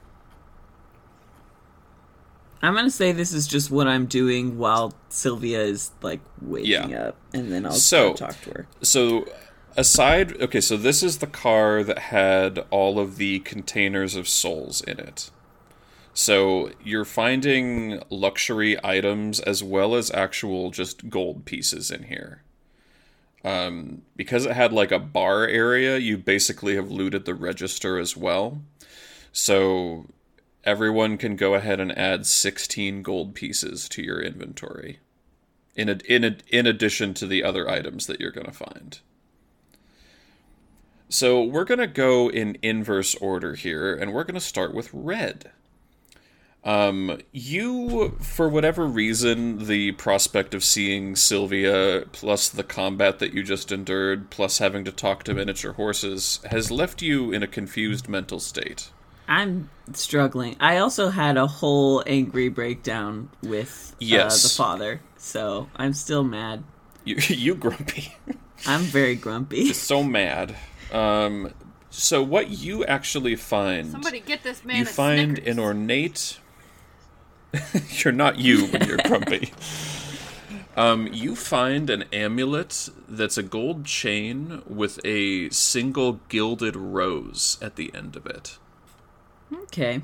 I'm 2.62 2.74
gonna 2.74 2.90
say 2.90 3.12
this 3.12 3.32
is 3.34 3.48
just 3.48 3.70
what 3.70 3.88
I'm 3.88 4.06
doing 4.08 4.58
while 4.58 4.94
Sylvia 5.10 5.62
is 5.62 5.92
like 6.02 6.20
waking 6.42 6.72
Yeah. 6.72 7.10
up, 7.10 7.18
and 7.34 7.52
then 7.52 7.66
I'll 7.66 7.74
So- 7.74 8.14
talk 8.14 8.42
to 8.42 8.50
her. 8.52 8.68
So, 8.82 9.26
aside, 9.78 10.42
okay, 10.42 10.62
so 10.62 10.78
this 10.78 11.04
is 11.04 11.20
the 11.20 11.28
car 11.28 11.84
that 11.84 12.00
had 12.00 12.66
all 12.72 13.00
of 13.00 13.18
the 13.18 13.40
containers 13.40 14.16
of 14.16 14.28
souls 14.28 14.82
in 14.82 15.00
it. 15.00 15.30
So 16.14 16.72
you're 16.84 17.06
finding 17.06 18.02
luxury 18.10 18.78
items 18.84 19.40
as 19.42 19.62
well 19.62 19.94
as 19.94 20.10
actual 20.12 20.72
just 20.72 21.10
gold 21.10 21.46
pieces 21.46 21.92
in 21.92 22.04
here. 22.04 22.42
Um, 23.46 24.02
because 24.16 24.48
it 24.48 24.54
had 24.54 24.74
like 24.74 24.92
a 24.92 24.98
bar 24.98 25.48
area, 25.48 25.98
you 26.00 26.18
basically 26.18 26.76
have 26.76 26.90
looted 26.90 27.26
the 27.26 27.36
register 27.36 28.00
as 28.00 28.18
well. 28.18 28.64
So 29.32 30.08
everyone 30.64 31.20
can 31.20 31.36
go 31.36 31.54
ahead 31.54 31.80
and 31.80 31.96
add 31.96 32.26
16 32.26 33.04
gold 33.04 33.36
pieces 33.36 33.88
to 33.90 34.02
your 34.02 34.20
inventory. 34.20 34.98
In 35.76 35.90
a, 35.90 36.00
in 36.08 36.24
a, 36.24 36.38
in 36.48 36.66
addition 36.66 37.14
to 37.14 37.28
the 37.28 37.44
other 37.44 37.70
items 37.70 38.08
that 38.08 38.20
you're 38.20 38.32
going 38.32 38.48
to 38.48 38.52
find. 38.52 39.00
So 41.08 41.44
we're 41.44 41.66
going 41.66 41.80
to 41.80 41.88
go 41.88 42.32
in 42.32 42.58
inverse 42.64 43.14
order 43.16 43.54
here, 43.54 43.94
and 43.94 44.12
we're 44.12 44.24
going 44.24 44.34
to 44.34 44.42
start 44.42 44.74
with 44.74 44.90
red. 44.92 45.52
Um, 46.66 47.20
you, 47.32 48.18
for 48.20 48.50
whatever 48.50 48.88
reason, 48.88 49.68
the 49.68 49.92
prospect 49.94 50.56
of 50.56 50.64
seeing 50.64 51.16
Sylvia, 51.16 52.06
plus 52.12 52.50
the 52.50 52.64
combat 52.64 53.20
that 53.20 53.34
you 53.34 53.44
just 53.44 53.72
endured, 53.72 54.32
plus 54.32 54.58
having 54.58 54.84
to 54.86 54.92
talk 54.92 55.24
to 55.26 55.36
miniature 55.36 55.74
horses, 55.74 56.40
has 56.50 56.72
left 56.72 57.04
you 57.04 57.32
in 57.32 57.44
a 57.44 57.48
confused 57.48 58.10
mental 58.10 58.40
state. 58.40 58.90
I'm 59.28 59.70
struggling. 59.94 60.56
I 60.60 60.78
also 60.78 61.10
had 61.10 61.38
a 61.38 61.46
whole 61.48 62.04
angry 62.08 62.50
breakdown 62.50 63.30
with 63.44 63.92
uh, 63.94 63.96
Yes. 64.00 64.42
the 64.44 64.50
father, 64.50 65.02
so 65.18 65.70
I'm 65.76 65.94
still 65.94 66.24
mad. 66.24 66.64
You, 67.04 67.16
you 67.28 67.54
grumpy. 67.56 68.16
I'm 68.66 68.82
very 68.82 69.16
grumpy. 69.16 69.72
so 69.74 70.02
mad. 70.04 70.56
Um, 70.92 71.54
so 71.92 72.24
what 72.24 72.50
you 72.50 72.86
actually 72.86 73.36
find, 73.36 73.92
Somebody 73.92 74.20
get 74.20 74.42
this 74.44 74.66
man 74.66 74.78
you 74.78 74.82
a 74.84 74.86
find 74.86 75.38
Snickers. 75.38 75.52
an 75.54 75.60
ornate. 75.60 76.40
you're 78.04 78.14
not 78.14 78.38
you 78.40 78.66
when 78.68 78.88
you're 78.88 78.98
grumpy. 79.06 79.52
Um, 80.78 81.08
you 81.12 81.36
find 81.36 81.90
an 81.90 82.04
amulet 82.12 82.90
that's 83.08 83.38
a 83.38 83.44
gold 83.44 83.86
chain 83.86 84.62
with 84.68 85.00
a 85.06 85.50
single 85.50 86.20
gilded 86.28 86.76
rose 86.76 87.58
at 87.62 87.76
the 87.78 87.94
end 87.96 88.16
of 88.16 88.26
it. 88.26 88.58
Okay. 89.54 90.02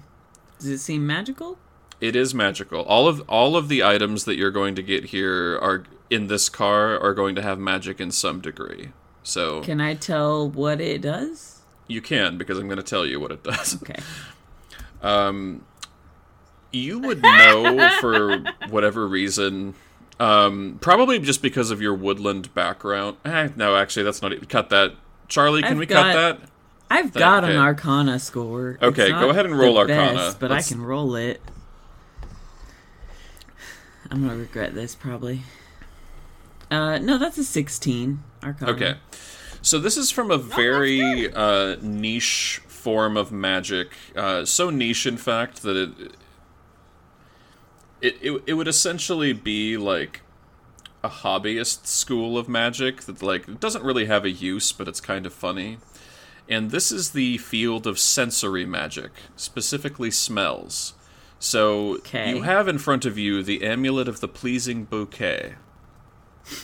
Does 0.59 0.67
it 0.69 0.77
seem 0.79 1.05
magical? 1.05 1.57
It 1.99 2.15
is 2.15 2.33
magical. 2.33 2.81
All 2.83 3.07
of 3.07 3.21
all 3.27 3.55
of 3.57 3.67
the 3.67 3.83
items 3.83 4.23
that 4.25 4.37
you're 4.37 4.49
going 4.51 4.75
to 4.75 4.81
get 4.83 5.05
here 5.05 5.57
are 5.59 5.83
in 6.09 6.27
this 6.27 6.49
car 6.49 6.99
are 6.99 7.13
going 7.13 7.35
to 7.35 7.41
have 7.41 7.59
magic 7.59 7.99
in 7.99 8.11
some 8.11 8.39
degree. 8.41 8.91
So 9.23 9.61
Can 9.61 9.79
I 9.81 9.93
tell 9.95 10.49
what 10.49 10.79
it 10.81 11.01
does? 11.01 11.59
you 11.87 12.01
can 12.01 12.37
because 12.37 12.57
I'm 12.57 12.67
going 12.67 12.77
to 12.77 12.83
tell 12.83 13.05
you 13.05 13.19
what 13.19 13.31
it 13.31 13.43
does. 13.43 13.75
Okay. 13.81 13.99
Um, 15.03 15.65
you 16.71 16.99
would 16.99 17.21
know 17.21 17.89
for 17.99 18.39
whatever 18.69 19.07
reason. 19.07 19.73
Um, 20.19 20.77
probably 20.81 21.17
just 21.19 21.41
because 21.41 21.71
of 21.71 21.81
your 21.81 21.95
woodland 21.95 22.53
background. 22.53 23.17
Eh, 23.25 23.49
no, 23.55 23.75
actually, 23.75 24.03
that's 24.03 24.21
not. 24.21 24.33
Even, 24.33 24.45
cut 24.45 24.69
that. 24.69 24.93
Charlie, 25.27 25.61
can 25.63 25.71
I've 25.73 25.77
we 25.79 25.85
got- 25.85 26.13
cut 26.13 26.39
that? 26.39 26.49
I've 26.89 27.13
got 27.13 27.45
okay. 27.45 27.53
an 27.53 27.59
Arcana 27.59 28.19
score. 28.19 28.77
Okay, 28.81 29.09
go 29.11 29.29
ahead 29.29 29.45
and 29.45 29.57
roll 29.57 29.77
Arcana. 29.77 30.13
best, 30.13 30.39
but 30.39 30.51
Let's- 30.51 30.69
I 30.69 30.75
can 30.75 30.83
roll 30.83 31.15
it. 31.15 31.41
I'm 34.11 34.21
gonna 34.27 34.35
regret 34.37 34.75
this 34.75 34.93
probably. 34.93 35.41
Uh, 36.69 36.97
no, 36.99 37.17
that's 37.17 37.37
a 37.37 37.43
16 37.43 38.21
Arcana. 38.43 38.71
Okay. 38.73 38.95
So 39.61 39.79
this 39.79 39.95
is 39.95 40.11
from 40.11 40.31
a 40.31 40.37
very 40.37 41.31
uh, 41.33 41.77
niche 41.81 42.61
form 42.67 43.15
of 43.15 43.31
magic. 43.31 43.89
Uh, 44.15 44.43
so 44.43 44.69
niche, 44.69 45.05
in 45.05 45.17
fact, 45.17 45.61
that 45.63 45.77
it, 45.77 45.89
it 48.01 48.17
it 48.21 48.43
it 48.47 48.53
would 48.53 48.67
essentially 48.67 49.33
be 49.33 49.77
like 49.77 50.21
a 51.03 51.09
hobbyist 51.09 51.87
school 51.87 52.37
of 52.37 52.47
magic 52.47 53.01
that 53.03 53.21
like 53.23 53.59
doesn't 53.59 53.83
really 53.83 54.05
have 54.05 54.23
a 54.25 54.29
use, 54.29 54.71
but 54.71 54.87
it's 54.87 55.01
kind 55.01 55.25
of 55.25 55.33
funny. 55.33 55.77
And 56.49 56.71
this 56.71 56.91
is 56.91 57.11
the 57.11 57.37
field 57.37 57.87
of 57.87 57.97
sensory 57.97 58.65
magic, 58.65 59.11
specifically 59.35 60.11
smells. 60.11 60.93
So 61.39 61.95
Okay. 61.95 62.29
you 62.35 62.41
have 62.43 62.67
in 62.67 62.77
front 62.77 63.05
of 63.05 63.17
you 63.17 63.41
the 63.41 63.63
amulet 63.63 64.07
of 64.07 64.19
the 64.19 64.27
pleasing 64.27 64.83
bouquet. 64.85 65.55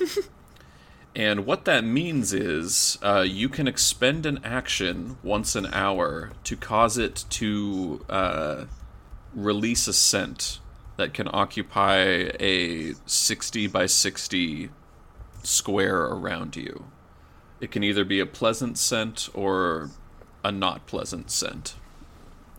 And 1.15 1.47
what 1.47 1.65
that 1.65 1.83
means 1.83 2.31
is 2.31 2.99
uh, 3.01 3.21
you 3.27 3.49
can 3.49 3.67
expend 3.67 4.27
an 4.27 4.39
action 4.43 5.17
once 5.23 5.55
an 5.55 5.65
hour 5.73 6.33
to 6.43 6.55
cause 6.55 6.99
it 6.99 7.25
to 7.31 8.05
uh, 8.07 8.65
release 9.33 9.87
a 9.87 9.93
scent 9.93 10.59
that 10.97 11.13
can 11.13 11.29
occupy 11.31 12.31
a 12.39 12.93
60 13.05 13.67
by 13.67 13.85
60 13.85 14.69
square 15.43 16.01
around 16.03 16.55
you. 16.55 16.85
It 17.61 17.71
can 17.71 17.83
either 17.83 18.03
be 18.03 18.19
a 18.19 18.25
pleasant 18.25 18.77
scent 18.77 19.29
or 19.33 19.89
a 20.43 20.51
not 20.51 20.85
pleasant 20.85 21.31
scent. 21.31 21.75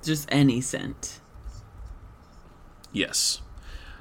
Just 0.03 0.29
any 0.31 0.61
scent. 0.61 1.21
Yes. 2.93 3.41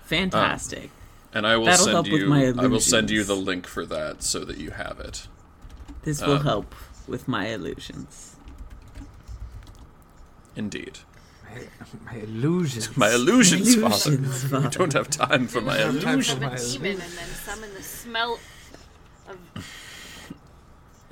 Fantastic. 0.05 0.91
And 1.33 1.45
I 1.45 1.57
will 1.57 1.65
That'll 1.65 1.85
send 1.85 1.93
help 1.93 2.11
with 2.11 2.21
you 2.21 2.33
I 2.33 2.67
will 2.67 2.79
send 2.79 3.09
you 3.09 3.23
the 3.23 3.35
link 3.35 3.67
for 3.67 3.85
that 3.85 4.23
so 4.23 4.45
that 4.45 4.57
you 4.57 4.71
have 4.71 4.99
it. 4.99 5.27
this 6.03 6.21
will 6.21 6.37
um, 6.37 6.43
help 6.43 6.75
with 7.07 7.27
my 7.27 7.47
illusions. 7.47 8.35
Indeed. 10.55 10.99
My 12.05 12.15
illusions. 12.15 12.95
My 12.97 13.11
illusions, 13.13 13.75
father. 13.75 14.15
Illusions, 14.17 14.45
I 14.45 14.47
Father. 14.47 14.69
don't 14.69 14.93
have 14.93 15.09
time 15.09 15.47
for 15.47 15.61
my 15.61 15.77
don't 15.77 15.99
time 16.01 16.13
illusions. 16.19 16.27
for 16.39 16.41
Summon 16.41 16.49
my 16.49 16.57
demon 16.57 16.91
and 16.91 17.17
then 17.17 17.27
summon 17.27 17.73
the 17.73 17.83
smell 17.83 18.39
of 19.29 19.37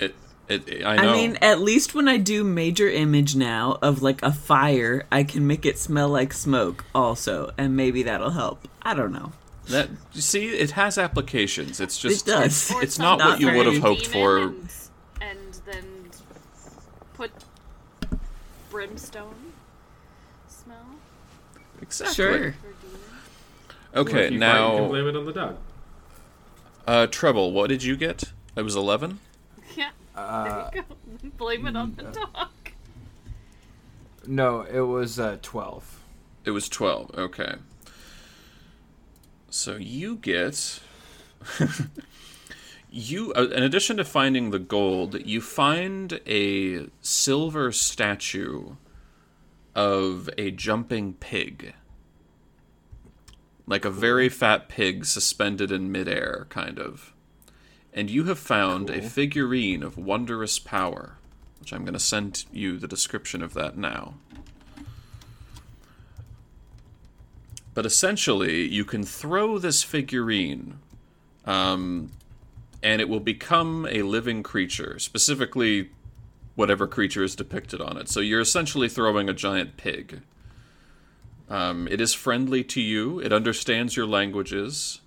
It, 0.00 0.14
it, 0.48 0.84
I 0.86 0.96
know. 0.96 1.10
I 1.10 1.12
mean, 1.12 1.38
at 1.42 1.60
least 1.60 1.94
when 1.94 2.06
I 2.08 2.18
do 2.18 2.44
major 2.44 2.88
image 2.88 3.34
now 3.34 3.78
of 3.82 4.00
like 4.02 4.22
a 4.22 4.32
fire, 4.32 5.04
I 5.10 5.24
can 5.24 5.46
make 5.46 5.66
it 5.66 5.78
smell 5.78 6.08
like 6.08 6.32
smoke 6.32 6.84
also, 6.94 7.50
and 7.58 7.76
maybe 7.76 8.02
that'll 8.04 8.30
help. 8.30 8.68
I 8.82 8.94
don't 8.94 9.12
know. 9.12 9.32
that 9.70 9.88
you 10.12 10.20
see, 10.20 10.46
it 10.50 10.70
has 10.72 10.98
applications. 10.98 11.80
It's 11.80 11.98
just 11.98 12.28
It 12.28 12.30
does. 12.30 12.70
or 12.70 12.82
It's 12.82 12.98
not 12.98 13.18
summon 13.18 13.32
what 13.32 13.40
you 13.40 13.52
would 13.56 13.66
have 13.66 13.82
hoped 13.82 14.06
for. 14.06 14.38
and, 14.38 14.68
and 15.20 15.58
then 15.66 15.84
put 17.14 17.32
brimstone 18.70 19.34
smell 19.34 19.45
exactly 21.86 22.14
Sure. 22.14 22.52
for 22.52 22.68
demon. 22.82 23.00
Okay, 23.94 24.00
If 24.00 24.06
you 24.06 24.12
fight, 24.14 24.22
you 24.24 24.28
can 24.30 24.38
now 24.40 24.88
blame 24.88 25.08
it 25.08 25.16
on 25.16 25.24
the 25.26 25.32
dog. 25.32 25.56
uh, 26.86 27.06
treble. 27.08 27.52
What 27.52 27.68
did 27.68 27.82
you 27.82 27.96
get? 27.96 28.32
It 28.56 28.62
was 28.62 28.76
eleven. 28.76 29.18
Yeah. 29.76 29.90
Uh, 30.14 30.70
there 30.70 30.76
you 30.76 30.82
go. 31.22 31.28
Blame 31.36 31.66
it 31.66 31.76
on 31.76 31.94
the 31.96 32.04
dog. 32.04 32.48
no, 34.26 34.62
it 34.62 34.80
was 34.80 35.18
uh, 35.20 35.36
12. 35.42 36.00
It 36.46 36.52
was 36.52 36.68
12. 36.70 37.10
Okay. 37.14 37.56
So 39.50 39.76
you 39.76 40.16
get. 40.16 40.80
you, 42.90 43.32
uh, 43.34 43.48
in 43.48 43.62
addition 43.62 43.98
to 43.98 44.04
finding 44.04 44.50
the 44.50 44.58
gold, 44.58 45.20
you 45.26 45.40
find 45.42 46.20
a 46.26 46.86
silver 47.02 47.70
statue 47.72 48.76
of 49.76 50.30
a 50.38 50.50
jumping 50.50 51.12
pig. 51.12 51.74
Like 53.66 53.84
a 53.84 53.90
very 53.90 54.30
fat 54.30 54.68
pig 54.68 55.04
suspended 55.04 55.70
in 55.70 55.92
midair, 55.92 56.46
kind 56.48 56.78
of. 56.78 57.12
And 57.92 58.10
you 58.10 58.24
have 58.24 58.38
found 58.38 58.88
a 58.88 59.02
figurine 59.02 59.82
of 59.82 59.98
wondrous 59.98 60.58
power, 60.58 61.18
which 61.60 61.72
I'm 61.72 61.82
going 61.82 61.92
to 61.92 62.00
send 62.00 62.46
you 62.52 62.78
the 62.78 62.88
description 62.88 63.42
of 63.42 63.52
that 63.54 63.76
now. 63.76 64.14
But 67.74 67.84
essentially, 67.84 68.66
you 68.66 68.86
can 68.86 69.04
throw 69.04 69.58
this 69.58 69.82
figurine, 69.82 70.78
um, 71.44 72.12
and 72.82 73.02
it 73.02 73.08
will 73.10 73.20
become 73.20 73.86
a 73.90 74.02
living 74.02 74.42
creature, 74.42 74.98
specifically 74.98 75.90
whatever 76.56 76.86
creature 76.88 77.22
is 77.22 77.36
depicted 77.36 77.80
on 77.80 77.96
it. 77.96 78.08
So 78.08 78.18
you're 78.20 78.40
essentially 78.40 78.88
throwing 78.88 79.28
a 79.28 79.34
giant 79.34 79.76
pig. 79.76 80.22
Um, 81.48 81.86
it 81.86 82.00
is 82.00 82.12
friendly 82.12 82.64
to 82.64 82.80
you, 82.80 83.20
it 83.20 83.32
understands 83.32 83.94
your 83.96 84.06
languages, 84.06 85.00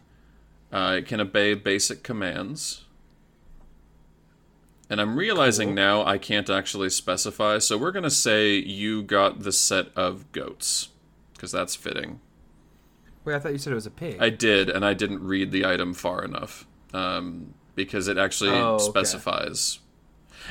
uh, 0.71 0.95
it 0.99 1.05
can 1.05 1.19
obey 1.19 1.53
basic 1.53 2.01
commands. 2.01 2.85
And 4.89 5.01
I'm 5.01 5.17
realizing 5.17 5.69
Cool. 5.69 5.75
now 5.75 6.05
I 6.05 6.17
can't 6.17 6.49
actually 6.49 6.89
specify, 6.91 7.57
so 7.59 7.77
we're 7.77 7.91
going 7.91 8.03
to 8.03 8.09
say 8.09 8.53
you 8.55 9.03
got 9.03 9.41
the 9.41 9.51
set 9.51 9.87
of 9.97 10.31
goats, 10.31 10.89
because 11.33 11.51
that's 11.51 11.75
fitting. 11.75 12.21
Wait, 13.25 13.35
I 13.35 13.39
thought 13.39 13.51
you 13.51 13.57
said 13.57 13.71
it 13.71 13.75
was 13.75 13.85
a 13.85 13.91
pig. 13.91 14.17
I 14.21 14.29
did, 14.29 14.69
and 14.69 14.85
I 14.85 14.93
didn't 14.93 15.21
read 15.21 15.51
the 15.51 15.65
item 15.65 15.93
far 15.93 16.23
enough 16.23 16.65
um, 16.93 17.53
because 17.75 18.07
it 18.07 18.17
actually 18.17 18.51
Oh, 18.51 18.75
okay. 18.75 18.83
specifies. 18.85 19.79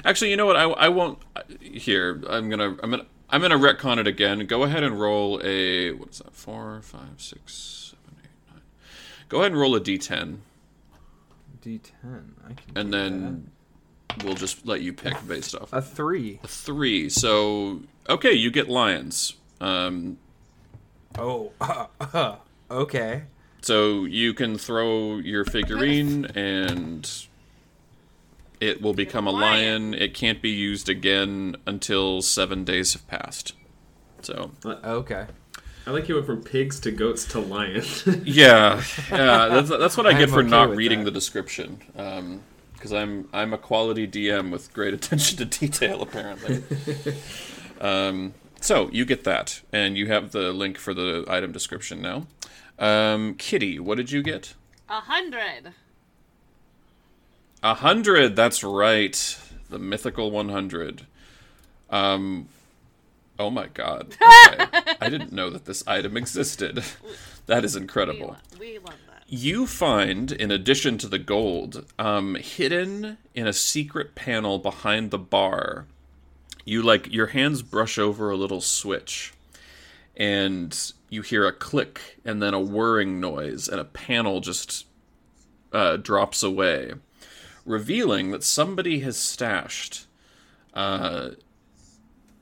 Actually, 0.04 0.30
you 0.30 0.36
know 0.36 0.46
what? 0.46 0.56
I, 0.56 0.64
I 0.64 0.88
won't. 0.88 1.18
Here, 1.60 2.22
I'm 2.28 2.48
gonna 2.48 2.76
I'm 2.82 2.90
gonna 2.90 3.06
I'm 3.30 3.40
gonna 3.40 3.58
retcon 3.58 3.98
it 3.98 4.06
again. 4.06 4.46
Go 4.46 4.62
ahead 4.62 4.82
and 4.82 4.98
roll 5.00 5.40
a 5.44 5.92
what 5.92 6.10
is 6.10 6.18
that? 6.18 6.34
Four, 6.34 6.80
five, 6.82 7.14
six, 7.18 7.94
seven, 7.94 8.16
eight, 8.24 8.52
nine. 8.52 8.62
Go 9.28 9.38
ahead 9.40 9.52
and 9.52 9.60
roll 9.60 9.74
a 9.76 9.80
d10, 9.80 10.38
D10. 11.62 11.80
I 12.48 12.52
can 12.54 12.56
and 12.76 12.92
then 12.92 13.50
we'll 14.24 14.34
just 14.34 14.66
let 14.66 14.80
you 14.82 14.92
pick 14.92 15.14
based 15.26 15.54
off 15.54 15.70
that. 15.70 15.76
a 15.78 15.82
three. 15.82 16.40
A 16.42 16.48
three. 16.48 17.08
So 17.08 17.80
okay, 18.08 18.32
you 18.32 18.50
get 18.50 18.68
lions. 18.68 19.34
Um, 19.60 20.18
Oh, 21.18 21.52
okay. 22.70 23.22
So 23.62 24.04
you 24.04 24.34
can 24.34 24.56
throw 24.56 25.16
your 25.16 25.44
figurine 25.44 26.26
and 26.36 27.10
it 28.60 28.80
will 28.82 28.94
become 28.94 29.26
a 29.26 29.30
lion. 29.30 29.94
It 29.94 30.14
can't 30.14 30.40
be 30.42 30.50
used 30.50 30.88
again 30.88 31.56
until 31.66 32.22
seven 32.22 32.64
days 32.64 32.92
have 32.94 33.06
passed. 33.08 33.54
So 34.22 34.52
Okay. 34.64 35.26
I 35.86 35.90
like 35.90 36.08
you 36.08 36.16
went 36.16 36.26
from 36.26 36.42
pigs 36.42 36.78
to 36.80 36.90
goats 36.90 37.24
to 37.28 37.40
lion. 37.40 37.82
yeah, 38.24 38.82
yeah, 39.10 39.48
that's, 39.48 39.70
that's 39.70 39.96
what 39.96 40.06
I 40.06 40.10
I 40.10 40.12
get 40.12 40.22
am 40.24 40.28
for 40.30 40.40
okay 40.40 40.48
not 40.48 40.76
reading 40.76 40.98
that. 41.00 41.04
the 41.06 41.10
description. 41.12 41.80
Because 42.74 42.92
I'm 42.92 43.28
I'm 43.32 43.52
a 43.54 43.58
quality 43.58 44.06
DM 44.06 44.50
with 44.50 44.72
great 44.74 44.92
attention 44.98 45.38
to 45.38 45.44
detail, 45.46 46.02
apparently. 46.02 46.62
um, 47.80 48.34
so 48.60 48.90
you 48.90 49.04
get 49.06 49.24
that, 49.24 49.62
and 49.72 49.96
you 49.96 50.08
have 50.08 50.32
the 50.32 50.52
link 50.52 50.76
for 50.78 50.92
the 50.92 51.24
item 51.28 51.52
description 51.52 52.02
now. 52.02 52.26
Um, 52.78 53.34
Kitty, 53.36 53.78
what 53.78 53.96
did 53.96 54.10
you 54.12 54.22
get? 54.22 54.54
A 54.90 55.00
hundred. 55.00 55.72
A 57.62 57.74
hundred, 57.74 58.36
that's 58.36 58.62
right. 58.62 59.38
The 59.70 59.78
mythical 59.78 60.30
one 60.30 60.48
hundred. 60.48 61.06
Um 61.90 62.48
Oh 63.38 63.50
my 63.50 63.66
god. 63.66 64.16
Okay. 64.48 64.94
I 65.00 65.08
didn't 65.08 65.32
know 65.32 65.50
that 65.50 65.64
this 65.64 65.86
item 65.86 66.16
existed. 66.16 66.82
That 67.46 67.64
is 67.64 67.74
We, 67.76 67.80
incredible. 67.80 68.26
lo- 68.28 68.58
we 68.60 68.76
love 68.78 68.96
that. 69.08 69.22
You 69.26 69.66
find, 69.66 70.30
in 70.32 70.50
addition 70.50 70.98
to 70.98 71.08
the 71.08 71.18
gold, 71.18 71.86
um, 71.98 72.34
hidden 72.34 73.16
in 73.34 73.46
a 73.46 73.54
secret 73.54 74.14
panel 74.14 74.58
behind 74.58 75.10
the 75.10 75.18
bar, 75.18 75.86
you 76.66 76.82
like 76.82 77.10
your 77.10 77.28
hands 77.28 77.62
brush 77.62 77.96
over 77.98 78.30
a 78.30 78.36
little 78.36 78.60
switch, 78.60 79.32
and 80.14 80.92
you 81.08 81.22
hear 81.22 81.46
a 81.46 81.52
click 81.52 82.18
and 82.22 82.42
then 82.42 82.52
a 82.52 82.60
whirring 82.60 83.18
noise, 83.18 83.66
and 83.66 83.80
a 83.80 83.84
panel 83.84 84.40
just 84.40 84.84
uh, 85.72 85.96
drops 85.96 86.42
away, 86.42 86.92
revealing 87.68 88.30
that 88.30 88.42
somebody 88.42 89.00
has 89.00 89.16
stashed 89.16 90.06
uh, 90.74 91.30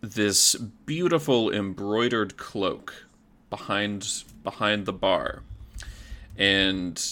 this 0.01 0.55
beautiful 0.55 1.53
embroidered 1.53 2.37
cloak 2.37 3.07
behind 3.51 4.25
behind 4.43 4.87
the 4.87 4.93
bar. 4.93 5.43
And 6.39 7.03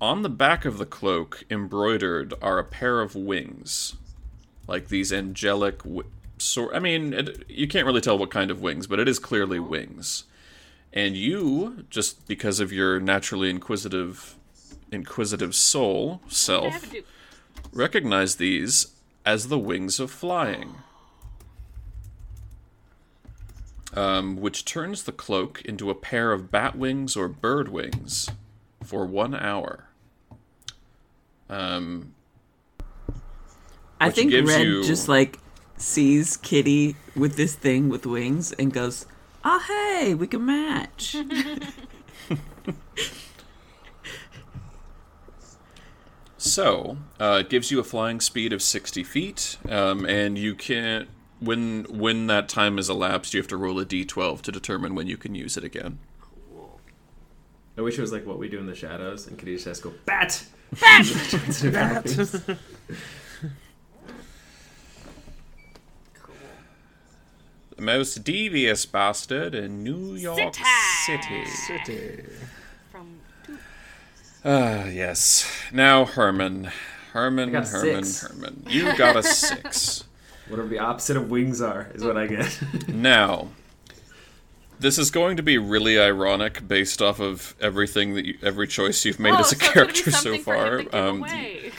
on 0.00 0.22
the 0.22 0.28
back 0.28 0.64
of 0.64 0.78
the 0.78 0.86
cloak 0.86 1.44
embroidered 1.50 2.34
are 2.42 2.58
a 2.58 2.64
pair 2.64 3.00
of 3.00 3.14
wings 3.14 3.96
like 4.66 4.88
these 4.88 5.12
angelic 5.12 5.78
w- 5.78 6.04
sort 6.38 6.74
i 6.74 6.78
mean 6.78 7.14
it, 7.14 7.44
you 7.48 7.66
can't 7.66 7.86
really 7.86 8.00
tell 8.00 8.18
what 8.18 8.30
kind 8.30 8.50
of 8.50 8.60
wings 8.60 8.86
but 8.86 8.98
it 9.00 9.08
is 9.08 9.18
clearly 9.18 9.58
wings. 9.58 10.24
And 10.92 11.14
you 11.14 11.84
just 11.90 12.26
because 12.26 12.58
of 12.58 12.72
your 12.72 12.98
naturally 13.00 13.50
inquisitive 13.50 14.36
inquisitive 14.92 15.54
soul 15.54 16.20
self 16.28 16.72
have 16.72 16.82
to 16.82 16.90
do. 16.90 17.02
recognize 17.72 18.36
these 18.36 18.88
as 19.24 19.48
the 19.48 19.58
wings 19.58 19.98
of 20.00 20.10
flying. 20.10 20.76
Um, 23.94 24.36
which 24.36 24.64
turns 24.66 25.04
the 25.04 25.12
cloak 25.12 25.62
into 25.64 25.88
a 25.88 25.94
pair 25.94 26.32
of 26.32 26.50
bat 26.50 26.76
wings 26.76 27.16
or 27.16 27.28
bird 27.28 27.68
wings 27.68 28.28
for 28.84 29.06
one 29.06 29.34
hour. 29.34 29.84
Um, 31.48 32.12
I 33.98 34.10
think 34.10 34.32
gives 34.32 34.48
Red 34.50 34.66
you- 34.66 34.84
just 34.84 35.08
like 35.08 35.38
sees 35.78 36.36
Kitty 36.36 36.96
with 37.14 37.36
this 37.36 37.54
thing 37.54 37.88
with 37.88 38.04
wings 38.04 38.52
and 38.52 38.70
goes, 38.72 39.06
"Oh 39.44 39.60
hey, 39.66 40.14
we 40.14 40.26
can 40.26 40.44
match." 40.44 41.16
So, 46.46 46.96
uh, 47.20 47.38
it 47.40 47.50
gives 47.50 47.70
you 47.70 47.80
a 47.80 47.84
flying 47.84 48.20
speed 48.20 48.52
of 48.52 48.62
60 48.62 49.02
feet, 49.04 49.58
um, 49.68 50.04
and 50.06 50.38
you 50.38 50.54
can't. 50.54 51.08
When 51.38 51.84
when 51.90 52.28
that 52.28 52.48
time 52.48 52.78
is 52.78 52.88
elapsed, 52.88 53.34
you 53.34 53.40
have 53.40 53.48
to 53.48 53.58
roll 53.58 53.78
a 53.78 53.84
d12 53.84 54.40
to 54.42 54.52
determine 54.52 54.94
when 54.94 55.06
you 55.06 55.18
can 55.18 55.34
use 55.34 55.58
it 55.58 55.64
again. 55.64 55.98
I 57.76 57.82
wish 57.82 57.98
it 57.98 58.00
was 58.00 58.12
like 58.12 58.24
what 58.24 58.38
we 58.38 58.48
do 58.48 58.58
in 58.58 58.66
the 58.66 58.74
shadows, 58.74 59.26
and 59.26 59.38
Kitty 59.38 59.54
just 59.56 59.66
has 59.66 59.80
to 59.80 59.90
go 59.90 59.94
bat. 60.06 60.46
The 67.76 67.82
most 67.82 68.24
devious 68.24 68.86
bastard 68.86 69.54
in 69.54 69.84
New 69.84 70.14
York 70.14 70.54
City. 71.04 71.44
City. 71.44 71.44
From 71.66 71.78
two. 71.84 72.24
Ah, 74.48 74.86
yes. 74.86 75.50
Now, 75.72 76.04
Herman. 76.04 76.70
Herman, 77.12 77.52
Herman, 77.52 78.04
six. 78.04 78.20
Herman. 78.20 78.62
You 78.68 78.96
got 78.96 79.16
a 79.16 79.22
six. 79.22 80.04
Whatever 80.48 80.68
the 80.68 80.78
opposite 80.78 81.16
of 81.16 81.28
wings 81.28 81.60
are 81.60 81.90
is 81.94 82.04
what 82.04 82.16
I 82.16 82.28
get. 82.28 82.60
now, 82.88 83.48
this 84.78 84.98
is 84.98 85.10
going 85.10 85.36
to 85.38 85.42
be 85.42 85.58
really 85.58 85.98
ironic 85.98 86.68
based 86.68 87.02
off 87.02 87.18
of 87.18 87.56
everything 87.60 88.14
that 88.14 88.24
you, 88.24 88.38
every 88.40 88.68
choice 88.68 89.04
you've 89.04 89.18
made 89.18 89.34
oh, 89.34 89.40
as 89.40 89.50
a 89.50 89.56
so 89.56 89.64
it's 89.64 89.74
gonna 89.74 89.86
be 89.86 89.92
character 89.92 90.10
so 90.12 90.38
far. 90.38 90.78
him 90.78 90.84
to 90.84 90.84
give 90.84 90.94
Um. 90.94 91.72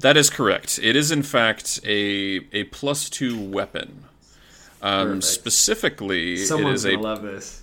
That 0.00 0.18
is 0.18 0.28
correct. 0.28 0.78
It 0.82 0.96
is 0.96 1.10
in 1.10 1.22
fact 1.22 1.80
a 1.86 2.46
a 2.52 2.64
plus 2.64 3.08
two 3.08 3.40
weapon. 3.40 4.03
Um, 4.84 5.06
Perfect. 5.06 5.24
specifically, 5.24 6.36
Someone's 6.36 6.84
it 6.84 6.92
is 6.92 6.96
gonna 6.96 7.08
a 7.08 7.14
love 7.14 7.22
this. 7.22 7.62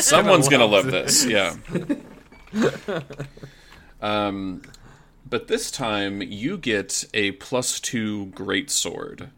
someone's 0.06 0.48
gonna 0.48 0.64
love 0.64 0.86
this. 0.86 1.26
Yeah. 1.26 1.54
um, 4.00 4.62
but 5.28 5.48
this 5.48 5.70
time 5.70 6.22
you 6.22 6.56
get 6.56 7.04
a 7.12 7.32
plus 7.32 7.80
two 7.80 8.26
great 8.26 8.70
sword. 8.70 9.28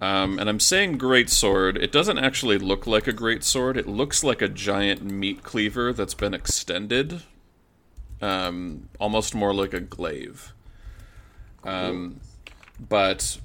Um, 0.00 0.40
and 0.40 0.48
I'm 0.48 0.58
saying 0.58 0.98
great 0.98 1.30
sword. 1.30 1.76
It 1.76 1.92
doesn't 1.92 2.18
actually 2.18 2.58
look 2.58 2.88
like 2.88 3.06
a 3.06 3.12
great 3.12 3.44
sword. 3.44 3.76
It 3.76 3.86
looks 3.86 4.24
like 4.24 4.42
a 4.42 4.48
giant 4.48 5.04
meat 5.04 5.44
cleaver 5.44 5.92
that's 5.92 6.14
been 6.14 6.34
extended. 6.34 7.22
Um, 8.20 8.88
almost 8.98 9.32
more 9.32 9.54
like 9.54 9.72
a 9.72 9.80
glaive. 9.80 10.52
Um, 11.62 12.20
but 12.80 13.38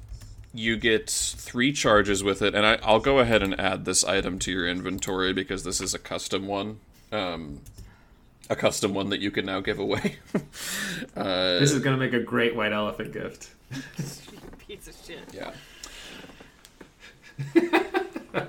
you 0.54 0.76
get 0.78 1.10
three 1.10 1.72
charges 1.72 2.24
with 2.24 2.42
it, 2.42 2.54
and 2.56 2.66
I, 2.66 2.78
I'll 2.84 3.00
go 3.00 3.20
ahead 3.20 3.42
and 3.42 3.60
add 3.60 3.86
this 3.86 4.04
item 4.04 4.38
to 4.40 4.52
your 4.52 4.68
inventory 4.68 5.34
because 5.34 5.64
this 5.64 5.80
is 5.80 5.94
a 5.94 6.00
custom 6.00 6.48
one. 6.48 6.80
Um, 7.12 7.62
a 8.50 8.56
custom 8.56 8.94
one 8.94 9.10
that 9.10 9.20
you 9.22 9.32
can 9.32 9.46
now 9.46 9.62
give 9.62 9.80
away. 9.80 10.18
uh, 11.16 11.60
This 11.60 11.72
is 11.72 11.80
gonna 11.80 11.98
make 11.98 12.14
a 12.14 12.20
great 12.20 12.56
white 12.56 12.74
elephant 12.74 13.14
gift. 13.14 13.52
Piece 14.68 14.88
of 14.88 14.96
shit. 15.06 15.20
Yeah. 15.34 15.52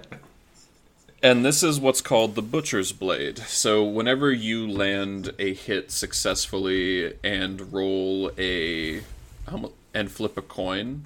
and 1.22 1.44
this 1.44 1.62
is 1.62 1.78
what's 1.78 2.00
called 2.00 2.34
the 2.34 2.42
Butcher's 2.42 2.92
Blade. 2.92 3.38
So, 3.38 3.84
whenever 3.84 4.32
you 4.32 4.68
land 4.68 5.32
a 5.38 5.54
hit 5.54 5.90
successfully 5.90 7.14
and 7.22 7.72
roll 7.72 8.30
a. 8.38 9.02
um, 9.46 9.70
and 9.94 10.10
flip 10.10 10.36
a 10.38 10.42
coin, 10.42 11.04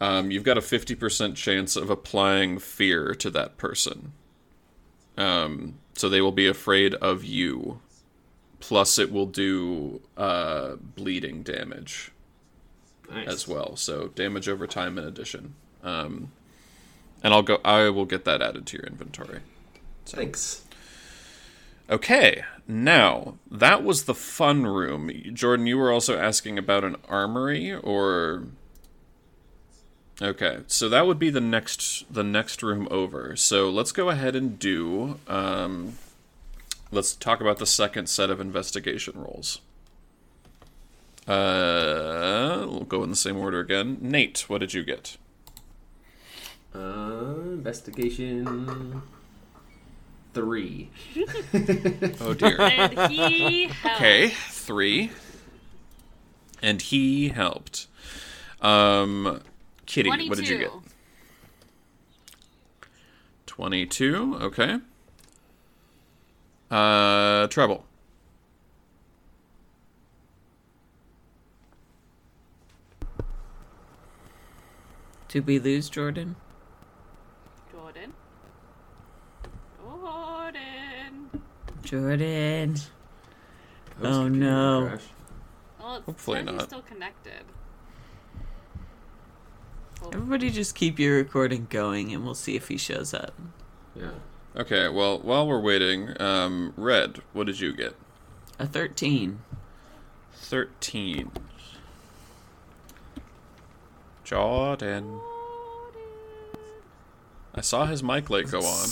um, 0.00 0.30
you've 0.30 0.44
got 0.44 0.56
a 0.58 0.62
50% 0.62 1.34
chance 1.34 1.76
of 1.76 1.90
applying 1.90 2.58
fear 2.58 3.14
to 3.14 3.30
that 3.30 3.56
person. 3.56 4.12
Um, 5.16 5.74
so, 5.94 6.08
they 6.08 6.20
will 6.20 6.32
be 6.32 6.46
afraid 6.46 6.94
of 6.94 7.24
you. 7.24 7.80
Plus, 8.60 8.98
it 8.98 9.12
will 9.12 9.26
do 9.26 10.00
uh, 10.16 10.76
bleeding 10.76 11.42
damage 11.42 12.12
Nice. 13.10 13.26
as 13.26 13.48
well. 13.48 13.76
So 13.76 14.08
damage 14.08 14.48
over 14.48 14.66
time 14.66 14.98
in 14.98 15.04
addition. 15.04 15.54
Um, 15.82 16.30
and 17.22 17.34
I'll 17.34 17.42
go. 17.42 17.58
I 17.64 17.88
will 17.90 18.04
get 18.04 18.24
that 18.24 18.40
added 18.42 18.66
to 18.66 18.76
your 18.76 18.86
inventory. 18.86 19.40
Thanks. 20.06 20.64
Okay, 21.88 22.44
now 22.68 23.34
that 23.50 23.82
was 23.82 24.04
the 24.04 24.14
fun 24.14 24.64
room. 24.66 25.10
Jordan, 25.34 25.66
you 25.66 25.76
were 25.76 25.90
also 25.90 26.16
asking 26.18 26.56
about 26.58 26.84
an 26.84 26.96
armory, 27.08 27.72
or 27.74 28.44
okay, 30.20 30.60
so 30.66 30.88
that 30.88 31.06
would 31.06 31.18
be 31.18 31.30
the 31.30 31.40
next 31.40 32.12
the 32.12 32.24
next 32.24 32.62
room 32.62 32.88
over. 32.90 33.36
So 33.36 33.70
let's 33.70 33.92
go 33.92 34.10
ahead 34.10 34.36
and 34.36 34.58
do. 34.58 35.18
Um, 35.26 35.98
let's 36.90 37.14
talk 37.14 37.40
about 37.40 37.58
the 37.58 37.66
second 37.66 38.08
set 38.08 38.30
of 38.30 38.40
investigation 38.40 39.14
rolls. 39.20 39.60
Uh, 41.26 42.66
we'll 42.68 42.80
go 42.80 43.02
in 43.04 43.10
the 43.10 43.16
same 43.16 43.36
order 43.36 43.60
again. 43.60 43.98
Nate, 44.00 44.48
what 44.48 44.58
did 44.58 44.74
you 44.74 44.82
get? 44.82 45.16
Uh, 46.74 47.34
investigation 47.52 49.02
three. 50.34 50.90
Oh 52.20 52.34
dear. 52.34 52.60
And 52.60 53.10
he 53.10 53.66
helped. 53.66 54.00
Okay, 54.00 54.28
three. 54.28 55.10
And 56.62 56.80
he 56.82 57.28
helped. 57.30 57.86
Um, 58.60 59.40
Kitty, 59.90 60.08
what 60.28 60.38
did 60.38 60.48
you 60.48 60.58
get? 60.58 60.70
22, 63.46 64.36
okay. 64.40 64.76
Uh, 66.70 67.48
treble. 67.48 67.84
Did 75.26 75.44
we 75.48 75.58
lose 75.58 75.90
Jordan? 75.90 76.36
Jordan. 77.72 78.12
Jordan. 79.82 81.30
Jordan. 81.82 82.76
Oh, 84.00 84.28
no. 84.28 84.86
crash. 84.86 85.02
Well, 85.80 86.02
Hopefully 86.02 86.38
said 86.38 86.48
he's 86.48 86.58
not. 86.58 86.66
still 86.68 86.82
connected. 86.82 87.42
Everybody 90.06 90.50
just 90.50 90.74
keep 90.74 90.98
your 90.98 91.16
recording 91.16 91.66
going 91.70 92.12
and 92.12 92.24
we'll 92.24 92.34
see 92.34 92.56
if 92.56 92.68
he 92.68 92.76
shows 92.76 93.14
up. 93.14 93.34
Yeah. 93.94 94.10
Okay, 94.56 94.88
well, 94.88 95.18
while 95.20 95.46
we're 95.46 95.60
waiting, 95.60 96.20
um, 96.20 96.72
Red, 96.76 97.20
what 97.32 97.46
did 97.46 97.60
you 97.60 97.72
get? 97.72 97.94
A 98.58 98.66
13. 98.66 99.40
13. 100.32 101.30
Jordan. 104.24 105.20
I 107.54 107.60
saw 107.60 107.86
his 107.86 108.02
mic 108.02 108.30
light 108.30 108.50
go 108.50 108.60
on. 108.60 108.88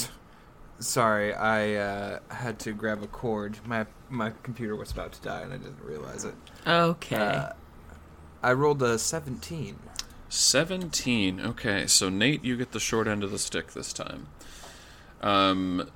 Sorry, 0.80 1.34
I 1.34 1.74
uh, 1.74 2.18
had 2.28 2.58
to 2.60 2.72
grab 2.72 3.02
a 3.02 3.06
cord. 3.06 3.58
My 3.64 3.86
my 4.08 4.32
computer 4.42 4.76
was 4.76 4.90
about 4.92 5.12
to 5.12 5.20
die, 5.20 5.42
and 5.42 5.52
I 5.52 5.56
didn't 5.56 5.82
realize 5.82 6.24
it. 6.24 6.34
Okay. 6.66 7.16
Uh, 7.16 7.52
I 8.42 8.52
rolled 8.52 8.82
a 8.82 8.98
17. 8.98 9.78
17. 10.28 11.40
Okay, 11.40 11.86
so 11.86 12.08
Nate, 12.08 12.44
you 12.44 12.56
get 12.56 12.72
the 12.72 12.80
short 12.80 13.06
end 13.06 13.24
of 13.24 13.30
the 13.30 13.38
stick 13.38 13.72
this 13.72 13.92
time. 13.92 14.28
Um, 15.20 15.90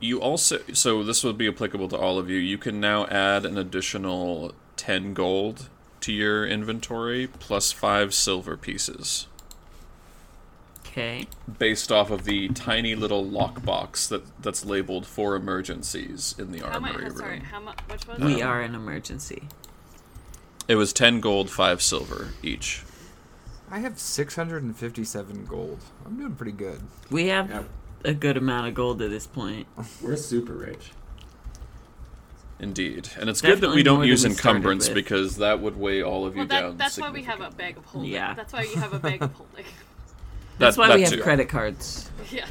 you 0.00 0.20
also, 0.20 0.60
so 0.72 1.02
this 1.02 1.24
would 1.24 1.38
be 1.38 1.48
applicable 1.48 1.88
to 1.88 1.96
all 1.98 2.18
of 2.18 2.30
you. 2.30 2.38
You 2.38 2.58
can 2.58 2.80
now 2.80 3.06
add 3.06 3.44
an 3.44 3.58
additional 3.58 4.52
10 4.76 5.14
gold 5.14 5.68
to 6.00 6.12
your 6.12 6.46
inventory 6.46 7.26
plus 7.26 7.72
5 7.72 8.12
silver 8.14 8.56
pieces 8.56 9.26
okay. 10.94 11.26
based 11.58 11.90
off 11.90 12.10
of 12.10 12.24
the 12.24 12.48
tiny 12.48 12.94
little 12.94 13.24
lockbox 13.24 14.08
that, 14.08 14.22
that's 14.42 14.64
labeled 14.64 15.06
for 15.06 15.34
emergencies 15.34 16.34
in 16.38 16.52
the 16.52 16.60
How 16.60 16.78
much? 16.78 16.92
armory 16.92 17.08
room. 17.08 17.16
Sorry, 17.16 17.40
how 17.40 17.60
much? 17.60 17.78
Which 17.88 18.06
was 18.06 18.18
We 18.20 18.40
it? 18.40 18.42
are 18.42 18.60
an 18.60 18.74
emergency. 18.74 19.42
It 20.66 20.76
was 20.76 20.92
10 20.92 21.20
gold, 21.20 21.50
5 21.50 21.82
silver 21.82 22.28
each. 22.42 22.82
I 23.70 23.80
have 23.80 23.98
657 23.98 25.46
gold. 25.46 25.80
I'm 26.06 26.16
doing 26.16 26.34
pretty 26.34 26.52
good. 26.52 26.80
We 27.10 27.26
have 27.26 27.50
Yeah. 27.50 27.62
a 28.04 28.14
good 28.14 28.36
amount 28.36 28.68
of 28.68 28.74
gold 28.74 29.02
at 29.02 29.10
this 29.10 29.26
point. 29.26 29.66
We're 30.02 30.16
super 30.16 30.54
rich. 30.54 30.92
Indeed. 32.60 33.08
And 33.18 33.28
it's 33.28 33.40
good 33.42 33.60
that 33.60 33.70
we 33.74 33.82
don't 33.82 34.06
use 34.06 34.24
we 34.24 34.30
encumbrance 34.30 34.88
because 34.88 35.36
that 35.38 35.60
would 35.60 35.76
weigh 35.76 36.02
all 36.02 36.24
of 36.24 36.34
you 36.34 36.46
Well, 36.46 36.48
down. 36.48 36.76
that's 36.76 36.98
why 36.98 37.10
we 37.10 37.22
have 37.24 37.40
a 37.40 37.50
bag 37.50 37.76
of 37.76 37.84
holding. 37.84 38.10
Yeah. 38.10 38.32
That's 38.34 38.52
why 38.52 38.62
you 38.62 38.76
have 38.76 38.94
a 38.94 38.98
bag 38.98 39.22
of 39.22 39.32
holding. 39.34 39.64
That's 40.58 40.76
That- 40.76 40.82
why 40.82 40.88
that 40.88 40.96
we 40.96 41.02
have 41.02 41.12
too. 41.12 41.22
credit 41.22 41.48
cards. 41.48 42.10
yeah. 42.30 42.46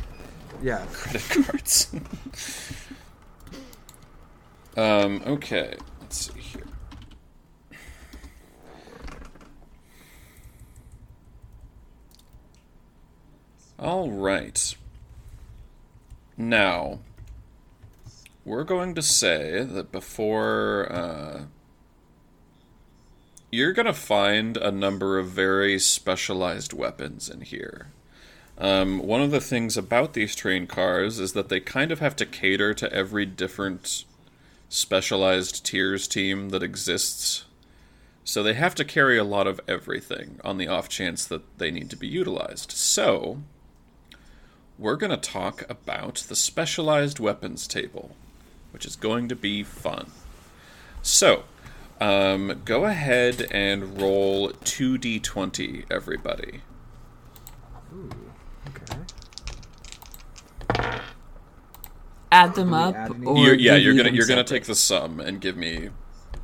Yeah. 0.61 0.85
credit 0.91 1.45
cards. 1.47 1.87
um, 4.77 5.21
okay. 5.25 5.77
Let's 6.01 6.31
see 6.33 6.39
here. 6.39 6.63
All 13.83 14.09
right. 14.09 14.75
Now, 16.37 16.99
we're 18.45 18.63
going 18.63 18.95
to 18.95 19.01
say 19.01 19.61
that 19.61 19.91
before 19.91 20.87
uh, 20.89 21.41
you're 23.51 23.73
going 23.73 23.87
to 23.87 23.93
find 23.93 24.55
a 24.55 24.71
number 24.71 25.19
of 25.19 25.27
very 25.27 25.79
specialized 25.79 26.71
weapons 26.71 27.29
in 27.29 27.41
here. 27.41 27.87
Um, 28.57 28.99
one 28.99 29.21
of 29.21 29.31
the 29.31 29.41
things 29.41 29.75
about 29.75 30.13
these 30.13 30.33
train 30.33 30.65
cars 30.65 31.19
is 31.19 31.33
that 31.33 31.49
they 31.49 31.59
kind 31.59 31.91
of 31.91 31.99
have 31.99 32.15
to 32.15 32.25
cater 32.25 32.73
to 32.75 32.93
every 32.93 33.25
different 33.25 34.05
specialized 34.69 35.65
tiers 35.65 36.07
team 36.07 36.51
that 36.51 36.63
exists. 36.63 37.43
So 38.23 38.43
they 38.43 38.53
have 38.53 38.75
to 38.75 38.85
carry 38.85 39.17
a 39.17 39.25
lot 39.25 39.45
of 39.45 39.59
everything 39.67 40.39
on 40.41 40.57
the 40.57 40.69
off 40.69 40.87
chance 40.87 41.25
that 41.25 41.57
they 41.57 41.69
need 41.69 41.89
to 41.89 41.97
be 41.97 42.07
utilized. 42.07 42.71
So, 42.71 43.39
we're 44.77 44.95
going 44.95 45.11
to 45.11 45.17
talk 45.17 45.63
about 45.69 46.15
the 46.27 46.35
specialized 46.35 47.19
weapons 47.19 47.67
table, 47.67 48.15
which 48.71 48.85
is 48.85 48.95
going 48.95 49.27
to 49.29 49.35
be 49.35 49.63
fun. 49.63 50.11
So, 51.01 51.43
um, 51.99 52.61
go 52.65 52.85
ahead 52.85 53.47
and 53.51 53.99
roll 54.01 54.49
2d20, 54.51 55.85
everybody. 55.91 56.61
Ooh. 57.93 58.09
Okay. 58.69 59.01
Add 62.31 62.55
them 62.55 62.73
up, 62.73 62.95
add 62.95 63.11
or 63.25 63.37
You're, 63.37 63.53
yeah, 63.53 63.75
you're 63.75 63.93
gonna 63.95 64.09
you're 64.09 64.25
gonna 64.25 64.39
separate? 64.41 64.47
take 64.61 64.63
the 64.65 64.73
sum 64.75 65.19
and 65.19 65.39
give 65.39 65.55
me 65.55 65.89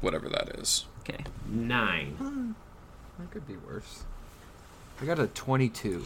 whatever 0.01 0.29
that 0.29 0.49
is. 0.59 0.85
Okay. 0.99 1.23
Nine. 1.47 2.55
That 3.17 3.31
could 3.31 3.47
be 3.47 3.57
worse. 3.57 4.03
I 5.01 5.05
got 5.05 5.17
a 5.17 5.27
22. 5.27 6.03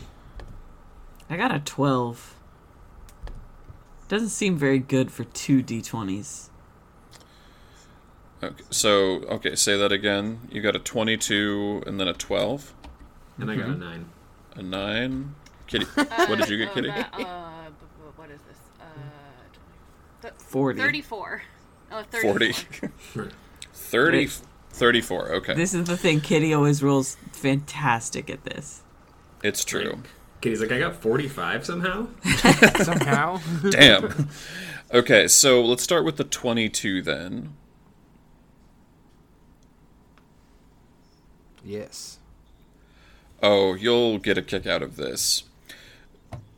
I 1.33 1.37
got 1.37 1.51
a 1.51 1.57
12. 1.61 2.35
Doesn't 4.07 4.29
seem 4.29 4.55
very 4.55 4.77
good 4.77 5.11
for 5.11 5.23
two 5.23 5.63
d20s. 5.63 6.49
Okay, 8.43 8.63
so 8.69 8.91
okay, 9.23 9.55
say 9.55 9.75
that 9.75 9.91
again. 9.91 10.41
You 10.51 10.61
got 10.61 10.75
a 10.75 10.79
22 10.79 11.85
and 11.87 11.99
then 11.99 12.07
a 12.07 12.13
12, 12.13 12.71
And 13.39 13.49
I 13.49 13.55
got 13.55 13.69
a 13.69 13.75
nine. 13.75 14.05
a 14.55 14.61
nine. 14.61 15.33
Kitty, 15.65 15.85
what 15.95 16.37
did 16.37 16.49
you 16.49 16.57
get, 16.57 16.69
Uh, 16.69 16.73
Kitty? 16.75 16.87
that, 16.89 17.09
uh, 17.15 17.69
b- 17.69 17.75
b- 17.79 18.11
what 18.15 18.29
is 18.29 18.41
this? 18.47 18.57
Uh, 18.79 18.83
20, 20.21 20.33
th- 20.33 20.33
40. 20.37 20.79
34. 20.81 21.41
Oh, 21.93 22.03
40. 22.21 22.53
30. 23.73 24.29
34. 24.69 25.31
Okay. 25.33 25.53
This 25.55 25.73
is 25.73 25.85
the 25.87 25.97
thing. 25.97 26.21
Kitty 26.21 26.53
always 26.53 26.83
rolls 26.83 27.17
fantastic 27.31 28.29
at 28.29 28.43
this. 28.43 28.83
it's 29.41 29.65
true. 29.65 30.03
Kitty's 30.43 30.59
like, 30.59 30.73
I 30.73 30.79
got 30.79 30.97
45 30.97 31.65
somehow? 31.65 32.07
Somehow. 32.83 33.39
Damn. 33.69 34.27
Okay, 34.93 35.25
so 35.25 35.63
let's 35.63 35.83
start 35.83 36.03
with 36.03 36.17
the 36.17 36.25
22 36.25 37.01
then. 37.01 37.53
yes. 41.63 42.19
Oh, 43.41 43.73
you'll 43.73 44.17
get 44.17 44.37
a 44.37 44.41
kick 44.41 44.67
out 44.67 44.83
of 44.83 44.97
this. 44.97 45.45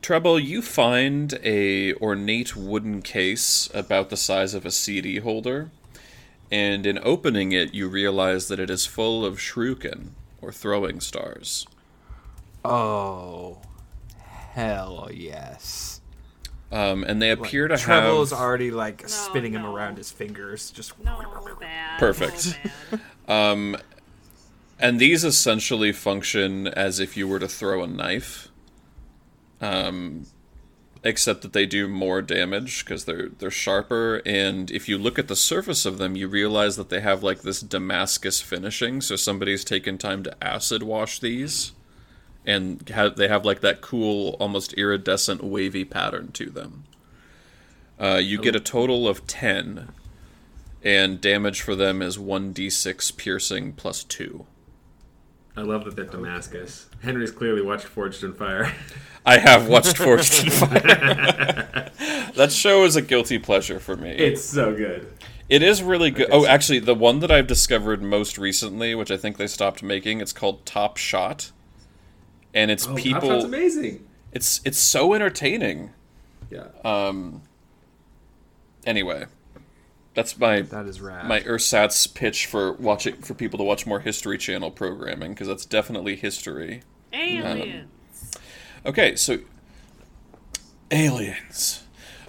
Treble, 0.01 0.39
you 0.39 0.63
find 0.63 1.38
a 1.43 1.93
ornate 1.97 2.55
wooden 2.55 3.03
case 3.03 3.69
about 3.71 4.09
the 4.09 4.17
size 4.17 4.55
of 4.55 4.65
a 4.65 4.71
CD 4.71 5.19
holder, 5.19 5.69
and 6.51 6.88
in 6.88 6.97
opening 7.03 7.51
it, 7.51 7.75
you 7.75 7.88
realize 7.88 8.47
that 8.47 8.59
it 8.59 8.71
is 8.71 8.88
full 8.88 9.23
of 9.23 9.38
shuriken, 9.38 10.07
or 10.41 10.51
throwing 10.51 10.99
stars. 10.99 11.67
Oh, 12.63 13.59
hell 14.55 15.09
yes. 15.13 16.01
Um, 16.71 17.03
and 17.03 17.21
they 17.21 17.29
appear 17.29 17.67
to 17.67 17.77
have 17.77 17.83
Treble's 17.83 18.31
have 18.31 18.39
already 18.39 18.71
like 18.71 19.07
spinning 19.07 19.53
him 19.53 19.65
around 19.65 19.97
his 19.97 20.11
fingers. 20.11 20.71
Just 20.71 20.99
No, 21.03 21.21
bad. 21.59 21.99
Perfect. 21.99 22.57
Bad. 23.27 23.81
And 24.79 24.99
these 24.99 25.23
essentially 25.23 25.93
function 25.93 26.67
as 26.67 26.99
if 26.99 27.15
you 27.15 27.27
were 27.27 27.39
to 27.39 27.47
throw 27.47 27.83
a 27.83 27.87
knife. 27.87 28.49
Um, 29.61 30.25
except 31.05 31.43
that 31.43 31.53
they 31.53 31.65
do 31.65 31.87
more 31.87 32.21
damage 32.21 32.83
because 32.83 33.05
they're 33.05 33.29
they're 33.29 33.51
sharper. 33.51 34.21
And 34.25 34.69
if 34.71 34.89
you 34.89 34.97
look 34.97 35.17
at 35.17 35.27
the 35.27 35.35
surface 35.35 35.85
of 35.85 35.97
them, 35.97 36.15
you 36.17 36.27
realize 36.27 36.75
that 36.75 36.89
they 36.89 36.99
have 36.99 37.23
like 37.23 37.43
this 37.43 37.61
Damascus 37.61 38.41
finishing. 38.41 38.99
So 38.99 39.15
somebody's 39.15 39.63
taken 39.63 39.97
time 39.97 40.23
to 40.23 40.43
acid 40.43 40.83
wash 40.83 41.19
these, 41.19 41.71
and 42.45 42.89
ha- 42.89 43.09
they 43.09 43.27
have 43.27 43.45
like 43.45 43.61
that 43.61 43.81
cool, 43.81 44.37
almost 44.39 44.73
iridescent, 44.73 45.43
wavy 45.43 45.85
pattern 45.85 46.31
to 46.33 46.49
them. 46.49 46.83
Uh, 47.99 48.19
you 48.21 48.39
get 48.39 48.55
a 48.55 48.59
total 48.59 49.07
of 49.07 49.25
ten, 49.25 49.89
and 50.83 51.21
damage 51.21 51.61
for 51.61 51.75
them 51.75 52.01
is 52.01 52.19
one 52.19 52.53
d6 52.53 53.15
piercing 53.17 53.73
plus 53.73 54.03
two. 54.03 54.45
I 55.57 55.61
love 55.61 55.85
that 55.85 55.95
they're 55.95 56.05
Damascus. 56.05 56.89
Henry's 57.01 57.31
clearly 57.31 57.61
watched 57.61 57.85
Forged 57.85 58.23
in 58.23 58.33
Fire. 58.33 58.73
I 59.25 59.37
have 59.37 59.67
watched 59.69 59.97
Forged 59.97 60.43
in 60.43 60.49
Fire. 60.51 61.89
that 62.35 62.51
show 62.51 62.83
is 62.83 62.97
a 62.97 63.01
guilty 63.01 63.39
pleasure 63.39 63.79
for 63.79 63.95
me. 63.95 64.09
it's 64.11 64.43
so 64.43 64.75
good. 64.75 65.11
It 65.47 65.61
is 65.63 65.81
really 65.81 66.11
good. 66.11 66.27
Oh, 66.31 66.45
actually, 66.45 66.79
the 66.79 66.95
one 66.95 67.19
that 67.19 67.31
I've 67.31 67.47
discovered 67.47 68.01
most 68.01 68.37
recently, 68.37 68.95
which 68.95 69.11
I 69.11 69.17
think 69.17 69.37
they 69.37 69.47
stopped 69.47 69.83
making, 69.83 70.19
it's 70.19 70.33
called 70.33 70.65
Top 70.65 70.97
Shot, 70.97 71.51
and 72.55 72.71
it's 72.71 72.85
Oh, 72.87 72.91
Top 72.91 72.97
people. 72.97 73.29
Shot's 73.29 73.45
amazing. 73.45 74.07
It's 74.31 74.61
it's 74.65 74.79
so 74.79 75.13
entertaining. 75.13 75.91
Yeah. 76.49 76.67
Um. 76.83 77.43
Anyway, 78.85 79.25
that's 80.13 80.37
my 80.39 80.61
that 80.61 80.85
is 80.85 81.01
rad. 81.01 81.27
my 81.27 81.41
ersatz 81.41 82.07
pitch 82.07 82.45
for 82.47 82.73
watching 82.73 83.15
for 83.17 83.33
people 83.33 83.57
to 83.59 83.63
watch 83.63 83.85
more 83.85 83.99
History 83.99 84.37
Channel 84.37 84.71
programming 84.71 85.33
because 85.33 85.47
that's 85.47 85.65
definitely 85.65 86.15
history. 86.15 86.81
Aliens. 87.13 87.87
Okay, 88.85 89.15
so 89.15 89.39
aliens. 90.91 91.83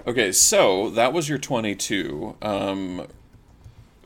Okay, 0.06 0.32
so 0.32 0.90
that 0.90 1.12
was 1.12 1.28
your 1.28 1.38
twenty-two. 1.38 2.36
Um, 2.40 3.06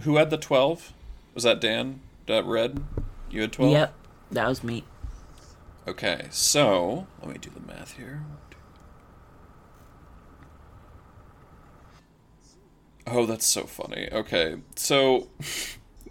who 0.03 0.17
had 0.17 0.31
the 0.31 0.39
twelve? 0.39 0.93
Was 1.35 1.45
that 1.45 1.61
Dan? 1.61 2.01
That 2.27 2.45
Red? 2.47 2.83
You 3.31 3.43
had 3.43 3.53
twelve. 3.53 3.73
Yep, 3.73 3.95
that 4.33 4.49
was 4.49 4.65
me. 4.65 4.85
Okay, 5.89 6.27
so 6.31 7.07
let 7.21 7.33
me 7.33 7.39
do 7.39 7.51
the 7.51 7.61
math 7.61 7.97
here. 7.97 8.23
Oh, 13.07 13.27
that's 13.27 13.47
so 13.47 13.65
funny. 13.65 14.09
Okay, 14.13 14.57
so 14.77 15.29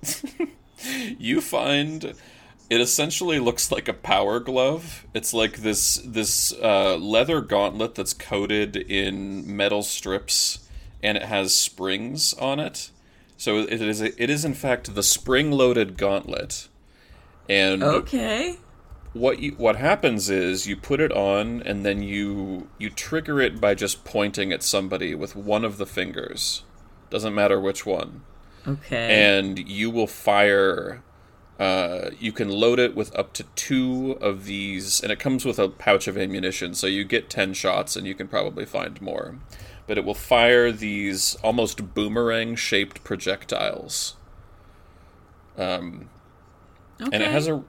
you 1.17 1.39
find 1.39 2.15
it 2.69 2.81
essentially 2.81 3.39
looks 3.39 3.71
like 3.71 3.87
a 3.87 3.93
power 3.93 4.39
glove. 4.39 5.05
It's 5.13 5.33
like 5.33 5.57
this 5.57 6.01
this 6.05 6.53
uh, 6.61 6.97
leather 6.97 7.41
gauntlet 7.41 7.95
that's 7.95 8.13
coated 8.13 8.75
in 8.75 9.55
metal 9.55 9.81
strips, 9.81 10.67
and 11.01 11.17
it 11.17 11.23
has 11.23 11.55
springs 11.55 12.33
on 12.35 12.59
it. 12.59 12.91
So 13.37 13.59
it 13.59 13.81
is 13.81 14.01
it 14.01 14.29
is 14.29 14.43
in 14.43 14.53
fact 14.53 14.93
the 14.93 15.03
spring-loaded 15.03 15.97
gauntlet. 15.97 16.67
And 17.47 17.81
Okay. 17.81 18.57
What 19.13 19.39
you 19.39 19.51
what 19.53 19.75
happens 19.75 20.29
is 20.29 20.67
you 20.67 20.77
put 20.77 20.99
it 20.99 21.11
on 21.11 21.61
and 21.63 21.85
then 21.85 22.03
you 22.03 22.69
you 22.77 22.89
trigger 22.89 23.41
it 23.41 23.59
by 23.59 23.73
just 23.73 24.03
pointing 24.03 24.51
at 24.51 24.63
somebody 24.63 25.15
with 25.15 25.35
one 25.35 25.65
of 25.65 25.77
the 25.77 25.85
fingers. 25.85 26.63
Doesn't 27.09 27.33
matter 27.33 27.59
which 27.59 27.85
one. 27.85 28.23
Okay. 28.67 29.29
and 29.29 29.57
you 29.69 29.89
will 29.89 30.05
fire 30.05 31.01
uh, 31.59 32.11
you 32.19 32.31
can 32.31 32.49
load 32.49 32.77
it 32.77 32.95
with 32.95 33.17
up 33.17 33.33
to 33.33 33.43
two 33.55 34.17
of 34.21 34.45
these 34.45 35.01
and 35.01 35.11
it 35.11 35.19
comes 35.19 35.43
with 35.43 35.57
a 35.57 35.67
pouch 35.67 36.07
of 36.07 36.17
ammunition 36.17 36.73
so 36.73 36.85
you 36.85 37.03
get 37.03 37.29
10 37.29 37.53
shots 37.53 37.95
and 37.95 38.05
you 38.05 38.13
can 38.13 38.27
probably 38.27 38.65
find 38.65 39.01
more. 39.01 39.37
But 39.87 39.97
it 39.97 40.05
will 40.05 40.13
fire 40.13 40.71
these 40.71 41.35
almost 41.43 41.93
boomerang 41.93 42.55
shaped 42.55 43.03
projectiles. 43.03 44.15
Um, 45.57 46.09
okay. 47.01 47.09
and 47.11 47.23
it 47.23 47.31
has 47.31 47.47
a 47.47 47.63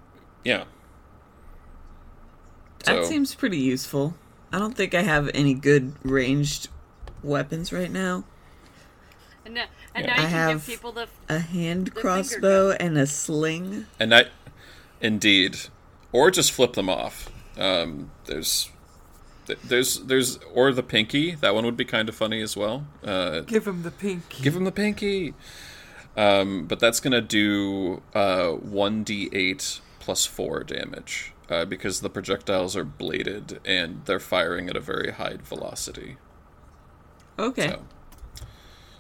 yeah 0.45 0.65
That 2.85 3.05
So- 3.05 3.11
seems 3.11 3.35
pretty 3.35 3.59
useful. 3.59 4.15
I 4.53 4.59
don't 4.59 4.77
think 4.77 4.95
I 4.95 5.03
have 5.03 5.31
any 5.35 5.55
good 5.55 5.93
ranged 6.03 6.69
weapons 7.23 7.73
right 7.73 7.91
now. 7.91 8.25
And, 9.45 9.55
now- 9.55 9.65
and 9.95 10.07
Yeah. 10.07 10.15
now 10.15 10.21
you 10.21 10.27
I 10.27 10.31
can 10.31 10.31
have- 10.39 10.57
give 10.57 10.67
people 10.67 10.93
the. 10.93 11.09
A 11.29 11.39
hand 11.39 11.87
The 11.89 11.91
crossbow 12.01 12.71
and 12.73 12.99
a 12.99 13.07
sling. 13.07 13.87
And 13.99 14.15
I, 14.15 14.25
indeed, 15.01 15.59
or 16.13 16.31
just 16.31 16.53
flip 16.53 16.73
them 16.75 16.89
off. 16.89 17.31
Um, 17.59 18.11
there's, 18.27 18.71
there's, 19.65 20.01
there's, 20.01 20.39
or 20.55 20.73
the 20.73 20.83
pinky. 20.83 21.35
That 21.35 21.55
one 21.55 21.65
would 21.65 21.77
be 21.77 21.85
kind 21.85 22.09
of 22.09 22.15
funny 22.15 22.41
as 22.41 22.57
well. 22.57 22.87
Uh, 23.05 23.41
Give 23.41 23.67
him 23.67 23.83
the 23.83 23.91
pinky. 23.91 24.43
give 24.43 24.57
him 24.57 24.65
the 24.65 24.73
pinky. 24.73 25.35
Um, 26.17 26.67
but 26.67 26.81
that's 26.81 26.99
gonna 27.01 27.21
do 27.21 28.03
uh, 28.15 28.49
one 28.51 29.05
d 29.05 29.29
eight 29.33 29.81
plus 30.01 30.27
four 30.27 30.65
damage 30.65 31.33
uh, 31.51 31.65
because 31.65 32.01
the 32.01 32.09
projectiles 32.09 32.77
are 32.77 32.85
bladed 32.85 33.61
and 33.65 34.03
they're 34.07 34.21
firing 34.21 34.71
at 34.71 34.77
a 34.77 34.81
very 34.81 35.13
high 35.13 35.37
velocity. 35.43 36.17
Okay. 37.39 37.69
So, 37.69 37.85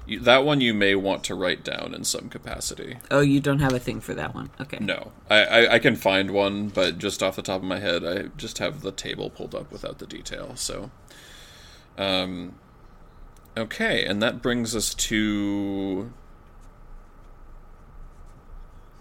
you, 0.06 0.18
that 0.20 0.44
one 0.44 0.60
you 0.60 0.74
may 0.74 0.94
want 0.96 1.22
to 1.24 1.34
write 1.34 1.62
down 1.62 1.94
in 1.94 2.04
some 2.04 2.28
capacity. 2.28 2.96
Oh, 3.10 3.20
you 3.20 3.40
don't 3.40 3.60
have 3.60 3.72
a 3.72 3.78
thing 3.78 4.00
for 4.00 4.14
that 4.14 4.34
one. 4.34 4.50
Okay. 4.60 4.78
No, 4.80 5.12
I, 5.28 5.44
I, 5.44 5.74
I 5.74 5.78
can 5.78 5.94
find 5.94 6.32
one, 6.32 6.68
but 6.68 6.98
just 6.98 7.22
off 7.22 7.36
the 7.36 7.42
top 7.42 7.62
of 7.62 7.68
my 7.68 7.78
head, 7.78 8.04
I 8.04 8.22
just 8.36 8.58
have 8.58 8.80
the 8.80 8.92
table 8.92 9.30
pulled 9.30 9.54
up 9.54 9.70
without 9.70 9.98
the 9.98 10.06
detail. 10.06 10.56
So, 10.56 10.90
um, 11.96 12.56
okay, 13.56 14.04
and 14.04 14.20
that 14.22 14.42
brings 14.42 14.74
us 14.74 14.94
to 14.94 16.12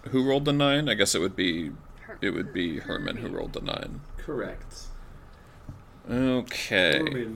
who 0.09 0.23
rolled 0.23 0.45
the 0.45 0.53
nine? 0.53 0.89
I 0.89 0.93
guess 0.93 1.15
it 1.15 1.19
would 1.19 1.35
be 1.35 1.71
it 2.21 2.31
would 2.31 2.53
be 2.53 2.79
Herman 2.79 3.17
who 3.17 3.29
rolled 3.29 3.53
the 3.53 3.61
nine. 3.61 4.01
Correct. 4.17 4.83
Okay. 6.09 7.27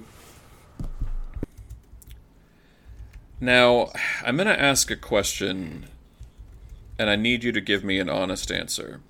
Now, 3.39 3.91
I'm 4.23 4.37
going 4.37 4.47
to 4.47 4.59
ask 4.59 4.89
a 4.89 4.95
question, 4.95 5.87
and 6.97 7.09
I 7.09 7.15
need 7.15 7.43
you 7.43 7.51
to 7.51 7.61
give 7.61 7.83
me 7.83 7.99
an 7.99 8.09
honest 8.09 8.51
answer. 8.51 9.01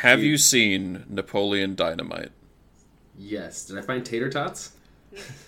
Have 0.00 0.22
you 0.22 0.38
seen 0.38 1.04
Napoleon 1.08 1.74
Dynamite? 1.74 2.32
Yes. 3.16 3.64
Did 3.64 3.78
I 3.78 3.82
find 3.82 4.04
tater 4.04 4.28
tots? 4.28 4.72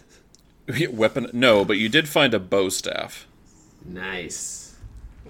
Weapon? 0.91 1.31
No, 1.33 1.65
but 1.65 1.79
you 1.79 1.89
did 1.89 2.09
find 2.09 2.35
a 2.35 2.41
bow 2.41 2.69
staff. 2.69 3.27
Nice. 3.85 4.77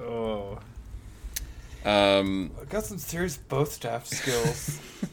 Oh, 0.00 0.58
Um, 1.86 2.50
I 2.60 2.64
got 2.64 2.84
some 2.84 2.98
serious 2.98 3.36
bow 3.36 3.64
staff 3.64 4.06
skills. 4.06 4.80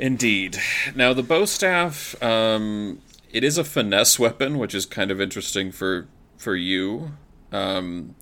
Indeed. 0.00 0.58
Now 0.96 1.12
the 1.12 1.22
bow 1.22 1.44
staff, 1.44 2.20
um, 2.20 3.00
it 3.30 3.44
is 3.44 3.58
a 3.58 3.62
finesse 3.62 4.18
weapon, 4.18 4.58
which 4.58 4.74
is 4.74 4.84
kind 4.84 5.12
of 5.12 5.20
interesting 5.20 5.70
for 5.70 6.08
for 6.36 6.56
you. 6.56 7.12
Um, 7.52 8.16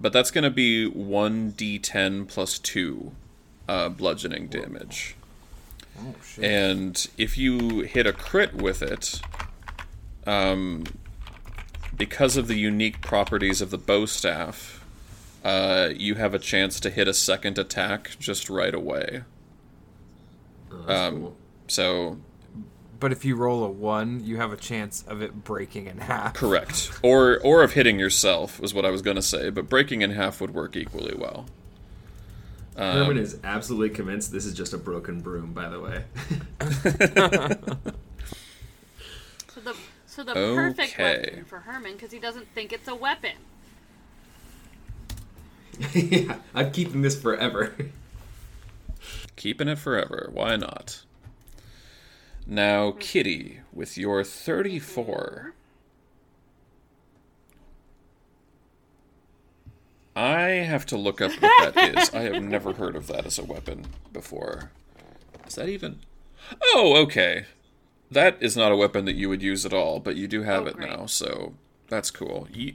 but 0.00 0.12
that's 0.12 0.32
going 0.32 0.44
to 0.44 0.50
be 0.50 0.88
one 0.88 1.52
d10 1.52 2.26
plus 2.26 2.58
two 2.58 3.12
uh, 3.68 3.90
bludgeoning 3.90 4.48
damage. 4.48 5.14
oh 6.00 6.14
shit! 6.24 6.44
And 6.44 7.06
if 7.16 7.38
you 7.38 7.82
hit 7.82 8.08
a 8.08 8.12
crit 8.12 8.54
with 8.54 8.82
it, 8.82 9.20
um, 10.26 10.82
because 11.96 12.36
of 12.36 12.48
the 12.48 12.56
unique 12.56 13.00
properties 13.00 13.60
of 13.60 13.70
the 13.70 13.78
bow 13.78 14.06
staff, 14.06 14.77
uh, 15.44 15.90
you 15.96 16.14
have 16.16 16.34
a 16.34 16.38
chance 16.38 16.80
to 16.80 16.90
hit 16.90 17.08
a 17.08 17.14
second 17.14 17.58
attack 17.58 18.16
just 18.18 18.48
right 18.50 18.74
away. 18.74 19.22
Oh, 20.70 20.82
that's 20.86 21.00
Um, 21.00 21.02
cool. 21.02 21.36
So 21.66 22.18
But 23.00 23.12
if 23.12 23.24
you 23.24 23.34
roll 23.36 23.64
a 23.64 23.70
one, 23.70 24.24
you 24.24 24.36
have 24.36 24.52
a 24.52 24.56
chance 24.56 25.02
of 25.06 25.22
it 25.22 25.42
breaking 25.44 25.86
in 25.86 25.98
half. 25.98 26.34
correct, 26.34 26.90
or 27.02 27.38
or 27.40 27.62
of 27.62 27.72
hitting 27.72 27.98
yourself 27.98 28.58
was 28.60 28.72
what 28.74 28.84
I 28.86 28.90
was 28.90 29.02
going 29.02 29.16
to 29.16 29.22
say, 29.22 29.50
but 29.50 29.68
breaking 29.68 30.02
in 30.02 30.12
half 30.12 30.40
would 30.40 30.54
work 30.54 30.76
equally 30.76 31.14
well. 31.14 31.46
Herman 32.90 33.16
Um, 33.16 33.18
is 33.18 33.38
absolutely 33.44 33.90
convinced 33.90 34.32
this 34.32 34.44
is 34.46 34.54
just 34.54 34.72
a 34.72 34.78
broken 34.78 35.20
broom. 35.20 35.52
By 35.52 35.68
the 35.68 35.80
way, 35.80 36.04
So 39.48 39.60
the 39.60 39.76
so 40.06 40.22
the 40.22 40.36
perfect 40.36 40.96
Okay. 40.96 40.98
weapon 40.98 41.44
for 41.44 41.60
Herman 41.60 41.94
because 41.94 42.12
he 42.12 42.18
doesn't 42.20 42.54
think 42.54 42.72
it's 42.72 42.86
a 42.88 42.94
weapon. 42.94 43.46
yeah, 45.94 46.38
I'm 46.54 46.70
keeping 46.72 47.02
this 47.02 47.20
forever. 47.20 47.74
Keeping 49.36 49.68
it 49.68 49.78
forever. 49.78 50.28
Why 50.32 50.56
not? 50.56 51.02
Now, 52.46 52.92
hmm. 52.92 52.98
Kitty, 52.98 53.60
with 53.72 53.96
your 53.98 54.24
34. 54.24 55.54
I 60.16 60.40
have 60.40 60.84
to 60.86 60.96
look 60.96 61.20
up 61.20 61.30
what 61.40 61.74
that 61.74 61.96
is. 61.96 62.10
I 62.12 62.22
have 62.22 62.42
never 62.42 62.72
heard 62.72 62.96
of 62.96 63.06
that 63.06 63.24
as 63.24 63.38
a 63.38 63.44
weapon 63.44 63.86
before. 64.12 64.72
Is 65.46 65.54
that 65.54 65.68
even. 65.68 66.00
Oh, 66.74 66.96
okay. 67.02 67.44
That 68.10 68.36
is 68.40 68.56
not 68.56 68.72
a 68.72 68.76
weapon 68.76 69.04
that 69.04 69.14
you 69.14 69.28
would 69.28 69.42
use 69.42 69.64
at 69.64 69.72
all, 69.74 70.00
but 70.00 70.16
you 70.16 70.26
do 70.26 70.42
have 70.42 70.64
Oh, 70.64 70.68
it 70.68 70.76
great. 70.76 70.90
now, 70.90 71.06
so 71.06 71.54
that's 71.88 72.10
cool. 72.10 72.48
You, 72.52 72.74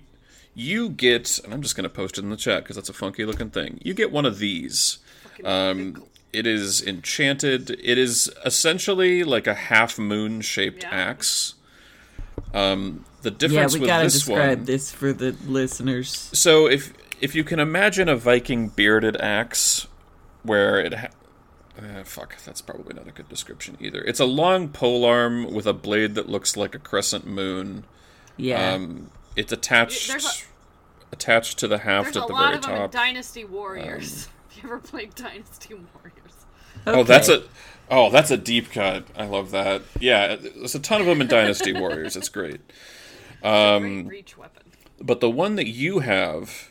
you 0.55 0.89
get, 0.89 1.39
and 1.43 1.53
I'm 1.53 1.61
just 1.61 1.75
going 1.75 1.83
to 1.83 1.89
post 1.89 2.17
it 2.17 2.23
in 2.23 2.29
the 2.29 2.37
chat 2.37 2.63
because 2.63 2.75
that's 2.75 2.89
a 2.89 2.93
funky 2.93 3.25
looking 3.25 3.49
thing. 3.49 3.79
You 3.83 3.93
get 3.93 4.11
one 4.11 4.25
of 4.25 4.37
these. 4.39 4.99
Um, 5.43 6.03
it 6.31 6.45
is 6.47 6.81
enchanted. 6.85 7.71
It 7.71 7.97
is 7.97 8.31
essentially 8.45 9.23
like 9.23 9.47
a 9.47 9.53
half 9.53 9.97
moon 9.99 10.41
shaped 10.41 10.83
Yeah. 10.83 10.89
axe. 10.91 11.55
Um, 12.53 13.05
the 13.23 13.31
Yeah, 13.31 13.37
difference 13.37 13.73
we 13.73 13.79
with 13.81 13.87
gotta 13.89 14.03
this 14.05 14.13
describe 14.13 14.57
one. 14.59 14.65
this 14.65 14.91
for 14.91 15.13
the 15.13 15.35
listeners. 15.47 16.29
So 16.33 16.67
if 16.67 16.93
if 17.21 17.33
you 17.35 17.43
can 17.43 17.59
imagine 17.59 18.09
a 18.09 18.15
Viking 18.15 18.67
bearded 18.69 19.15
axe, 19.21 19.87
where 20.43 20.79
it. 20.79 20.93
Ha- 20.93 21.07
uh, 21.79 22.03
fuck, 22.03 22.35
that's 22.45 22.61
probably 22.61 22.93
not 22.93 23.07
a 23.07 23.11
good 23.11 23.29
description 23.29 23.77
either. 23.79 24.01
It's 24.03 24.19
a 24.19 24.25
long 24.25 24.69
pole 24.69 25.05
arm 25.05 25.51
with 25.51 25.65
a 25.65 25.73
blade 25.73 26.13
that 26.15 26.29
looks 26.29 26.55
like 26.55 26.75
a 26.75 26.79
crescent 26.79 27.25
moon. 27.25 27.85
Yeah. 28.37 28.73
Um, 28.73 29.09
it's 29.35 29.51
attached 29.51 30.09
a- 30.09 30.43
attached 31.11 31.59
to 31.59 31.67
the 31.67 31.79
haft 31.79 32.15
at 32.15 32.27
the 32.27 32.33
lot 32.33 32.45
very 32.45 32.55
of 32.55 32.61
them 32.63 32.71
in 32.71 32.77
top. 32.77 32.91
Dynasty 32.91 33.45
Warriors. 33.45 34.27
Have 34.49 34.63
you 34.63 34.69
ever 34.69 34.79
played 34.79 35.15
Dynasty 35.15 35.73
Warriors? 35.73 36.45
Oh, 36.85 37.03
that's 37.03 37.29
a 37.29 37.43
oh, 37.89 38.09
that's 38.09 38.31
a 38.31 38.37
deep 38.37 38.71
cut. 38.71 39.05
I 39.15 39.25
love 39.25 39.51
that. 39.51 39.81
Yeah, 39.99 40.35
there's 40.35 40.75
a 40.75 40.79
ton 40.79 41.01
of 41.01 41.07
them 41.07 41.21
in 41.21 41.27
Dynasty 41.27 41.73
Warriors. 41.79 42.15
It's 42.15 42.29
great. 42.29 42.61
Um, 43.43 44.07
reach 44.07 44.37
weapon. 44.37 44.63
but 45.01 45.19
the 45.19 45.29
one 45.29 45.55
that 45.55 45.67
you 45.67 45.99
have 45.99 46.69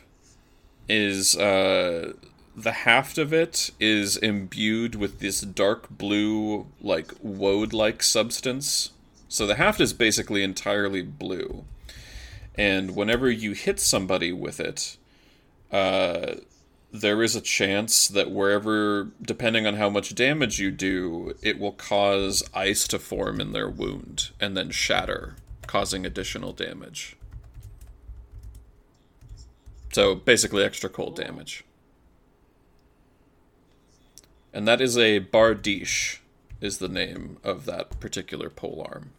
is 0.89 1.37
uh, 1.37 2.13
the 2.55 2.71
haft 2.71 3.17
of 3.17 3.31
it 3.33 3.69
is 3.79 4.17
imbued 4.17 4.95
with 4.95 5.19
this 5.19 5.41
dark 5.41 5.89
blue, 5.89 6.67
like 6.81 7.13
woad-like 7.21 8.01
substance. 8.03 8.91
So 9.29 9.45
the 9.47 9.55
haft 9.55 9.79
is 9.79 9.93
basically 9.93 10.43
entirely 10.43 11.01
blue, 11.01 11.63
and 12.55 12.95
whenever 12.95 13.29
you 13.29 13.53
hit 13.53 13.79
somebody 13.79 14.31
with 14.31 14.59
it, 14.59 14.97
uh, 15.71 16.35
there 16.91 17.23
is 17.23 17.35
a 17.35 17.41
chance 17.41 18.07
that 18.07 18.29
wherever, 18.29 19.09
depending 19.19 19.65
on 19.65 19.75
how 19.75 19.89
much 19.89 20.13
damage 20.13 20.59
you 20.59 20.69
do, 20.69 21.33
it 21.41 21.57
will 21.57 21.71
cause 21.71 22.43
ice 22.53 22.87
to 22.87 22.99
form 22.99 23.41
in 23.41 23.51
their 23.51 23.67
wound 23.67 24.29
and 24.39 24.55
then 24.55 24.69
shatter, 24.69 25.35
causing 25.65 26.05
additional 26.05 26.53
damage. 26.53 27.15
So 29.91 30.13
basically, 30.13 30.63
extra 30.63 30.89
cold 30.89 31.15
damage. 31.15 31.63
And 34.53 34.67
that 34.67 34.79
is 34.79 34.95
a 34.95 35.19
Bardiche, 35.19 36.19
is 36.61 36.77
the 36.77 36.87
name 36.87 37.37
of 37.43 37.65
that 37.65 37.99
particular 37.99 38.49
pole 38.51 38.85
arm. 38.87 39.11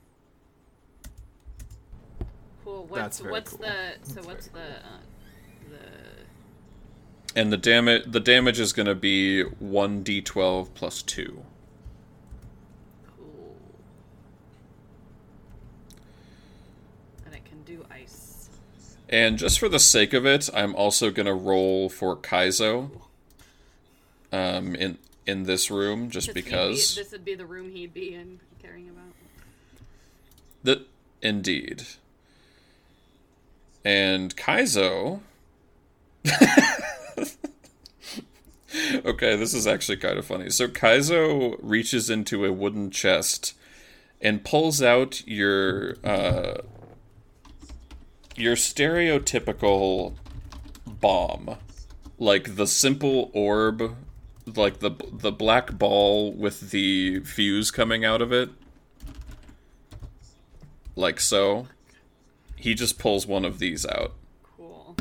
Cool. 2.89 2.97
That's 2.97 3.21
What's 3.21 3.21
very 3.21 3.33
what's 3.33 3.51
cool. 3.51 3.59
the 3.61 3.95
so 4.03 4.15
That's 4.15 4.27
what's 4.27 4.47
the 4.49 4.53
very 4.59 4.73
uh, 4.73 5.01
the 7.35 7.41
And 7.41 7.53
the 7.53 7.57
damage 7.57 8.03
the 8.07 8.21
damage 8.21 8.61
is 8.61 8.73
going 8.73 8.87
to 8.87 8.95
be 8.95 9.43
one 9.43 10.05
d12 10.05 10.69
plus 10.75 11.03
two. 11.03 11.45
cool? 13.17 13.57
And 17.27 17.35
it 17.35 17.45
can 17.45 17.63
do 17.65 17.85
ice. 17.91 18.49
And 19.09 19.39
just 19.39 19.59
for 19.59 19.69
the 19.69 19.79
sake 19.79 20.13
of 20.13 20.27
it, 20.27 20.49
I'm 20.55 20.75
also 20.75 21.11
going 21.11 21.27
to 21.27 21.35
roll 21.35 21.89
for 21.89 22.17
Kaizo. 22.17 22.91
Um, 24.33 24.75
in 24.75 24.99
in 25.27 25.45
this 25.45 25.71
room, 25.71 26.11
just 26.11 26.27
'Cause 26.27 26.35
he'd 26.35 26.45
be- 26.45 26.51
because 26.51 26.95
this 26.97 27.13
would 27.13 27.25
be 27.25 27.35
the 27.35 27.47
room 27.47 27.71
he'd 27.71 27.95
be 27.95 28.13
in 28.15 28.41
caring 28.61 28.89
about. 28.91 29.15
that 30.65 30.87
indeed. 31.23 31.85
And 33.85 34.35
Kaizo. 34.37 35.21
okay, 39.05 39.37
this 39.37 39.53
is 39.53 39.67
actually 39.67 39.99
kind 39.99 40.19
of 40.19 40.25
funny. 40.25 40.51
So 40.51 40.69
Kaizo 40.69 41.57
reaches 41.61 42.09
into 42.09 42.45
a 42.45 42.53
wooden 42.53 42.91
chest 42.91 43.55
and 44.21 44.45
pulls 44.45 44.83
out 44.83 45.27
your 45.27 45.97
uh, 46.03 46.63
your 48.37 48.57
stereotypical 48.57 50.15
bomb, 50.87 51.57
like 52.19 52.57
the 52.57 52.67
simple 52.67 53.31
orb, 53.35 53.95
like 54.47 54.79
the 54.81 54.93
the 55.13 55.33
black 55.33 55.79
ball 55.79 56.33
with 56.33 56.71
the 56.71 57.21
fuse 57.21 57.71
coming 57.71 58.05
out 58.05 58.23
of 58.23 58.33
it, 58.33 58.49
like 60.97 61.21
so. 61.21 61.69
He 62.65 62.73
just 62.73 62.99
pulls 62.99 63.27
one 63.27 63.45
of 63.45 63.59
these 63.59 63.85
out. 63.85 64.13
Cool. 64.57 64.97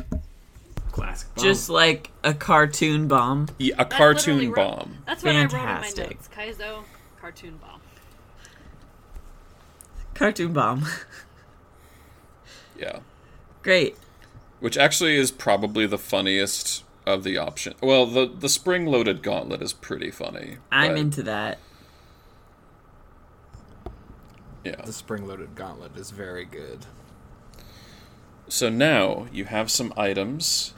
Classic. 0.92 1.34
bomb. 1.34 1.42
Just 1.42 1.70
like 1.70 2.10
a 2.22 2.34
cartoon 2.34 3.08
bomb. 3.08 3.48
Yeah, 3.58 3.72
a 3.72 3.76
That's 3.78 3.96
cartoon 3.96 4.34
literally 4.36 4.48
ro- 4.48 4.76
bomb. 4.76 4.98
That's 5.06 5.24
what 5.24 5.34
I 5.34 5.38
wrote 5.44 5.52
in 5.54 5.58
my 5.58 5.64
Fantastic. 5.64 6.10
notes. 6.10 6.28
Kaizo, 6.36 6.84
cartoon 7.18 7.56
bomb. 7.56 7.80
Cartoon 10.12 10.52
bomb. 10.52 10.84
Yeah. 12.76 12.98
Great. 13.62 13.96
Which 14.58 14.76
actually 14.76 15.14
is 15.16 15.30
probably 15.30 15.86
the 15.86 15.96
funniest 15.96 16.82
of 17.06 17.22
the 17.22 17.38
option. 17.38 17.74
Well, 17.80 18.04
the 18.04 18.26
the 18.26 18.48
spring 18.48 18.86
loaded 18.86 19.22
gauntlet 19.22 19.62
is 19.62 19.72
pretty 19.72 20.10
funny. 20.10 20.56
I'm 20.72 20.90
but, 20.94 20.98
into 20.98 21.22
that. 21.22 21.58
Yeah. 24.64 24.82
The 24.84 24.92
spring-loaded 24.92 25.54
gauntlet 25.54 25.96
is 25.96 26.10
very 26.10 26.44
good. 26.44 26.86
So 28.48 28.68
now 28.68 29.26
you 29.32 29.46
have 29.46 29.70
some 29.70 29.92
items, 29.96 30.74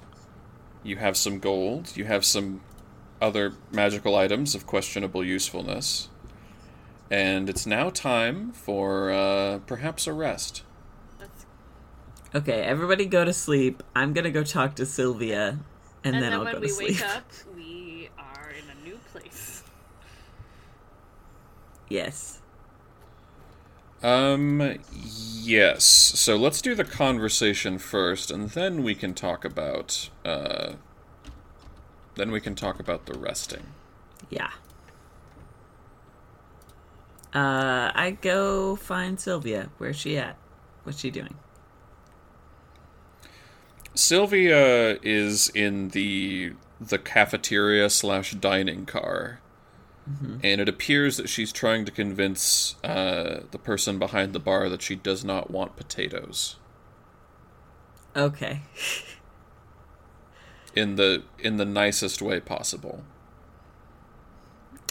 you 0.82 0.96
have 0.96 1.16
some 1.16 1.40
gold, 1.40 1.96
you 1.96 2.04
have 2.04 2.24
some 2.24 2.60
other 3.20 3.54
magical 3.72 4.14
items 4.14 4.54
of 4.54 4.66
questionable 4.66 5.24
usefulness, 5.24 6.08
and 7.10 7.48
it's 7.48 7.66
now 7.66 7.90
time 7.90 8.52
for 8.52 9.10
uh, 9.10 9.58
perhaps 9.66 10.06
a 10.06 10.12
rest. 10.12 10.62
Okay, 12.34 12.60
everybody 12.62 13.06
go 13.06 13.24
to 13.24 13.32
sleep. 13.32 13.82
I'm 13.94 14.12
gonna 14.12 14.30
go 14.30 14.44
talk 14.44 14.74
to 14.76 14.86
Sylvia, 14.86 15.58
and, 16.04 16.14
and 16.14 16.14
then, 16.14 16.22
then 16.22 16.32
I'll 16.34 16.44
go 16.44 16.60
to 16.60 16.68
sleep. 16.68 16.78
When 16.78 16.86
we 16.86 17.02
wake 17.02 17.16
up, 17.16 17.32
we 17.56 18.10
are 18.18 18.50
in 18.50 18.64
a 18.70 18.84
new 18.84 18.98
place. 19.12 19.62
yes. 21.88 22.35
Um, 24.02 24.78
yes. 24.92 25.84
So 25.84 26.36
let's 26.36 26.60
do 26.60 26.74
the 26.74 26.84
conversation 26.84 27.78
first, 27.78 28.30
and 28.30 28.50
then 28.50 28.82
we 28.82 28.94
can 28.94 29.14
talk 29.14 29.44
about. 29.44 30.10
Uh, 30.24 30.74
then 32.14 32.30
we 32.30 32.40
can 32.40 32.54
talk 32.54 32.80
about 32.80 33.06
the 33.06 33.18
resting. 33.18 33.66
Yeah. 34.30 34.50
Uh, 37.34 37.92
I 37.94 38.16
go 38.22 38.76
find 38.76 39.20
Sylvia. 39.20 39.68
Where's 39.78 39.96
she 39.96 40.16
at? 40.16 40.36
What's 40.84 41.00
she 41.00 41.10
doing? 41.10 41.34
Sylvia 43.94 44.98
is 45.02 45.48
in 45.50 45.88
the 45.88 46.52
the 46.80 46.98
cafeteria 46.98 47.88
slash 47.90 48.32
dining 48.32 48.84
car, 48.86 49.40
and 50.06 50.60
it 50.60 50.68
appears 50.68 51.16
that 51.16 51.28
she's 51.28 51.52
trying 51.52 51.84
to 51.84 51.90
convince 51.90 52.76
uh, 52.84 53.40
the 53.50 53.58
person 53.58 53.98
behind 53.98 54.32
the 54.32 54.38
bar 54.38 54.68
that 54.68 54.82
she 54.82 54.94
does 54.94 55.24
not 55.24 55.50
want 55.50 55.76
potatoes. 55.76 56.56
Okay. 58.14 58.62
in 60.76 60.96
the 60.96 61.22
in 61.38 61.56
the 61.56 61.64
nicest 61.64 62.22
way 62.22 62.38
possible. 62.38 63.02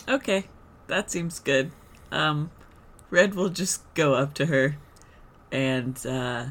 Okay, 0.09 0.45
that 0.87 1.09
seems 1.09 1.39
good. 1.39 1.71
Um, 2.11 2.51
Red 3.09 3.35
will 3.35 3.49
just 3.49 3.81
go 3.93 4.15
up 4.15 4.33
to 4.35 4.47
her 4.47 4.77
and 5.51 6.03
uh, 6.05 6.47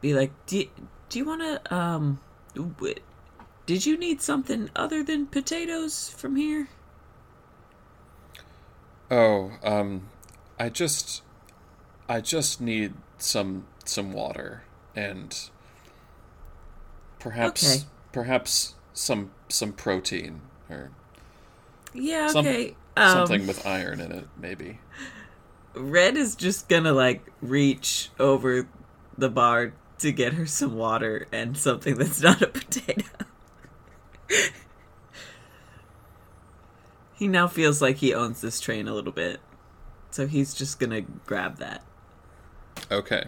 be 0.00 0.14
like, 0.14 0.32
"Do 0.46 0.58
you, 0.58 0.70
do 1.08 1.18
you 1.18 1.24
want 1.24 1.42
to 1.42 1.74
um, 1.74 2.20
w- 2.54 2.94
did 3.66 3.84
you 3.84 3.98
need 3.98 4.22
something 4.22 4.70
other 4.74 5.02
than 5.02 5.26
potatoes 5.26 6.08
from 6.08 6.36
here?" 6.36 6.68
Oh, 9.10 9.52
um, 9.62 10.08
I 10.58 10.68
just, 10.68 11.22
I 12.08 12.20
just 12.20 12.60
need 12.60 12.94
some 13.18 13.66
some 13.84 14.12
water 14.12 14.64
and 14.96 15.48
perhaps 17.18 17.64
Okay. 17.76 17.84
perhaps 18.12 18.74
some 18.92 19.30
some 19.48 19.72
protein 19.72 20.40
or 20.68 20.90
Yeah, 21.94 22.28
Some- 22.28 22.46
okay. 22.46 22.74
um, 22.96 23.12
something 23.28 23.46
with 23.46 23.64
iron 23.66 24.00
in 24.00 24.10
it, 24.12 24.26
maybe. 24.36 24.80
Red 25.74 26.16
is 26.16 26.34
just 26.34 26.68
gonna 26.68 26.92
like 26.92 27.24
reach 27.40 28.10
over 28.18 28.66
the 29.16 29.28
bar 29.30 29.72
to 29.98 30.12
get 30.12 30.34
her 30.34 30.46
some 30.46 30.74
water 30.76 31.26
and 31.32 31.56
something 31.56 31.94
that's 31.96 32.20
not 32.20 32.42
a 32.42 32.48
potato. 32.48 33.04
he 37.16 37.26
now 37.28 37.48
feels 37.48 37.80
like 37.80 37.96
he 37.96 38.14
owns 38.14 38.40
this 38.40 38.60
train 38.60 38.86
a 38.86 38.94
little 38.94 39.12
bit. 39.12 39.40
So 40.10 40.26
he's 40.26 40.54
just 40.54 40.78
gonna 40.78 41.00
grab 41.00 41.58
that. 41.58 41.82
Okay. 42.90 43.24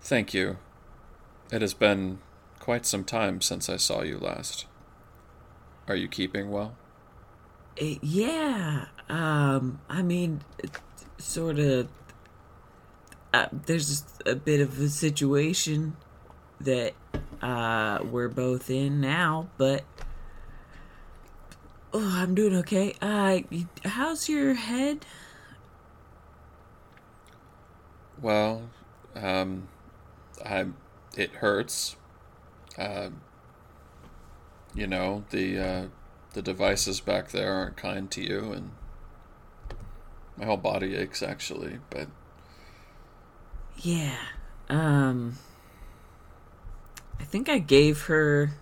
Thank 0.00 0.32
you. 0.32 0.58
It 1.50 1.62
has 1.62 1.74
been 1.74 2.18
quite 2.60 2.84
some 2.84 3.04
time 3.04 3.40
since 3.40 3.68
I 3.68 3.76
saw 3.76 4.02
you 4.02 4.18
last. 4.18 4.66
Are 5.88 5.96
you 5.96 6.08
keeping 6.08 6.50
well? 6.50 6.76
Uh, 7.80 7.94
yeah, 8.02 8.86
um, 9.08 9.80
I 9.88 10.02
mean, 10.02 10.42
sort 11.16 11.58
of. 11.58 11.88
Uh, 13.32 13.46
there's 13.52 13.88
just 13.88 14.22
a 14.26 14.34
bit 14.34 14.60
of 14.60 14.80
a 14.80 14.88
situation 14.88 15.96
that 16.60 16.94
uh, 17.42 18.00
we're 18.10 18.28
both 18.28 18.70
in 18.70 19.00
now, 19.00 19.48
but 19.58 19.84
oh, 21.92 22.12
I'm 22.22 22.34
doing 22.34 22.56
okay. 22.56 22.94
Uh, 23.00 23.40
how's 23.84 24.28
your 24.28 24.54
head? 24.54 25.04
Well, 28.20 28.70
um, 29.14 29.68
I 30.44 30.66
it 31.16 31.32
hurts. 31.36 31.96
Uh, 32.78 33.10
you 34.74 34.86
know 34.86 35.24
the 35.30 35.58
uh, 35.58 35.86
the 36.32 36.42
devices 36.42 37.00
back 37.00 37.30
there 37.30 37.52
aren't 37.52 37.76
kind 37.76 38.10
to 38.12 38.22
you, 38.22 38.52
and 38.52 38.70
my 40.36 40.44
whole 40.46 40.56
body 40.56 40.94
aches 40.96 41.22
actually. 41.22 41.78
But 41.90 42.08
Yeah, 43.76 44.16
um, 44.68 45.36
I 47.20 47.24
think 47.24 47.48
I 47.48 47.58
gave 47.58 48.02
her. 48.02 48.52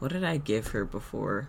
What 0.00 0.12
did 0.12 0.22
I 0.24 0.36
give 0.36 0.68
her 0.68 0.84
before? 0.84 1.48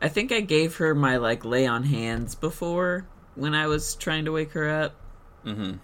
I 0.00 0.08
think 0.08 0.30
I 0.32 0.40
gave 0.40 0.76
her 0.76 0.94
my 0.94 1.16
like 1.16 1.44
lay 1.44 1.66
on 1.66 1.84
hands 1.84 2.34
before 2.34 3.06
when 3.34 3.54
I 3.54 3.66
was 3.66 3.94
trying 3.94 4.24
to 4.26 4.32
wake 4.32 4.52
her 4.52 4.68
up. 4.68 4.94
hmm 5.42 5.74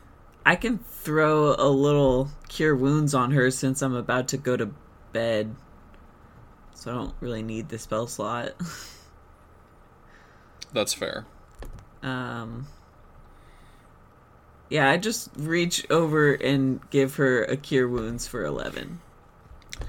I 0.45 0.57
can 0.57 0.79
throw 0.79 1.55
a 1.55 1.69
little 1.69 2.29
cure 2.49 2.75
wounds 2.75 3.15
on 3.15 3.31
her 3.31 3.51
since 3.53 3.81
I'm 3.81 3.95
about 3.95 4.27
to 4.29 4.37
go 4.37 4.57
to 4.57 4.71
bed. 5.13 5.55
So 6.75 6.91
I 6.91 6.95
don't 6.95 7.15
really 7.21 7.45
need 7.45 7.69
the 7.69 7.79
spell 7.79 8.09
slot. 8.09 8.55
that's 10.73 10.93
fair. 10.95 11.27
um 12.03 12.67
Yeah, 14.69 14.91
I 14.91 14.97
just 14.97 15.31
reach 15.37 15.89
over 15.91 16.33
and 16.33 16.81
give 16.91 17.17
her 17.17 17.45
a 17.45 17.57
cure 17.57 17.89
wounds 17.89 18.27
for 18.27 18.45
11 18.45 19.01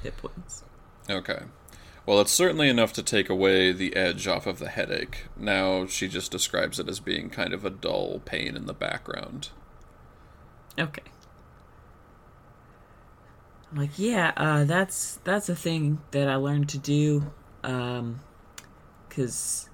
hit 0.03 0.15
points. 0.17 0.63
Okay. 1.09 1.39
Well, 2.05 2.19
it's 2.19 2.31
certainly 2.31 2.67
enough 2.67 2.91
to 2.93 3.03
take 3.03 3.29
away 3.29 3.71
the 3.71 3.95
edge 3.95 4.27
off 4.27 4.45
of 4.45 4.59
the 4.59 4.69
headache. 4.69 5.27
Now 5.37 5.85
she 5.85 6.09
just 6.09 6.31
describes 6.31 6.79
it 6.79 6.89
as 6.89 6.99
being 6.99 7.29
kind 7.29 7.53
of 7.53 7.63
a 7.63 7.69
dull 7.69 8.21
pain 8.25 8.57
in 8.57 8.65
the 8.65 8.73
background. 8.73 9.49
Okay. 10.77 11.03
I'm 13.71 13.77
like, 13.77 13.97
yeah, 13.97 14.33
uh, 14.35 14.65
that's 14.65 15.19
that's 15.23 15.49
a 15.49 15.55
thing 15.55 16.01
that 16.11 16.27
I 16.27 16.35
learned 16.35 16.69
to 16.69 16.77
do, 16.77 17.31
um, 17.63 18.19
cause 19.09 19.69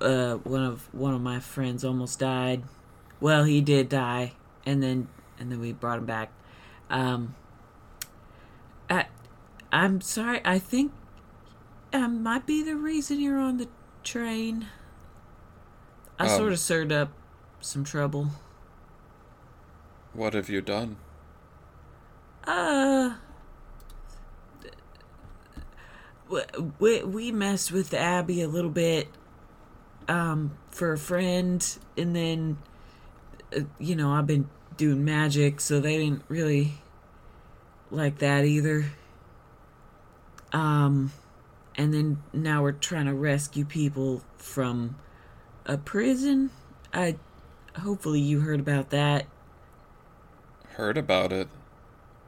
uh, 0.00 0.34
one 0.36 0.64
of 0.64 0.92
one 0.92 1.14
of 1.14 1.20
my 1.20 1.38
friends 1.38 1.84
almost 1.84 2.18
died. 2.18 2.64
Well, 3.20 3.44
he 3.44 3.60
did 3.60 3.88
die, 3.88 4.32
and 4.66 4.82
then 4.82 5.08
and 5.38 5.52
then 5.52 5.60
we 5.60 5.72
brought 5.72 5.98
him 5.98 6.06
back. 6.06 6.32
Um, 6.90 7.36
I, 8.90 9.06
I'm 9.70 10.00
sorry. 10.00 10.40
I 10.44 10.58
think 10.58 10.92
I 11.92 12.06
might 12.06 12.46
be 12.46 12.62
the 12.62 12.76
reason 12.76 13.20
you're 13.20 13.40
on 13.40 13.56
the 13.58 13.68
train. 14.04 14.66
I 16.18 16.24
Um, 16.28 16.36
sort 16.36 16.52
of 16.52 16.58
stirred 16.58 16.92
up 16.92 17.10
some 17.60 17.84
trouble. 17.84 18.30
What 20.12 20.34
have 20.34 20.48
you 20.48 20.60
done? 20.60 20.96
Uh, 22.44 23.14
we 26.78 27.02
we 27.02 27.32
messed 27.32 27.72
with 27.72 27.94
Abby 27.94 28.42
a 28.42 28.48
little 28.48 28.70
bit, 28.70 29.08
um, 30.08 30.52
for 30.70 30.92
a 30.92 30.98
friend, 30.98 31.78
and 31.96 32.14
then, 32.16 32.58
uh, 33.56 33.60
you 33.78 33.94
know, 33.96 34.12
I've 34.12 34.26
been 34.26 34.48
doing 34.76 35.04
magic, 35.04 35.60
so 35.60 35.80
they 35.80 35.98
didn't 35.98 36.22
really 36.28 36.74
like 37.90 38.18
that 38.18 38.44
either. 38.44 38.86
Um, 40.52 41.12
and 41.78 41.94
then 41.94 42.20
now 42.32 42.62
we're 42.62 42.72
trying 42.72 43.06
to 43.06 43.14
rescue 43.14 43.64
people 43.64 44.22
from 44.36 44.96
a 45.64 45.78
prison. 45.78 46.50
I, 46.92 47.16
hopefully 47.78 48.20
you 48.20 48.40
heard 48.40 48.58
about 48.58 48.90
that. 48.90 49.26
Heard 50.70 50.98
about 50.98 51.32
it. 51.32 51.48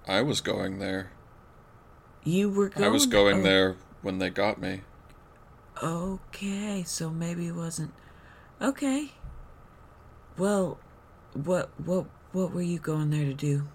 I 0.07 0.22
was 0.22 0.40
going 0.40 0.78
there. 0.78 1.11
You 2.22 2.48
were 2.48 2.68
going. 2.68 2.86
I 2.86 2.88
was 2.88 3.07
going 3.07 3.40
oh. 3.40 3.42
there 3.42 3.76
when 4.03 4.18
they 4.18 4.30
got 4.30 4.61
me. 4.61 4.82
Okay, 5.82 6.84
so 6.84 7.11
maybe 7.11 7.48
it 7.48 7.55
wasn't. 7.55 7.92
Okay. 8.61 9.12
Well, 10.36 10.78
what 11.32 11.70
what 11.84 12.07
what 12.32 12.53
were 12.53 12.62
you 12.62 12.78
going 12.78 13.11
there 13.11 13.24
to 13.24 13.34
do? 13.34 13.66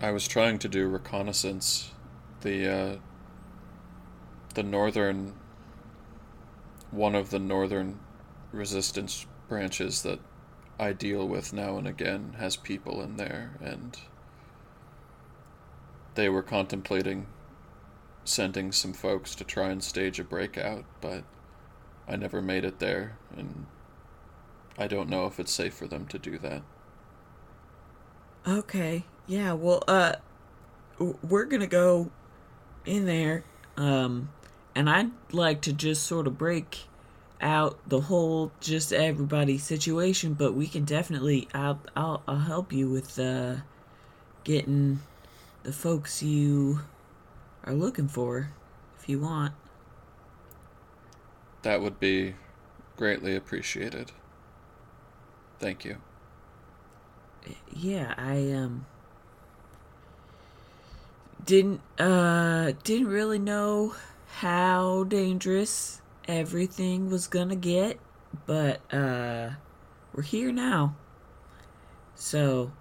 I 0.00 0.12
was 0.12 0.28
trying 0.28 0.58
to 0.60 0.68
do 0.68 0.86
reconnaissance. 0.86 1.90
The 2.44 2.68
uh 2.68 2.96
the 4.52 4.62
northern 4.62 5.32
one 6.90 7.14
of 7.14 7.30
the 7.30 7.38
northern 7.38 7.98
resistance 8.52 9.24
branches 9.48 10.02
that 10.02 10.20
I 10.78 10.92
deal 10.92 11.26
with 11.26 11.54
now 11.54 11.78
and 11.78 11.88
again 11.88 12.36
has 12.38 12.56
people 12.56 13.00
in 13.00 13.16
there 13.16 13.52
and 13.62 13.98
they 16.16 16.28
were 16.28 16.42
contemplating 16.42 17.26
sending 18.26 18.72
some 18.72 18.92
folks 18.92 19.34
to 19.36 19.44
try 19.44 19.70
and 19.70 19.82
stage 19.82 20.20
a 20.20 20.24
breakout, 20.24 20.84
but 21.00 21.24
I 22.06 22.16
never 22.16 22.42
made 22.42 22.66
it 22.66 22.78
there 22.78 23.16
and 23.34 23.64
I 24.76 24.86
don't 24.86 25.08
know 25.08 25.24
if 25.24 25.40
it's 25.40 25.52
safe 25.52 25.72
for 25.72 25.86
them 25.86 26.06
to 26.08 26.18
do 26.18 26.36
that. 26.40 26.60
Okay. 28.46 29.04
Yeah, 29.26 29.54
well, 29.54 29.82
uh 29.88 30.16
we're 30.98 31.46
to 31.60 31.66
go 31.66 32.10
in 32.86 33.06
there 33.06 33.44
um 33.76 34.28
and 34.74 34.90
I'd 34.90 35.10
like 35.32 35.60
to 35.62 35.72
just 35.72 36.04
sort 36.04 36.26
of 36.26 36.36
break 36.36 36.88
out 37.40 37.78
the 37.88 38.00
whole 38.00 38.50
just 38.60 38.92
everybody 38.92 39.58
situation, 39.58 40.34
but 40.34 40.54
we 40.54 40.66
can 40.66 40.84
definitely 40.84 41.48
I'll 41.54 41.80
I'll, 41.94 42.22
I'll 42.26 42.38
help 42.38 42.72
you 42.72 42.88
with 42.88 43.18
uh 43.18 43.56
getting 44.44 45.00
the 45.62 45.72
folks 45.72 46.22
you 46.22 46.80
are 47.64 47.74
looking 47.74 48.08
for 48.08 48.50
if 48.98 49.08
you 49.08 49.20
want. 49.20 49.52
That 51.62 51.80
would 51.80 51.98
be 51.98 52.34
greatly 52.96 53.36
appreciated. 53.36 54.12
Thank 55.58 55.84
you. 55.84 55.96
Yeah, 57.74 58.14
I 58.16 58.50
um 58.52 58.86
didn't 61.44 61.80
uh 61.98 62.72
didn't 62.84 63.08
really 63.08 63.38
know 63.38 63.94
how 64.26 65.04
dangerous 65.04 66.00
everything 66.26 67.10
was 67.10 67.26
gonna 67.28 67.56
get, 67.56 68.00
but 68.46 68.80
uh 68.92 69.50
we're 70.14 70.22
here 70.22 70.52
now. 70.52 70.96
So 72.16 72.72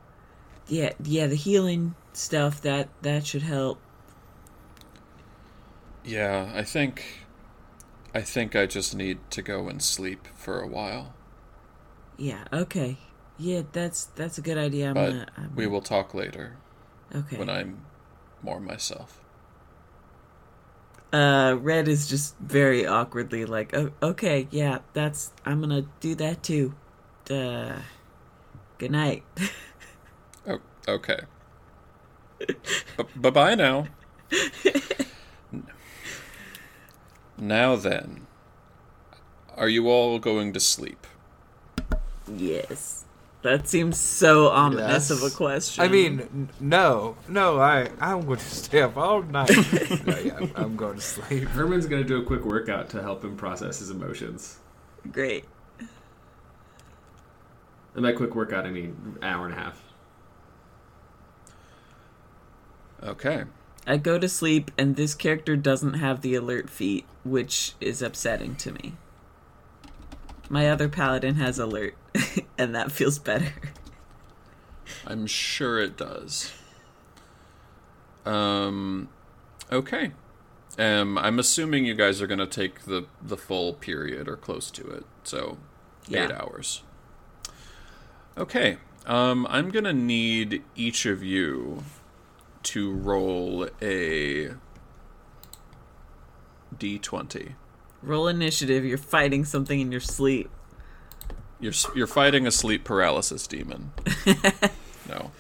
yeah, 0.68 0.94
yeah, 1.04 1.28
the 1.28 1.36
healing 1.36 1.96
stuff 2.14 2.62
that 2.62 2.90
that 3.04 3.26
should 3.28 3.44
help. 3.44 3.82
Yeah, 6.04 6.52
I 6.54 6.64
think. 6.64 7.20
I 8.16 8.22
think 8.22 8.56
I 8.56 8.66
just 8.66 8.96
need 8.96 9.20
to 9.32 9.42
go 9.44 9.68
and 9.70 9.82
sleep 9.84 10.28
for 10.36 10.62
a 10.62 10.68
while. 10.68 11.14
Yeah, 12.18 12.46
okay. 12.52 12.98
Yeah, 13.38 13.64
that's 13.72 14.06
that's 14.06 14.38
a 14.38 14.42
good 14.42 14.58
idea. 14.58 14.90
I'm 14.90 15.00
But 15.00 15.04
gonna, 15.04 15.28
I'm 15.38 15.52
we 15.56 15.68
will 15.68 15.82
talk 15.82 16.14
later 16.14 16.58
Okay. 17.16 17.40
when 17.40 17.50
I'm 17.50 17.86
more 18.44 18.60
myself. 18.60 19.20
Uh, 21.12 21.56
Red 21.62 21.88
is 21.88 22.08
just 22.08 22.36
very 22.40 22.88
awkwardly 22.88 23.46
like, 23.46 23.76
oh, 23.76 23.92
okay, 24.02 24.48
yeah, 24.50 24.80
that's 24.94 25.32
I'm 25.46 25.62
gonna 25.62 25.86
do 26.00 26.16
that 26.16 26.42
too. 26.42 26.74
Uh, 27.30 27.78
good 28.78 28.92
night. 28.92 29.24
Oh, 30.46 30.60
okay. 30.90 31.20
bye 33.16 33.30
bye 33.30 33.56
now. 33.56 33.88
now 37.38 37.78
then, 37.78 38.28
are 39.56 39.70
you 39.70 39.88
all 39.88 40.20
going 40.20 40.52
to 40.52 40.60
sleep? 40.60 41.08
yes, 42.28 43.06
that 43.44 43.68
seems 43.68 43.98
so 44.00 44.48
ominous 44.50 45.10
of 45.10 45.22
a 45.24 45.30
question. 45.30 45.84
I 45.84 45.88
mean, 45.88 46.20
n- 46.22 46.50
no, 46.60 47.16
no, 47.28 47.60
I, 47.60 47.90
I'm 48.00 48.26
going 48.26 48.40
to 48.40 48.44
stay 48.46 48.82
up 48.82 48.98
all 48.98 49.22
night. 49.22 49.50
no, 50.06 50.18
yeah, 50.20 50.36
I'm, 50.38 50.52
I'm 50.56 50.76
going 50.76 50.96
to 50.96 51.02
sleep. 51.02 51.44
Herman's 51.50 51.86
gonna 51.86 52.04
do 52.04 52.22
a 52.22 52.24
quick 52.26 52.44
workout 52.46 52.90
to 52.92 53.02
help 53.02 53.24
him 53.24 53.38
process 53.38 53.80
his 53.80 53.90
emotions. 53.90 54.58
great. 55.12 55.46
And 57.96 58.02
by 58.02 58.12
quick 58.14 58.34
workout, 58.34 58.66
I 58.66 58.72
mean 58.72 59.18
hour 59.22 59.46
and 59.46 59.54
a 59.54 59.58
half. 59.58 59.80
Okay. 63.04 63.44
I 63.86 63.98
go 63.98 64.18
to 64.18 64.30
sleep, 64.30 64.72
and 64.78 64.96
this 64.96 65.14
character 65.14 65.56
doesn't 65.56 65.96
have 65.96 66.22
the 66.22 66.36
alert 66.36 66.70
feat, 66.70 67.06
which 67.24 67.74
is 67.82 68.02
upsetting 68.02 68.56
to 68.56 68.72
me. 68.72 68.94
My 70.50 70.70
other 70.70 70.88
paladin 70.88 71.36
has 71.36 71.60
alert, 71.60 71.96
and 72.58 72.76
that 72.76 72.92
feels 72.92 73.20
better. 73.20 73.54
I'm 75.06 75.28
sure 75.28 75.80
it 75.80 75.98
does. 75.98 76.54
Um, 78.26 79.10
okay. 79.72 80.12
Um, 80.78 81.18
I'm 81.18 81.40
assuming 81.40 81.86
you 81.86 81.94
guys 81.94 82.22
are 82.22 82.28
gonna 82.28 82.48
take 82.48 82.86
the 82.86 83.06
the 83.22 83.38
full 83.38 83.74
period 83.74 84.28
or 84.28 84.36
close 84.36 84.72
to 84.72 84.88
it, 84.90 85.06
so 85.24 85.58
eight 86.12 86.32
hours. 86.32 86.84
Okay. 88.38 88.78
Um, 89.06 89.46
I'm 89.50 89.70
gonna 89.70 89.94
need 89.94 90.64
each 90.76 91.06
of 91.06 91.24
you 91.24 91.84
to 92.64 92.92
roll 92.92 93.68
a 93.82 94.54
d20. 96.78 97.54
Roll 98.02 98.28
initiative. 98.28 98.84
You're 98.84 98.98
fighting 98.98 99.46
something 99.46 99.80
in 99.80 99.92
your 99.92 100.02
sleep. 100.02 100.50
You're 101.64 101.74
you're 101.96 102.08
fighting 102.08 102.46
a 102.46 102.52
sleep 102.52 102.84
paralysis 102.84 103.48
demon. 103.48 103.94
no. 105.08 105.32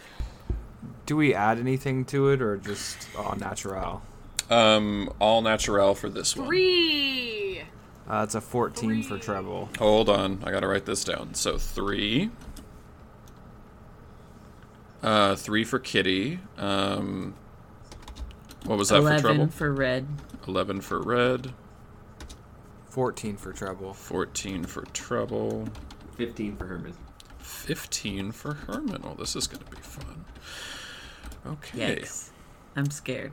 Do 1.05 1.17
we 1.17 1.33
add 1.33 1.59
anything 1.59 2.05
to 2.05 2.29
it 2.29 2.41
or 2.41 2.55
just 2.55 3.09
all 3.17 3.35
natural? 3.35 4.01
Um, 4.49 5.11
all 5.19 5.41
natural 5.41 5.95
for 5.95 6.07
this 6.07 6.37
one. 6.37 6.47
Three. 6.47 7.63
Uh, 8.09 8.21
it's 8.23 8.35
a 8.35 8.41
14 8.41 9.03
for 9.03 9.17
treble. 9.17 9.67
Hold 9.79 10.07
on, 10.07 10.41
I 10.45 10.51
gotta 10.51 10.65
write 10.65 10.85
this 10.85 11.03
down. 11.03 11.33
So 11.33 11.57
three. 11.57 12.29
Uh, 15.01 15.35
three 15.35 15.65
for 15.65 15.79
Kitty. 15.79 16.39
Um, 16.57 17.33
what 18.63 18.77
was 18.77 18.87
that 18.89 18.95
for 18.95 19.01
Eleven 19.01 19.21
trouble? 19.21 19.47
for 19.49 19.73
red. 19.73 20.07
Eleven 20.47 20.79
for 20.79 21.01
red. 21.01 21.53
14 22.91 23.35
for 23.35 23.51
treble. 23.51 23.93
Fourteen 23.93 24.63
for 24.63 24.83
trouble. 24.93 25.67
Fifteen 26.15 26.55
for 26.57 26.65
Herman. 26.67 26.93
Fifteen 27.39 28.31
for 28.31 28.53
Herman. 28.53 29.01
Oh, 29.03 29.15
this 29.17 29.35
is 29.35 29.47
gonna 29.47 29.65
be 29.69 29.81
fun. 29.81 30.25
Okay, 31.45 31.97
Yikes! 32.01 32.29
I'm 32.75 32.89
scared. 32.89 33.31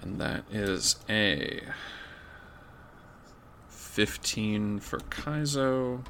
and 0.00 0.20
that 0.20 0.44
is 0.50 0.96
a 1.08 1.62
fifteen 3.68 4.78
for 4.78 4.98
Kaizo. 4.98 6.04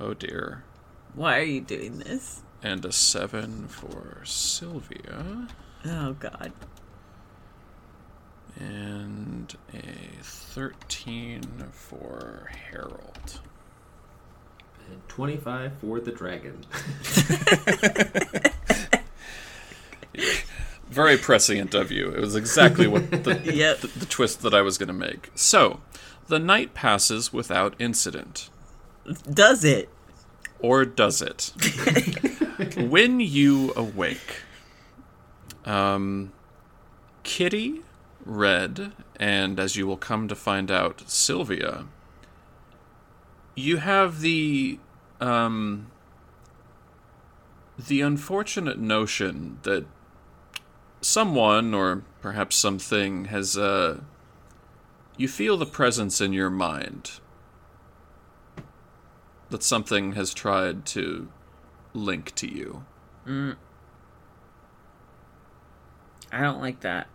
Oh 0.00 0.14
dear. 0.14 0.64
Why 1.14 1.38
are 1.38 1.42
you 1.44 1.60
doing 1.60 1.98
this? 1.98 2.42
and 2.62 2.82
a 2.86 2.92
7 2.92 3.68
for 3.68 4.22
Sylvia, 4.24 5.48
Oh 5.84 6.14
God. 6.14 6.50
And 8.58 9.54
a 9.72 9.82
13 10.22 11.42
for 11.72 12.50
Harold. 12.70 13.40
And 14.90 15.08
twenty-five 15.08 15.72
for 15.80 15.98
the 15.98 16.10
dragon. 16.12 16.58
Very 20.90 21.16
prescient 21.16 21.74
of 21.74 21.90
you. 21.90 22.10
It 22.10 22.20
was 22.20 22.36
exactly 22.36 22.86
what 22.86 23.10
the, 23.10 23.40
Yep. 23.44 23.80
the, 23.80 23.86
the 24.00 24.06
twist 24.06 24.42
that 24.42 24.54
I 24.54 24.60
was 24.60 24.78
going 24.78 24.86
to 24.88 24.92
make. 24.92 25.30
So, 25.34 25.80
the 26.28 26.38
night 26.38 26.74
passes 26.74 27.32
without 27.32 27.74
incident. 27.78 28.48
Does 29.30 29.64
it? 29.64 29.88
Or 30.60 30.84
does 30.84 31.20
it? 31.20 31.52
when 32.76 33.20
you 33.20 33.72
awake, 33.76 34.42
um, 35.64 36.32
Kitty, 37.22 37.80
Red, 38.24 38.92
and 39.20 39.60
as 39.60 39.76
you 39.76 39.86
will 39.86 39.96
come 39.96 40.28
to 40.28 40.34
find 40.34 40.70
out, 40.70 41.02
Sylvia, 41.06 41.84
you 43.54 43.76
have 43.78 44.20
the 44.20 44.78
um, 45.20 45.90
the 47.78 48.00
unfortunate 48.00 48.78
notion 48.78 49.58
that 49.62 49.84
someone 51.00 51.74
or 51.74 52.02
perhaps 52.22 52.56
something 52.56 53.26
has 53.26 53.58
uh, 53.58 54.00
you 55.16 55.28
feel 55.28 55.56
the 55.56 55.66
presence 55.66 56.20
in 56.20 56.32
your 56.32 56.50
mind 56.50 57.20
that 59.50 59.62
something 59.62 60.12
has 60.12 60.32
tried 60.34 60.86
to 60.86 61.28
link 61.92 62.34
to 62.34 62.52
you. 62.52 62.84
Mm. 63.26 63.56
I 66.32 66.40
don't 66.40 66.60
like 66.60 66.80
that. 66.80 67.06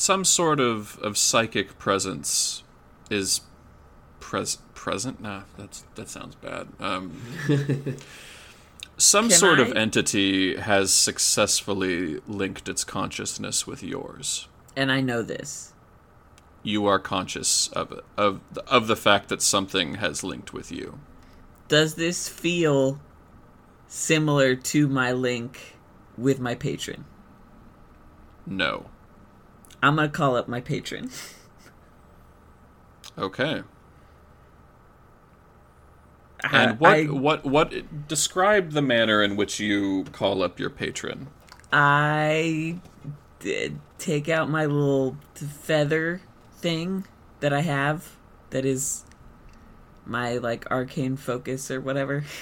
Some 0.00 0.24
sort 0.24 0.60
of, 0.60 0.98
of 1.02 1.18
psychic 1.18 1.78
presence 1.78 2.62
is 3.10 3.42
pres- 4.18 4.56
present. 4.72 5.20
Nah, 5.20 5.42
that's 5.58 5.84
that 5.94 6.08
sounds 6.08 6.36
bad. 6.36 6.68
Um, 6.80 7.20
some 8.96 9.28
Can 9.28 9.36
sort 9.36 9.60
of 9.60 9.72
entity 9.72 10.56
has 10.56 10.90
successfully 10.90 12.20
linked 12.26 12.66
its 12.66 12.82
consciousness 12.82 13.66
with 13.66 13.82
yours. 13.82 14.48
And 14.74 14.90
I 14.90 15.02
know 15.02 15.20
this. 15.20 15.74
You 16.62 16.86
are 16.86 16.98
conscious 16.98 17.68
of 17.68 18.00
of 18.16 18.40
of 18.66 18.86
the 18.86 18.96
fact 18.96 19.28
that 19.28 19.42
something 19.42 19.96
has 19.96 20.24
linked 20.24 20.54
with 20.54 20.72
you. 20.72 20.98
Does 21.68 21.96
this 21.96 22.26
feel 22.26 22.98
similar 23.86 24.54
to 24.54 24.88
my 24.88 25.12
link 25.12 25.76
with 26.16 26.40
my 26.40 26.54
patron? 26.54 27.04
No. 28.46 28.89
I'm 29.82 29.96
gonna 29.96 30.08
call 30.08 30.36
up 30.36 30.48
my 30.48 30.60
patron. 30.60 31.10
Okay. 33.18 33.62
And 36.52 36.80
what 36.80 36.92
I, 36.92 37.04
what 37.04 37.44
what 37.44 38.08
describe 38.08 38.72
the 38.72 38.82
manner 38.82 39.22
in 39.22 39.36
which 39.36 39.60
you 39.60 40.04
call 40.12 40.42
up 40.42 40.58
your 40.58 40.70
patron? 40.70 41.28
I 41.72 42.80
did 43.38 43.80
take 43.98 44.28
out 44.28 44.48
my 44.48 44.66
little 44.66 45.16
feather 45.34 46.22
thing 46.56 47.06
that 47.40 47.52
I 47.52 47.60
have 47.60 48.16
that 48.50 48.64
is 48.64 49.04
my 50.04 50.38
like 50.38 50.70
arcane 50.70 51.16
focus 51.16 51.70
or 51.70 51.80
whatever. 51.80 52.24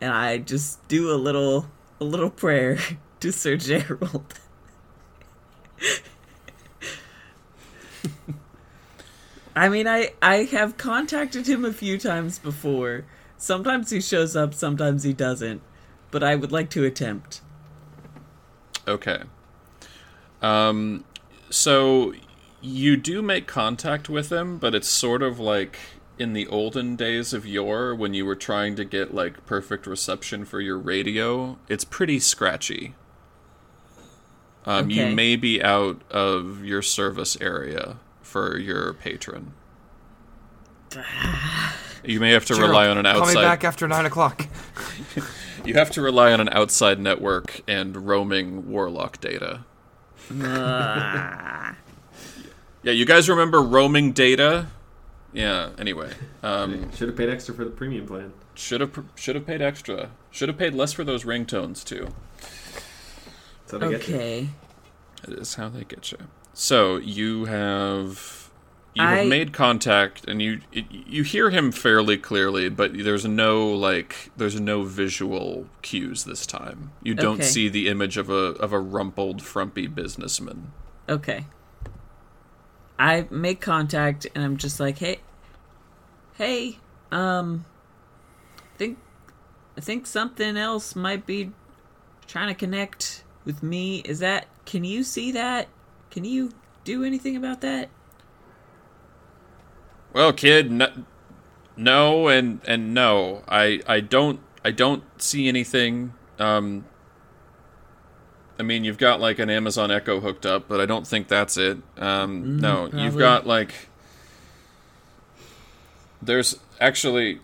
And 0.00 0.12
I 0.12 0.38
just 0.38 0.86
do 0.86 1.10
a 1.12 1.18
little 1.18 1.66
a 2.00 2.04
little 2.04 2.30
prayer 2.30 2.78
to 3.20 3.32
Sir 3.32 3.56
Gerald. 3.56 4.38
I 9.56 9.68
mean 9.68 9.86
I 9.86 10.12
I 10.22 10.44
have 10.44 10.76
contacted 10.76 11.48
him 11.48 11.64
a 11.64 11.72
few 11.72 11.98
times 11.98 12.38
before. 12.38 13.04
Sometimes 13.36 13.90
he 13.90 14.00
shows 14.00 14.34
up, 14.34 14.54
sometimes 14.54 15.04
he 15.04 15.12
doesn't. 15.12 15.62
But 16.10 16.22
I 16.22 16.34
would 16.34 16.52
like 16.52 16.70
to 16.70 16.84
attempt. 16.84 17.42
Okay. 18.86 19.22
Um, 20.40 21.04
so 21.50 22.14
you 22.60 22.96
do 22.96 23.22
make 23.22 23.46
contact 23.46 24.08
with 24.08 24.32
him, 24.32 24.58
but 24.58 24.74
it's 24.74 24.88
sort 24.88 25.22
of 25.22 25.38
like 25.38 25.78
in 26.18 26.32
the 26.32 26.46
olden 26.48 26.96
days 26.96 27.32
of 27.32 27.46
yore 27.46 27.94
when 27.94 28.14
you 28.14 28.26
were 28.26 28.34
trying 28.34 28.74
to 28.76 28.84
get 28.84 29.14
like 29.14 29.46
perfect 29.46 29.86
reception 29.86 30.44
for 30.44 30.60
your 30.60 30.78
radio. 30.78 31.58
It's 31.68 31.84
pretty 31.84 32.18
scratchy. 32.18 32.94
Um, 34.68 34.84
Okay. 34.84 34.94
You 35.08 35.14
may 35.16 35.34
be 35.36 35.62
out 35.62 36.02
of 36.10 36.62
your 36.64 36.82
service 36.82 37.38
area 37.40 37.96
for 38.22 38.58
your 38.58 38.92
patron. 38.92 39.52
You 42.04 42.20
may 42.20 42.30
have 42.30 42.44
to 42.46 42.54
Gerald, 42.54 42.70
rely 42.70 42.88
on 42.88 42.96
an 42.96 43.06
outside. 43.06 43.18
Call 43.18 43.26
me 43.26 43.30
outside. 43.40 43.42
back 43.42 43.64
after 43.64 43.88
nine 43.88 44.06
o'clock. 44.06 44.46
You 45.64 45.74
have 45.74 45.90
to 45.90 46.00
rely 46.00 46.32
on 46.32 46.40
an 46.40 46.48
outside 46.50 46.98
network 47.00 47.60
and 47.68 48.06
roaming 48.06 48.70
warlock 48.70 49.20
data. 49.20 49.64
Ah. 50.40 51.74
Yeah, 52.84 52.92
you 52.92 53.04
guys 53.04 53.28
remember 53.28 53.60
roaming 53.60 54.12
data? 54.12 54.68
Yeah. 55.32 55.70
Anyway, 55.78 56.12
um, 56.44 56.90
Should 56.92 57.08
have 57.08 57.16
paid 57.16 57.28
extra 57.28 57.52
for 57.54 57.64
the 57.64 57.70
premium 57.70 58.06
plan. 58.06 58.32
should 58.54 58.80
have 58.80 58.92
should 59.16 59.34
have 59.34 59.44
paid 59.46 59.60
extra. 59.60 60.10
Should 60.30 60.48
have 60.48 60.56
paid 60.56 60.74
less 60.74 60.92
for 60.92 61.02
those 61.04 61.24
ringtones 61.24 61.84
too. 61.84 62.08
That's 63.70 63.72
how 63.72 63.78
they 63.78 63.90
get 63.90 64.08
you. 64.08 64.14
okay. 64.14 64.48
That 65.26 65.38
is 65.38 65.54
how 65.54 65.68
they 65.68 65.84
get 65.84 66.12
you. 66.12 66.18
So 66.54 66.96
you 66.96 67.44
have 67.46 68.50
you 68.94 69.02
have 69.02 69.18
I- 69.18 69.24
made 69.26 69.52
contact, 69.52 70.26
and 70.26 70.40
you 70.42 70.60
it, 70.72 70.86
you 70.90 71.22
hear 71.22 71.50
him 71.50 71.70
fairly 71.72 72.16
clearly, 72.16 72.68
but 72.68 72.92
there's 72.94 73.24
no 73.24 73.68
like 73.70 74.30
there's 74.36 74.60
no 74.60 74.82
visual 74.82 75.66
cues 75.82 76.24
this 76.24 76.46
time. 76.46 76.90
You 77.02 77.14
don't 77.14 77.36
Okay. 77.36 77.44
see 77.44 77.68
the 77.68 77.88
image 77.88 78.16
of 78.16 78.28
a 78.30 78.54
of 78.60 78.72
a 78.72 78.80
rumpled, 78.80 79.42
frumpy 79.42 79.86
businessman. 79.86 80.72
Okay. 81.08 81.46
I 82.98 83.26
make 83.30 83.60
contact 83.60 84.26
and 84.34 84.42
I'm 84.44 84.56
just 84.56 84.80
like, 84.80 84.98
hey, 84.98 85.20
hey, 86.34 86.78
um, 87.12 87.64
think, 88.76 88.98
I 89.76 89.80
think 89.80 90.04
something 90.06 90.56
else 90.56 90.96
might 90.96 91.24
be 91.24 91.52
trying 92.26 92.48
to 92.48 92.54
connect 92.54 93.22
with 93.48 93.62
me. 93.62 94.00
Is 94.04 94.18
that? 94.20 94.46
Can 94.66 94.84
you 94.84 95.02
see 95.02 95.32
that? 95.32 95.68
Can 96.10 96.24
you 96.24 96.52
do 96.84 97.02
anything 97.02 97.34
about 97.34 97.62
that? 97.62 97.88
Well, 100.12 100.32
kid, 100.34 100.70
no, 100.70 100.92
no 101.76 102.28
and 102.28 102.60
and 102.66 102.92
no. 102.94 103.42
I 103.48 103.80
I 103.88 104.00
don't 104.00 104.40
I 104.64 104.70
don't 104.70 105.02
see 105.20 105.48
anything. 105.48 106.12
Um 106.38 106.84
I 108.60 108.64
mean, 108.64 108.84
you've 108.84 108.98
got 108.98 109.18
like 109.20 109.38
an 109.38 109.48
Amazon 109.48 109.90
Echo 109.90 110.20
hooked 110.20 110.44
up, 110.44 110.68
but 110.68 110.80
I 110.80 110.86
don't 110.86 111.06
think 111.06 111.28
that's 111.28 111.56
it. 111.56 111.78
Um 111.96 112.58
no, 112.58 112.90
you've 112.92 113.16
got 113.16 113.46
like 113.46 113.88
There's 116.20 116.58
actually 116.80 117.40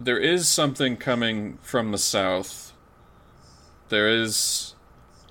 there 0.00 0.18
is 0.18 0.48
something 0.48 0.96
coming 0.96 1.58
from 1.60 1.92
the 1.92 1.98
south. 1.98 2.72
There 3.90 4.08
is 4.08 4.69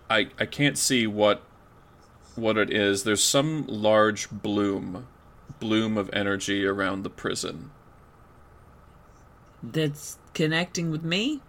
I 0.09 0.29
I 0.39 0.45
can't 0.45 0.77
see 0.77 1.07
what 1.07 1.43
what 2.35 2.57
it 2.57 2.71
is. 2.71 3.03
There's 3.03 3.23
some 3.23 3.65
large 3.67 4.29
bloom 4.29 5.07
bloom 5.59 5.97
of 5.97 6.09
energy 6.13 6.65
around 6.65 7.03
the 7.03 7.09
prison. 7.09 7.71
That's 9.61 10.17
connecting 10.33 10.89
with 10.89 11.03
me? 11.03 11.41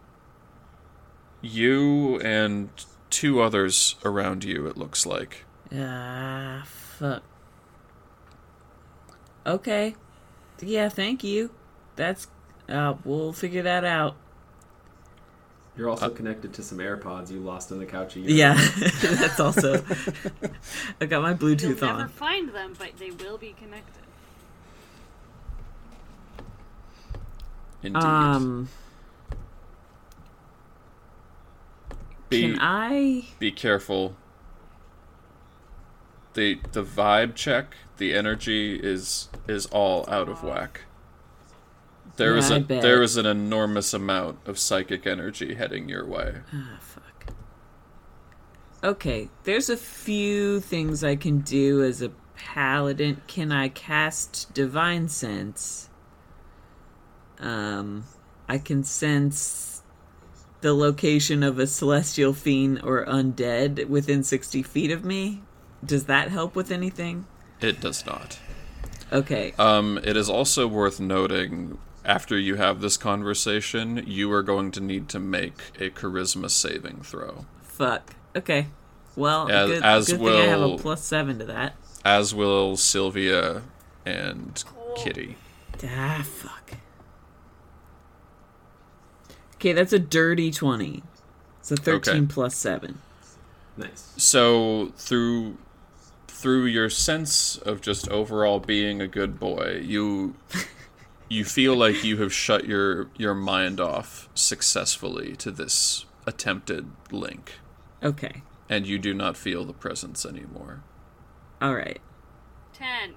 You 1.40 2.18
and 2.20 2.70
two 3.08 3.40
others 3.40 3.96
around 4.04 4.44
you, 4.44 4.66
it 4.66 4.76
looks 4.76 5.06
like. 5.06 5.44
Ah, 5.72 6.64
fuck. 6.66 7.22
Okay. 9.46 9.94
Yeah, 10.61 10.88
thank 10.88 11.24
you. 11.24 11.50
That's, 11.96 12.26
uh, 12.68 12.94
we'll 13.04 13.32
figure 13.32 13.62
that 13.62 13.84
out. 13.84 14.16
You're 15.80 15.88
also 15.88 16.06
Uh, 16.06 16.10
connected 16.10 16.52
to 16.52 16.62
some 16.62 16.76
AirPods 16.76 17.30
you 17.30 17.40
lost 17.40 17.70
in 17.70 17.78
the 17.78 17.86
couch. 17.86 18.14
a 18.14 18.20
Yeah, 18.20 18.52
that's 19.00 19.40
also. 19.40 19.82
I 21.00 21.06
got 21.06 21.22
my 21.22 21.32
Bluetooth 21.32 21.62
You'll 21.62 21.70
Bluetooth 21.72 21.80
never 21.80 22.02
on. 22.02 22.08
find 22.10 22.50
them, 22.50 22.74
but 22.78 22.98
they 22.98 23.10
will 23.10 23.38
be 23.38 23.54
connected. 23.58 24.02
Indeed. 27.82 28.02
Um, 28.02 28.68
be, 32.28 32.42
can 32.42 32.58
I? 32.60 33.24
be 33.38 33.50
careful. 33.50 34.16
The 36.34 36.60
the 36.72 36.84
vibe 36.84 37.34
check, 37.36 37.74
the 37.96 38.12
energy 38.12 38.74
is 38.78 39.30
is 39.48 39.64
all 39.68 40.04
out 40.10 40.28
of 40.28 40.42
whack. 40.44 40.82
There 42.20 42.36
is 42.36 42.50
Yeah, 42.50 42.56
I 42.56 42.58
a 42.58 42.62
bet. 42.62 42.82
there 42.82 43.02
is 43.02 43.16
an 43.16 43.24
enormous 43.24 43.94
amount 43.94 44.38
of 44.46 44.58
psychic 44.58 45.06
energy 45.06 45.54
heading 45.54 45.88
your 45.88 46.06
way. 46.06 46.34
Ah, 46.52 46.76
fuck. 46.78 47.32
Okay, 48.84 49.30
there's 49.44 49.70
a 49.70 49.76
few 49.76 50.60
things 50.60 51.02
I 51.02 51.16
can 51.16 51.38
do 51.40 51.82
as 51.82 52.02
a 52.02 52.10
paladin. 52.36 53.22
Can 53.26 53.50
I 53.52 53.68
cast 53.70 54.52
Divine 54.52 55.08
Sense? 55.08 55.88
Um, 57.38 58.04
I 58.48 58.58
can 58.58 58.84
sense 58.84 59.82
the 60.60 60.74
location 60.74 61.42
of 61.42 61.58
a 61.58 61.66
celestial 61.66 62.34
fiend 62.34 62.82
or 62.84 63.06
undead 63.06 63.88
within 63.88 64.22
60 64.22 64.62
feet 64.62 64.90
of 64.90 65.06
me. 65.06 65.42
Does 65.82 66.04
that 66.04 66.28
help 66.28 66.54
with 66.54 66.70
anything? 66.70 67.26
It 67.62 67.80
does 67.80 68.04
not. 68.04 68.38
Okay. 69.10 69.54
Um, 69.58 69.98
it 70.04 70.18
is 70.18 70.28
also 70.28 70.66
worth 70.68 71.00
noting 71.00 71.78
after 72.05 72.38
you 72.38 72.57
have 72.57 72.80
this 72.80 72.96
conversation, 72.96 74.03
you 74.07 74.30
are 74.32 74.42
going 74.42 74.70
to 74.72 74.80
need 74.80 75.09
to 75.11 75.18
make 75.20 75.55
a 75.78 75.90
charisma 75.90 76.51
saving 76.51 77.03
throw, 77.03 77.44
Fuck. 77.62 78.14
Okay. 78.36 78.66
Well, 79.16 79.51
As- 79.51 79.68
good, 79.70 79.82
as 79.82 80.09
good 80.09 80.18
thing 80.20 80.28
I 80.28 80.46
have 80.46 80.61
a 80.62 80.76
plus 80.76 81.03
seven 81.05 81.38
to 81.40 81.44
that. 81.46 81.74
as 82.05 82.34
will 82.34 82.76
Sylvia 82.76 83.62
and 84.07 84.62
Kitty. 84.96 85.36
Ah, 85.84 86.24
fuck. 86.24 86.72
Okay, 89.57 89.72
that's 89.72 89.92
a 89.92 89.98
dirty 89.98 90.51
20. 90.51 91.03
It's 91.61 91.70
a 91.70 91.76
13 91.76 92.14
Okay. 92.24 92.26
plus 92.32 92.55
7. 92.57 92.98
nice. 93.76 94.12
So 94.16 94.92
through 94.96 95.57
through 96.28 96.64
your 96.64 96.88
sense 96.88 97.59
of 97.59 97.82
just 97.82 98.09
overall 98.09 98.61
being 98.61 99.03
a 99.03 99.07
good 99.07 99.38
boy, 99.38 99.82
you 99.84 100.34
you 101.30 101.44
feel 101.44 101.74
like 101.74 102.04
you 102.04 102.18
have 102.18 102.32
shut 102.34 102.66
your 102.66 103.08
your 103.16 103.34
mind 103.34 103.80
off 103.80 104.28
successfully 104.34 105.34
to 105.36 105.50
this 105.50 106.04
attempted 106.26 106.90
link, 107.10 107.52
Okay. 108.02 108.42
and 108.68 108.86
you 108.86 108.98
do 108.98 109.14
not 109.14 109.36
feel 109.38 109.64
the 109.64 109.72
presence 109.72 110.26
anymore. 110.26 110.82
All 111.62 111.74
right. 111.74 112.00
Ten. 112.74 113.14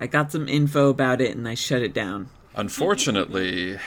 I 0.00 0.06
got 0.06 0.32
some 0.32 0.48
info 0.48 0.88
about 0.88 1.20
it 1.20 1.36
and 1.36 1.46
I 1.48 1.54
shut 1.54 1.82
it 1.82 1.92
down. 1.92 2.30
Unfortunately, 2.54 3.78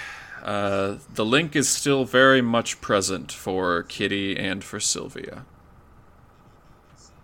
uh, 0.43 0.97
the 1.13 1.25
link 1.25 1.55
is 1.55 1.67
still 1.69 2.05
very 2.05 2.41
much 2.41 2.79
present 2.81 3.31
for 3.31 3.83
Kitty 3.83 4.37
and 4.37 4.63
for 4.63 4.79
Sylvia. 4.79 5.45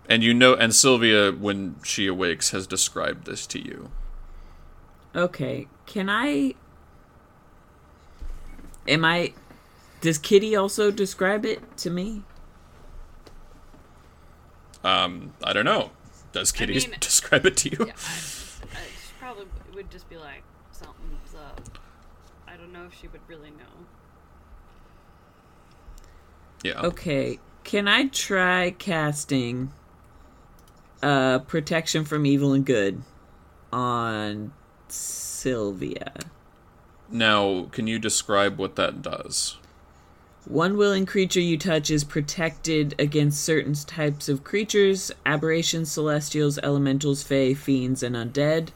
And 0.10 0.24
you 0.24 0.34
know, 0.34 0.54
and 0.54 0.74
Sylvia, 0.74 1.32
when 1.34 1.76
she 1.84 2.08
awakes, 2.08 2.52
has 2.52 2.66
described 2.66 3.26
this 3.26 3.46
to 3.48 3.60
you. 3.60 3.92
Okay. 5.14 5.68
Can 5.88 6.10
I. 6.10 6.54
Am 8.88 9.04
I. 9.04 9.34
Does 10.02 10.20
Kitty 10.20 10.56
also 10.56 10.92
describe 10.92 11.44
it 11.46 11.76
to 11.78 11.90
me? 11.90 12.22
Um, 14.84 15.34
I 15.44 15.54
don't 15.54 15.66
know. 15.66 15.90
Does 16.32 16.52
Kitty 16.52 16.74
mean- 16.76 16.96
describe 17.00 17.46
it 17.48 17.58
to 17.58 17.70
you? 17.72 17.78
Yeah, 17.80 17.86
I, 17.86 17.88
I 17.88 18.84
she 18.86 19.14
probably 19.20 19.46
would 19.74 19.90
just 19.90 20.08
be 20.10 20.18
like, 20.18 20.44
something's 20.72 21.34
up. 21.36 21.80
I 22.48 22.56
don't 22.56 22.72
know 22.72 22.86
if 22.86 22.94
she 22.94 23.08
would 23.08 23.22
really 23.28 23.50
know. 23.50 23.86
Yeah. 26.64 26.82
Okay. 26.82 27.40
Can 27.64 27.88
I 27.88 28.08
try 28.08 28.72
casting 28.72 29.72
uh 31.04 31.40
protection 31.40 32.06
from 32.06 32.26
evil 32.26 32.54
and 32.54 32.66
good 32.66 33.02
on 33.72 34.52
Sylvia? 34.92 36.14
Now, 37.10 37.68
can 37.72 37.88
you 37.88 38.00
describe 38.00 38.58
what 38.58 38.76
that 38.76 39.02
does? 39.02 39.58
One 40.46 40.78
willing 40.78 41.06
creature 41.06 41.42
you 41.42 41.58
touch 41.58 41.92
is 41.92 42.06
protected 42.06 42.96
against 42.98 43.44
certain 43.44 43.74
types 43.74 44.30
of 44.30 44.46
creatures 44.46 45.12
aberrations, 45.26 45.92
celestials, 45.92 46.58
elementals, 46.60 47.22
fae, 47.22 47.54
fiends, 47.54 48.02
and 48.02 48.16
undead. 48.16 48.70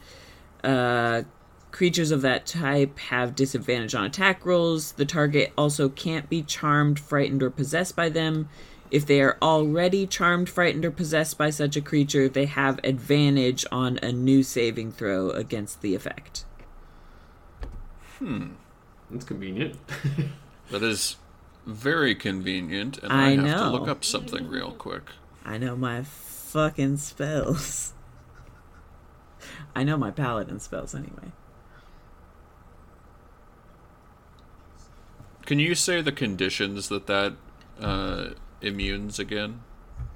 Uh, 0.62 1.22
creatures 1.70 2.10
of 2.10 2.20
that 2.20 2.44
type 2.44 2.98
have 2.98 3.34
disadvantage 3.34 3.94
on 3.94 4.04
attack 4.04 4.44
rolls. 4.44 4.92
The 4.92 5.06
target 5.06 5.52
also 5.56 5.88
can't 5.88 6.28
be 6.28 6.42
charmed, 6.42 7.00
frightened, 7.00 7.42
or 7.42 7.50
possessed 7.50 7.96
by 7.96 8.10
them. 8.10 8.50
If 8.92 9.06
they 9.06 9.22
are 9.22 9.38
already 9.40 10.06
charmed, 10.06 10.50
frightened, 10.50 10.84
or 10.84 10.90
possessed 10.90 11.38
by 11.38 11.48
such 11.48 11.76
a 11.76 11.80
creature, 11.80 12.28
they 12.28 12.44
have 12.44 12.78
advantage 12.84 13.64
on 13.72 13.98
a 14.02 14.12
new 14.12 14.42
saving 14.42 14.92
throw 14.92 15.30
against 15.30 15.80
the 15.80 15.94
effect. 15.94 16.44
Hmm. 18.18 18.48
That's 19.10 19.24
convenient. 19.24 19.76
That 20.70 20.82
is 20.82 21.16
very 21.66 22.14
convenient, 22.14 22.96
and 23.02 23.12
I 23.12 23.26
I, 23.26 23.30
have 23.32 23.44
know. 23.44 23.58
to 23.58 23.70
look 23.70 23.88
up 23.88 24.04
something 24.04 24.48
real 24.48 24.70
quick. 24.70 25.02
I 25.44 25.58
know 25.58 25.76
my 25.76 26.02
fucking 26.02 26.96
spells. 26.96 27.92
I 29.76 29.84
know 29.84 29.98
my 29.98 30.10
paladin 30.10 30.60
spells 30.60 30.94
anyway. 30.94 31.32
Can 35.44 35.58
you 35.58 35.74
say 35.74 36.00
the 36.00 36.12
conditions 36.12 36.88
that 36.88 37.06
that 37.06 37.34
uh, 37.78 38.30
immunes 38.62 39.18
again? 39.18 39.60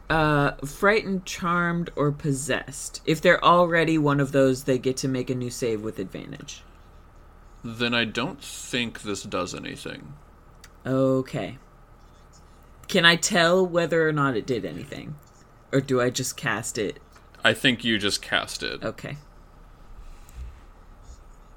Uh, 0.08 0.52
frightened, 0.64 1.24
charmed, 1.24 1.90
or 1.96 2.12
possessed. 2.12 3.02
If 3.04 3.20
they're 3.20 3.44
already 3.44 3.98
one 3.98 4.20
of 4.20 4.32
those, 4.32 4.64
they 4.64 4.78
get 4.78 4.96
to 4.98 5.08
make 5.08 5.30
a 5.30 5.34
new 5.34 5.50
save 5.50 5.82
with 5.82 5.98
advantage. 5.98 6.62
Then 7.64 7.92
I 7.94 8.04
don't 8.04 8.40
think 8.40 9.02
this 9.02 9.24
does 9.24 9.54
anything. 9.54 10.14
Okay. 10.84 11.58
Can 12.86 13.04
I 13.04 13.16
tell 13.16 13.66
whether 13.66 14.08
or 14.08 14.12
not 14.12 14.36
it 14.36 14.46
did 14.46 14.64
anything? 14.64 15.16
Or 15.72 15.80
do 15.80 16.00
I 16.00 16.10
just 16.10 16.36
cast 16.36 16.78
it? 16.78 17.00
I 17.44 17.52
think 17.52 17.84
you 17.84 17.98
just 17.98 18.22
cast 18.22 18.62
it. 18.62 18.82
Okay. 18.84 19.16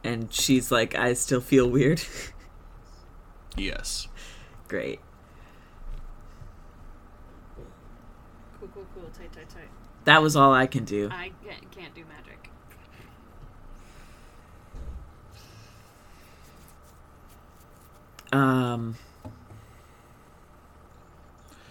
And 0.04 0.34
she's 0.34 0.72
like, 0.72 0.96
I 0.96 1.14
still 1.14 1.42
feel 1.42 1.70
weird. 1.70 2.02
Yes. 3.58 4.08
Great. 4.68 5.00
Cool, 8.60 8.70
cool, 8.74 8.86
cool. 8.94 9.10
Tight, 9.18 9.32
tight, 9.34 9.50
tight. 9.50 9.70
That 10.10 10.24
was 10.24 10.36
all 10.36 10.52
I 10.52 10.66
can 10.66 10.86
do. 10.86 11.08
I 11.12 11.32
can't, 11.46 11.70
can't 11.70 11.94
do 11.94 12.04
magic. 12.04 12.50
Um. 18.32 18.96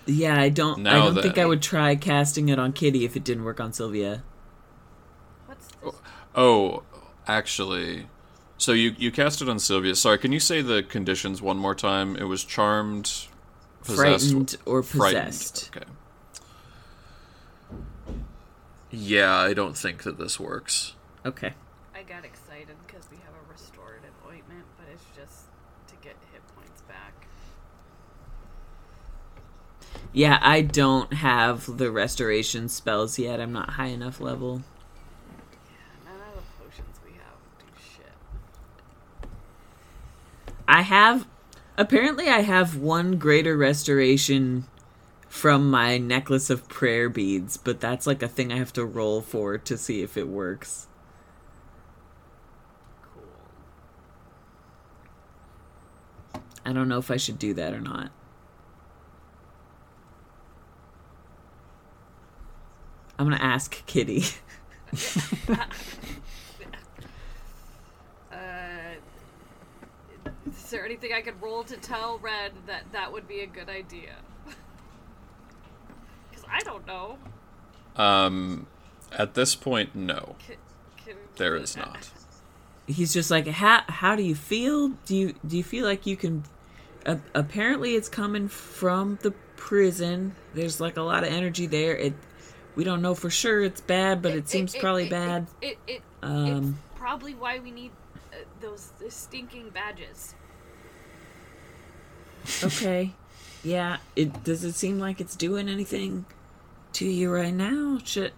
Yeah, 0.06 0.40
I 0.40 0.50
don't. 0.50 0.86
I 0.86 0.94
don't 0.94 1.20
think 1.20 1.36
I 1.36 1.44
would 1.46 1.60
try 1.62 1.96
casting 1.96 2.48
it 2.48 2.60
on 2.60 2.72
Kitty 2.72 3.04
if 3.04 3.16
it 3.16 3.24
didn't 3.24 3.42
work 3.42 3.58
on 3.58 3.72
Sylvia. 3.72 4.22
What's 5.46 5.66
this? 5.66 5.94
Oh, 6.36 6.84
actually, 7.26 8.06
so 8.56 8.70
you 8.70 8.94
you 8.96 9.10
cast 9.10 9.42
it 9.42 9.48
on 9.48 9.58
Sylvia. 9.58 9.96
Sorry, 9.96 10.16
can 10.16 10.30
you 10.30 10.38
say 10.38 10.62
the 10.62 10.84
conditions 10.84 11.42
one 11.42 11.56
more 11.56 11.74
time? 11.74 12.14
It 12.14 12.28
was 12.28 12.44
charmed, 12.44 13.26
possessed, 13.82 13.96
Frightened 14.30 14.56
or 14.64 14.84
frightened. 14.84 15.26
possessed. 15.26 15.70
Okay. 15.76 15.86
Yeah, 18.90 19.36
I 19.36 19.52
don't 19.52 19.76
think 19.76 20.04
that 20.04 20.18
this 20.18 20.40
works. 20.40 20.94
Okay. 21.26 21.52
I 21.94 22.02
got 22.02 22.24
excited 22.24 22.76
because 22.86 23.06
we 23.10 23.18
have 23.18 23.34
a 23.34 23.52
restorative 23.52 24.14
ointment, 24.26 24.64
but 24.78 24.86
it's 24.92 25.04
just 25.14 25.46
to 25.88 25.94
get 25.96 26.16
hit 26.32 26.42
points 26.56 26.80
back. 26.82 27.26
Yeah, 30.12 30.38
I 30.40 30.62
don't 30.62 31.12
have 31.12 31.76
the 31.76 31.90
restoration 31.90 32.68
spells 32.68 33.18
yet. 33.18 33.40
I'm 33.40 33.52
not 33.52 33.70
high 33.70 33.88
enough 33.88 34.20
level. 34.20 34.62
None 36.06 36.14
of 36.28 36.36
the 36.36 36.64
potions 36.64 36.96
we 37.04 37.12
have 37.12 37.36
do 37.58 37.66
shit. 37.76 39.28
I 40.66 40.80
have. 40.82 41.26
Apparently, 41.76 42.28
I 42.28 42.40
have 42.40 42.76
one 42.76 43.18
greater 43.18 43.56
restoration 43.56 44.64
from 45.28 45.70
my 45.70 45.98
necklace 45.98 46.50
of 46.50 46.68
prayer 46.68 47.08
beads, 47.08 47.56
but 47.56 47.80
that's 47.80 48.06
like 48.06 48.22
a 48.22 48.28
thing 48.28 48.52
I 48.52 48.56
have 48.56 48.72
to 48.74 48.84
roll 48.84 49.20
for 49.20 49.58
to 49.58 49.76
see 49.76 50.02
if 50.02 50.16
it 50.16 50.28
works. 50.28 50.86
Cool. 53.02 53.22
I 56.64 56.72
don't 56.72 56.88
know 56.88 56.98
if 56.98 57.10
I 57.10 57.16
should 57.16 57.38
do 57.38 57.54
that 57.54 57.74
or 57.74 57.80
not. 57.80 58.10
I'm 63.18 63.28
gonna 63.28 63.42
ask 63.42 63.84
Kitty. 63.86 64.24
Uh, 68.30 68.94
is 70.46 70.70
there 70.70 70.84
anything 70.84 71.12
I 71.12 71.22
could 71.22 71.40
roll 71.42 71.64
to 71.64 71.76
tell 71.76 72.18
Red 72.18 72.52
that 72.66 72.84
that 72.92 73.12
would 73.12 73.26
be 73.26 73.40
a 73.40 73.46
good 73.46 73.68
idea? 73.68 74.16
Because 76.48 76.62
I 76.62 76.70
don't 76.70 76.86
know. 76.86 77.18
Um, 77.96 78.66
at 79.12 79.34
this 79.34 79.54
point, 79.54 79.94
no, 79.94 80.36
Can, 80.46 80.56
can, 80.96 81.16
there 81.36 81.56
is 81.56 81.76
not. 81.76 82.10
He's 82.86 83.12
just 83.12 83.30
like, 83.30 83.46
how 83.46 83.82
how 83.88 84.16
do 84.16 84.22
you 84.22 84.34
feel? 84.34 84.88
Do 85.06 85.16
you 85.16 85.34
do 85.46 85.56
you 85.56 85.64
feel 85.64 85.84
like 85.84 86.06
you 86.06 86.16
can? 86.16 86.44
Uh, 87.04 87.16
apparently, 87.34 87.94
it's 87.94 88.08
coming 88.08 88.48
from 88.48 89.18
the 89.22 89.32
prison. 89.56 90.34
There's 90.54 90.80
like 90.80 90.96
a 90.96 91.02
lot 91.02 91.24
of 91.24 91.32
energy 91.32 91.66
there. 91.66 91.96
It 91.96 92.14
we 92.78 92.84
don't 92.84 93.02
know 93.02 93.16
for 93.16 93.28
sure 93.28 93.64
it's 93.64 93.80
bad, 93.80 94.22
but 94.22 94.36
it, 94.36 94.48
seems 94.48 94.76
probably 94.76 95.06
it, 95.06 95.10
bad. 95.10 95.48
It, 95.60 95.78
it, 95.88 95.94
it, 95.94 96.02
Um, 96.22 96.78
it's 96.92 96.98
probably 96.98 97.34
why 97.34 97.58
we 97.58 97.72
need 97.72 97.90
uh, 98.32 98.36
those, 98.60 98.92
those 99.00 99.14
stinking 99.14 99.70
badges. 99.70 100.36
okay, 102.62 103.14
yeah. 103.64 103.96
It 104.14 104.44
does 104.44 104.62
it 104.62 104.74
seem 104.74 105.00
like 105.00 105.20
it's 105.20 105.34
doing 105.34 105.68
anything 105.68 106.24
to 106.94 107.06
you 107.06 107.32
right 107.32 107.54
now? 107.54 107.98
Should 108.04 108.32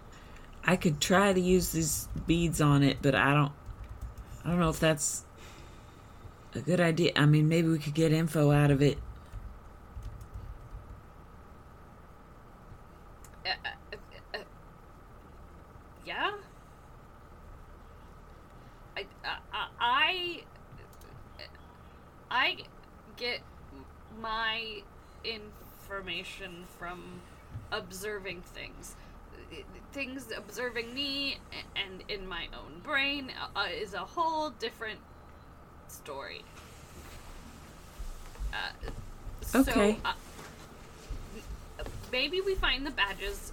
I 0.63 0.75
could 0.75 1.01
try 1.01 1.33
to 1.33 1.39
use 1.39 1.71
these 1.71 2.07
beads 2.27 2.61
on 2.61 2.83
it, 2.83 2.97
but 3.01 3.15
I 3.15 3.33
don't. 3.33 3.51
I 4.43 4.49
don't 4.49 4.59
know 4.59 4.69
if 4.69 4.79
that's 4.79 5.23
a 6.55 6.59
good 6.59 6.79
idea. 6.79 7.11
I 7.15 7.25
mean, 7.25 7.47
maybe 7.47 7.67
we 7.67 7.79
could 7.79 7.93
get 7.93 8.11
info 8.11 8.51
out 8.51 8.71
of 8.71 8.81
it. 8.81 8.97
Uh, 13.45 13.49
uh, 13.65 13.97
uh, 14.33 14.37
yeah. 16.05 16.31
I, 18.97 19.05
I, 19.79 20.43
I 22.29 22.57
get 23.17 23.41
my 24.19 24.81
information 25.23 26.65
from 26.77 27.21
observing 27.71 28.41
things. 28.41 28.95
Things 29.91 30.27
observing 30.35 30.93
me 30.93 31.37
and 31.75 32.03
in 32.07 32.25
my 32.27 32.47
own 32.53 32.79
brain 32.83 33.31
uh, 33.55 33.65
is 33.71 33.93
a 33.93 33.99
whole 33.99 34.51
different 34.51 34.99
story. 35.87 36.41
Uh, 38.53 38.89
Okay. 39.53 39.97
So, 40.03 40.09
uh, 40.09 40.13
maybe 42.11 42.41
we 42.41 42.55
find 42.55 42.85
the 42.85 42.91
badges, 42.91 43.51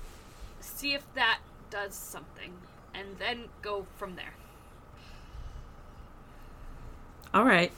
see 0.61 0.93
if 0.95 1.03
that 1.15 1.39
does 1.71 1.95
something, 1.95 2.53
and 2.95 3.07
then 3.19 3.45
go 3.63 3.87
from 3.97 4.15
there. 4.15 4.35
All 7.35 7.45
right. 7.45 7.73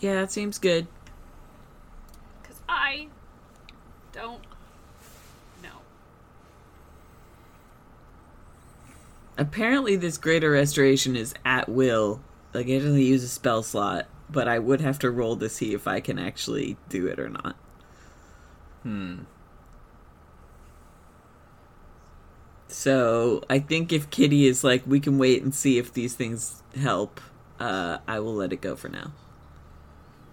Yeah, 0.00 0.14
that 0.14 0.32
seems 0.32 0.58
good. 0.58 0.86
Because 2.42 2.60
I 2.68 3.08
don't 4.12 4.42
know. 5.62 5.80
Apparently, 9.38 9.96
this 9.96 10.16
greater 10.16 10.50
restoration 10.50 11.14
is 11.16 11.34
at 11.44 11.68
will. 11.68 12.20
Like, 12.54 12.68
it 12.68 12.80
doesn't 12.80 12.98
use 12.98 13.22
a 13.22 13.28
spell 13.28 13.62
slot, 13.62 14.06
but 14.30 14.48
I 14.48 14.58
would 14.58 14.80
have 14.80 14.98
to 15.00 15.10
roll 15.10 15.36
to 15.36 15.48
see 15.48 15.74
if 15.74 15.86
I 15.86 16.00
can 16.00 16.18
actually 16.18 16.76
do 16.88 17.06
it 17.06 17.18
or 17.18 17.28
not. 17.28 17.56
Hmm. 18.82 19.16
So, 22.68 23.42
I 23.50 23.58
think 23.58 23.92
if 23.92 24.10
Kitty 24.10 24.46
is 24.46 24.64
like, 24.64 24.82
we 24.86 25.00
can 25.00 25.18
wait 25.18 25.42
and 25.42 25.54
see 25.54 25.78
if 25.78 25.92
these 25.92 26.14
things 26.14 26.62
help, 26.74 27.20
uh, 27.60 27.98
I 28.08 28.20
will 28.20 28.34
let 28.34 28.52
it 28.52 28.60
go 28.60 28.74
for 28.74 28.88
now. 28.88 29.12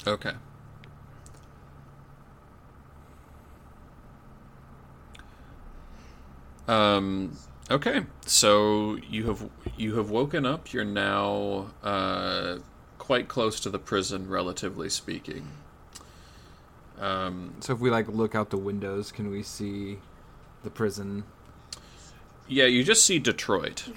Okay. 0.07 0.33
Um. 6.67 7.37
Okay. 7.71 8.03
So 8.25 8.97
you 9.09 9.25
have 9.27 9.49
you 9.77 9.95
have 9.95 10.09
woken 10.09 10.45
up. 10.45 10.73
You're 10.73 10.85
now 10.85 11.67
uh, 11.83 12.57
quite 12.97 13.27
close 13.27 13.59
to 13.61 13.69
the 13.69 13.79
prison, 13.79 14.29
relatively 14.29 14.89
speaking. 14.89 15.47
Um. 16.99 17.55
So 17.61 17.73
if 17.73 17.79
we 17.79 17.89
like 17.89 18.07
look 18.07 18.35
out 18.35 18.49
the 18.49 18.57
windows, 18.57 19.11
can 19.11 19.29
we 19.31 19.43
see 19.43 19.99
the 20.63 20.69
prison? 20.69 21.23
Yeah. 22.47 22.65
You 22.65 22.83
just 22.83 23.05
see 23.05 23.19
Detroit. 23.19 23.87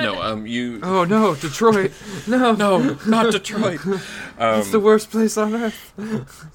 no. 0.00 0.20
Um. 0.22 0.46
You. 0.46 0.80
Oh 0.82 1.04
no, 1.04 1.34
Detroit! 1.34 1.92
No, 2.26 2.52
No, 2.52 2.98
not 3.06 3.32
Detroit. 3.32 3.80
it's 4.38 4.70
the 4.70 4.80
worst 4.80 5.10
place 5.10 5.36
on 5.36 5.54
earth. 5.54 6.46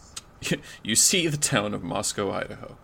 you 0.84 0.96
see 0.96 1.28
the 1.28 1.38
town 1.38 1.74
of 1.74 1.84
Moscow, 1.84 2.32
Idaho. 2.32 2.78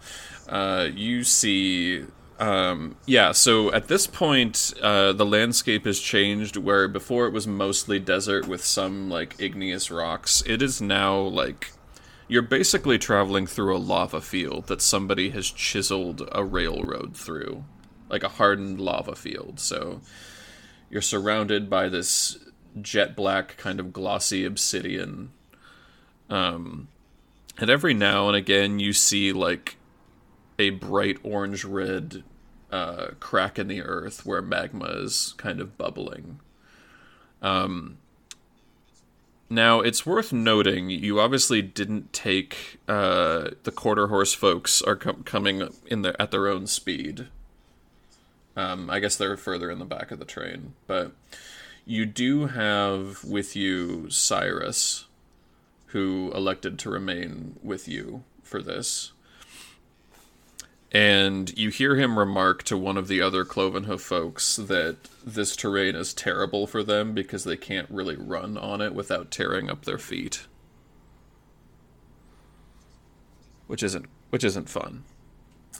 uh, 0.47 0.87
you 0.93 1.23
see. 1.23 2.05
Um, 2.39 2.95
yeah, 3.05 3.31
so 3.31 3.71
at 3.71 3.87
this 3.87 4.07
point, 4.07 4.73
uh, 4.81 5.13
the 5.13 5.25
landscape 5.25 5.85
has 5.85 5.99
changed. 5.99 6.57
Where 6.57 6.87
before 6.87 7.25
it 7.27 7.33
was 7.33 7.47
mostly 7.47 7.99
desert 7.99 8.47
with 8.47 8.63
some 8.63 9.09
like 9.09 9.35
igneous 9.39 9.91
rocks, 9.91 10.43
it 10.45 10.61
is 10.61 10.81
now 10.81 11.17
like 11.19 11.71
you're 12.27 12.41
basically 12.41 12.97
traveling 12.97 13.45
through 13.45 13.75
a 13.75 13.77
lava 13.77 14.21
field 14.21 14.67
that 14.67 14.81
somebody 14.81 15.29
has 15.31 15.49
chiseled 15.51 16.27
a 16.31 16.43
railroad 16.43 17.15
through, 17.15 17.63
like 18.09 18.23
a 18.23 18.29
hardened 18.29 18.79
lava 18.79 19.15
field. 19.15 19.59
So 19.59 20.01
you're 20.89 21.01
surrounded 21.01 21.69
by 21.69 21.89
this 21.89 22.37
jet 22.81 23.15
black 23.15 23.57
kind 23.57 23.79
of 23.79 23.93
glossy 23.93 24.45
obsidian. 24.45 25.31
Um, 26.29 26.87
and 27.59 27.69
every 27.69 27.93
now 27.93 28.27
and 28.27 28.35
again 28.35 28.79
you 28.79 28.93
see 28.93 29.31
like 29.31 29.77
a 30.59 30.71
bright 30.71 31.17
orange 31.23 31.63
red 31.63 32.23
uh, 32.71 33.11
crack 33.19 33.59
in 33.59 33.67
the 33.67 33.81
earth 33.81 34.25
where 34.25 34.41
magma 34.41 34.85
is 34.85 35.35
kind 35.37 35.59
of 35.59 35.77
bubbling. 35.77 36.39
Um, 37.41 37.97
now 39.49 39.81
it's 39.81 40.05
worth 40.05 40.33
noting 40.33 40.89
you 40.89 41.19
obviously 41.19 41.61
didn't 41.61 42.11
take 42.11 42.79
uh, 42.87 43.51
the 43.63 43.71
quarter 43.71 44.07
horse 44.07 44.33
folks 44.33 44.81
are 44.81 44.95
com- 44.95 45.23
coming 45.23 45.69
in 45.85 46.01
their 46.01 46.19
at 46.21 46.31
their 46.31 46.47
own 46.47 46.65
speed. 46.67 47.27
Um, 48.55 48.89
I 48.89 48.99
guess 48.99 49.15
they're 49.15 49.37
further 49.37 49.71
in 49.71 49.79
the 49.79 49.85
back 49.85 50.11
of 50.11 50.19
the 50.19 50.25
train, 50.25 50.73
but 50.87 51.11
you 51.85 52.05
do 52.05 52.47
have 52.47 53.23
with 53.23 53.55
you 53.55 54.09
Cyrus, 54.09 55.05
who 55.87 56.31
elected 56.33 56.77
to 56.79 56.89
remain 56.89 57.57
with 57.63 57.87
you 57.87 58.23
for 58.41 58.61
this. 58.61 59.12
And 60.93 61.57
you 61.57 61.69
hear 61.69 61.95
him 61.95 62.19
remark 62.19 62.61
to 62.63 62.77
one 62.77 62.97
of 62.97 63.07
the 63.07 63.19
other 63.19 63.43
Clovenhoof 63.43 63.99
folks 63.99 64.57
that 64.57 64.97
this 65.25 65.55
terrain 65.55 65.95
is 65.95 66.13
terrible 66.13 66.67
for 66.67 66.83
them 66.83 67.13
because 67.13 67.43
they 67.43 67.57
can't 67.57 67.89
really 67.89 68.15
run 68.15 68.57
on 68.57 68.79
it 68.79 68.93
without 68.93 69.31
tearing 69.31 69.71
up 69.71 69.85
their 69.85 69.97
feet. 69.97 70.45
Which 73.65 73.81
isn't 73.81 74.05
which 74.29 74.43
isn't 74.43 74.69
fun. 74.69 75.03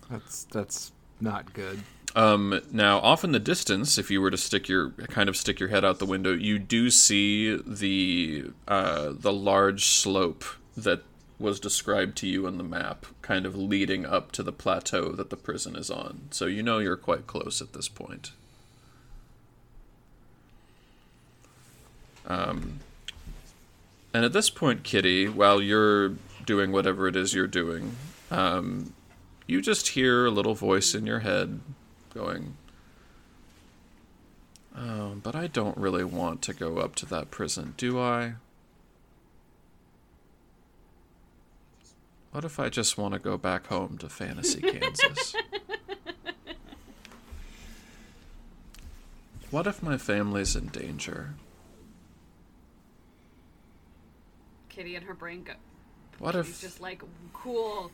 That's 0.09 0.45
that's 0.45 0.91
not 1.21 1.53
good. 1.53 1.83
Um, 2.15 2.61
now, 2.71 2.99
off 2.99 3.23
in 3.23 3.31
the 3.31 3.39
distance, 3.39 3.97
if 3.97 4.11
you 4.11 4.21
were 4.21 4.31
to 4.31 4.37
stick 4.37 4.67
your 4.67 4.91
kind 4.91 5.29
of 5.29 5.37
stick 5.37 5.59
your 5.59 5.69
head 5.69 5.85
out 5.85 5.99
the 5.99 6.05
window, 6.05 6.33
you 6.33 6.57
do 6.57 6.89
see 6.89 7.55
the 7.55 8.45
uh, 8.67 9.13
the 9.13 9.33
large 9.33 9.85
slope 9.85 10.43
that 10.75 11.03
was 11.39 11.59
described 11.59 12.17
to 12.17 12.27
you 12.27 12.47
on 12.47 12.57
the 12.57 12.63
map, 12.63 13.05
kind 13.21 13.45
of 13.45 13.55
leading 13.55 14.05
up 14.05 14.31
to 14.33 14.43
the 14.43 14.51
plateau 14.51 15.11
that 15.11 15.29
the 15.29 15.35
prison 15.35 15.75
is 15.75 15.89
on. 15.89 16.27
So 16.31 16.45
you 16.45 16.63
know 16.63 16.79
you're 16.79 16.97
quite 16.97 17.27
close 17.27 17.61
at 17.61 17.73
this 17.73 17.89
point. 17.89 18.31
Um, 22.25 22.79
and 24.13 24.23
at 24.23 24.33
this 24.33 24.49
point, 24.49 24.83
Kitty, 24.83 25.27
while 25.27 25.61
you're 25.61 26.13
doing 26.45 26.71
whatever 26.71 27.07
it 27.07 27.15
is 27.15 27.33
you're 27.33 27.47
doing, 27.47 27.95
um, 28.31 28.93
you 29.47 29.61
just 29.61 29.89
hear 29.89 30.25
a 30.25 30.31
little 30.31 30.55
voice 30.55 30.95
in 30.95 31.05
your 31.05 31.19
head 31.19 31.59
going, 32.13 32.55
Oh, 34.75 35.15
but 35.21 35.35
I 35.35 35.47
don't 35.47 35.77
really 35.77 36.03
want 36.03 36.41
to 36.43 36.53
go 36.53 36.77
up 36.77 36.95
to 36.95 37.05
that 37.07 37.29
prison, 37.29 37.75
do 37.77 37.99
I? 37.99 38.35
What 42.33 42.43
if 42.43 42.59
I 42.59 42.67
just 42.69 42.97
want 42.97 43.13
to 43.13 43.19
go 43.19 43.37
back 43.37 43.67
home 43.67 43.99
to 43.99 44.09
Fantasy, 44.09 44.59
Kansas? 44.59 45.35
what 49.51 49.67
if 49.67 49.83
my 49.83 49.99
family's 49.99 50.55
in 50.55 50.69
danger? 50.69 51.35
Kitty 54.69 54.95
and 54.95 55.05
her 55.05 55.13
brain 55.13 55.43
go. 55.43 55.53
What 56.17 56.33
She's 56.33 56.49
if 56.49 56.61
just 56.61 56.81
like, 56.81 57.03
cool. 57.33 57.91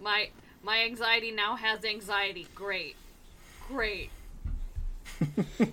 My 0.00 0.30
my 0.62 0.84
anxiety 0.84 1.30
now 1.30 1.56
has 1.56 1.84
anxiety. 1.84 2.46
Great, 2.54 2.96
great. 3.68 4.08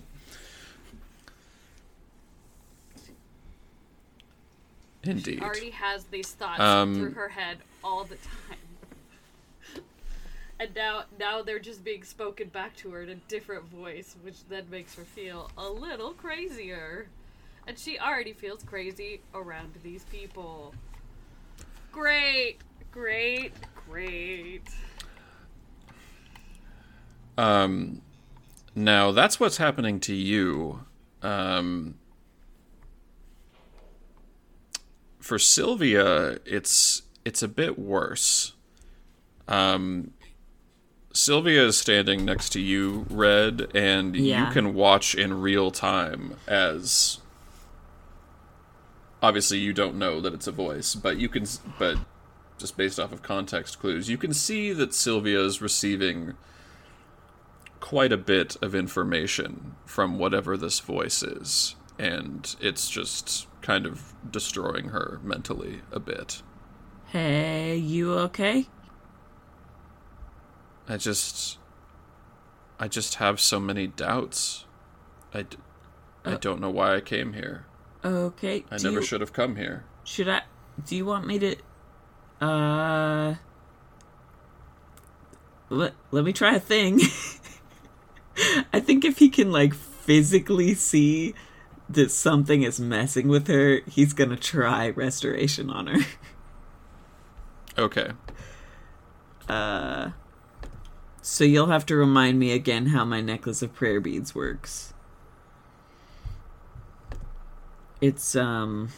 indeed? 5.02 5.42
Already 5.42 5.70
has 5.70 6.04
these 6.04 6.32
thoughts 6.32 6.60
Um, 6.60 6.94
through 6.94 7.12
her 7.12 7.30
head 7.30 7.56
all 7.82 8.04
the 8.04 8.16
time. 8.16 8.58
And 10.60 10.74
now, 10.74 11.04
now 11.18 11.40
they're 11.40 11.58
just 11.58 11.82
being 11.82 12.04
spoken 12.04 12.48
back 12.48 12.76
to 12.76 12.90
her 12.90 13.02
in 13.02 13.08
a 13.08 13.14
different 13.14 13.64
voice, 13.64 14.14
which 14.22 14.46
then 14.46 14.68
makes 14.70 14.94
her 14.94 15.04
feel 15.04 15.50
a 15.56 15.66
little 15.66 16.10
crazier. 16.10 17.08
And 17.66 17.78
she 17.78 17.98
already 17.98 18.34
feels 18.34 18.62
crazy 18.62 19.22
around 19.34 19.72
these 19.82 20.04
people. 20.04 20.74
Great, 21.90 22.58
great, 22.92 23.54
great. 23.88 24.64
Um, 27.38 28.02
now 28.74 29.12
that's 29.12 29.40
what's 29.40 29.56
happening 29.56 29.98
to 30.00 30.14
you. 30.14 30.84
Um, 31.22 31.94
for 35.20 35.38
Sylvia, 35.38 36.38
it's 36.44 37.02
it's 37.24 37.42
a 37.42 37.48
bit 37.48 37.78
worse. 37.78 38.54
Um, 39.48 40.12
Sylvia 41.12 41.64
is 41.66 41.76
standing 41.78 42.24
next 42.24 42.50
to 42.50 42.60
you, 42.60 43.06
Red, 43.10 43.68
and 43.74 44.14
Yeah. 44.14 44.46
you 44.46 44.52
can 44.52 44.74
watch 44.74 45.14
in 45.14 45.40
real 45.40 45.70
time 45.70 46.36
as. 46.46 47.18
Obviously, 49.22 49.58
you 49.58 49.72
don't 49.72 49.96
know 49.96 50.20
that 50.20 50.32
it's 50.32 50.46
a 50.46 50.52
voice, 50.52 50.94
but 50.94 51.18
you 51.18 51.28
can. 51.28 51.46
But 51.78 51.98
just 52.58 52.76
based 52.76 52.98
off 53.00 53.12
of 53.12 53.22
context 53.22 53.78
clues, 53.80 54.08
you 54.08 54.16
can 54.16 54.32
see 54.32 54.72
that 54.72 54.94
Sylvia 54.94 55.40
is 55.40 55.60
receiving 55.60 56.34
quite 57.80 58.12
a 58.12 58.16
bit 58.16 58.56
of 58.62 58.74
information 58.74 59.74
from 59.86 60.18
whatever 60.18 60.56
this 60.56 60.78
voice 60.80 61.22
is, 61.22 61.74
and 61.98 62.54
it's 62.60 62.88
just 62.88 63.46
kind 63.62 63.84
of 63.84 64.14
destroying 64.30 64.88
her 64.88 65.18
mentally 65.22 65.80
a 65.90 65.98
bit. 66.00 66.42
Hey, 67.12 67.76
you 67.76 68.14
okay? 68.14 68.66
I 70.88 70.96
just. 70.96 71.58
I 72.78 72.88
just 72.88 73.16
have 73.16 73.40
so 73.40 73.60
many 73.60 73.86
doubts. 73.88 74.64
I, 75.34 75.42
d- 75.42 75.56
I 76.24 76.32
Uh, 76.32 76.38
don't 76.38 76.60
know 76.60 76.70
why 76.70 76.94
I 76.96 77.00
came 77.00 77.34
here. 77.34 77.66
Okay. 78.04 78.64
I 78.70 78.76
do 78.78 78.84
never 78.84 79.00
you- 79.00 79.06
should 79.06 79.20
have 79.20 79.32
come 79.32 79.56
here. 79.56 79.84
Should 80.04 80.28
I? 80.28 80.42
Do 80.86 80.96
you 80.96 81.04
want 81.04 81.26
me 81.26 81.38
to? 81.40 81.56
Uh. 82.40 83.34
Let 85.68 85.94
Let 86.10 86.24
me 86.24 86.32
try 86.32 86.54
a 86.54 86.60
thing. 86.60 87.00
I 88.72 88.80
think 88.80 89.04
if 89.04 89.18
he 89.18 89.28
can 89.28 89.52
like 89.52 89.74
physically 89.74 90.74
see 90.74 91.34
that 91.88 92.10
something 92.10 92.62
is 92.62 92.80
messing 92.80 93.28
with 93.28 93.46
her, 93.48 93.80
he's 93.88 94.12
gonna 94.14 94.36
try 94.36 94.88
restoration 94.90 95.68
on 95.70 95.88
her. 95.88 96.00
Okay. 97.78 98.10
Uh. 99.48 100.10
So 101.22 101.44
you'll 101.44 101.66
have 101.66 101.84
to 101.86 101.96
remind 101.96 102.38
me 102.38 102.52
again 102.52 102.86
how 102.86 103.04
my 103.04 103.20
necklace 103.20 103.62
of 103.62 103.74
prayer 103.74 104.00
beads 104.00 104.34
works. 104.34 104.94
It's 108.00 108.34
um. 108.34 108.88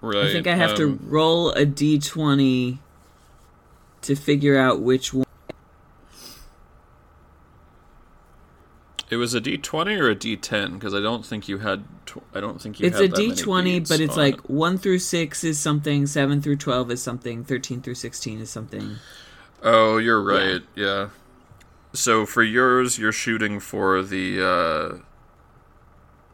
Right. 0.00 0.26
I 0.26 0.32
think 0.32 0.46
I 0.46 0.54
have 0.54 0.76
to 0.76 0.84
um, 0.84 1.00
roll 1.08 1.50
a 1.50 1.66
d20 1.66 2.78
to 4.02 4.14
figure 4.14 4.56
out 4.56 4.80
which 4.80 5.12
one. 5.12 5.25
It 9.08 9.16
was 9.16 9.34
a 9.34 9.40
D 9.40 9.56
twenty 9.56 9.94
or 9.94 10.08
a 10.08 10.14
D 10.16 10.36
ten 10.36 10.74
because 10.74 10.92
I 10.94 11.00
don't 11.00 11.24
think 11.24 11.48
you 11.48 11.58
had. 11.58 11.84
Tw- 12.06 12.22
I 12.34 12.40
don't 12.40 12.60
think 12.60 12.80
you. 12.80 12.86
It's 12.88 12.98
a 12.98 13.08
many 13.08 13.30
d20, 13.32 13.88
but 13.88 14.00
it's 14.00 14.12
on 14.14 14.18
like 14.18 14.34
it. 14.38 14.50
1 14.50 14.78
through 14.78 14.98
6 14.98 15.44
is 15.44 15.58
something, 15.58 16.06
7 16.06 16.42
through 16.42 16.56
12 16.56 16.90
is 16.90 17.02
something, 17.02 17.44
13 17.44 17.82
through 17.82 17.94
16 17.94 18.40
is 18.40 18.50
something. 18.50 18.96
Oh, 19.62 19.98
you're 19.98 20.20
right. 20.22 20.60
Yeah. 20.74 21.10
So 21.92 22.26
for 22.26 22.42
yours, 22.42 22.98
you're 22.98 23.12
shooting 23.12 23.60
for 23.60 24.02
the. 24.02 24.42
uh 24.44 24.98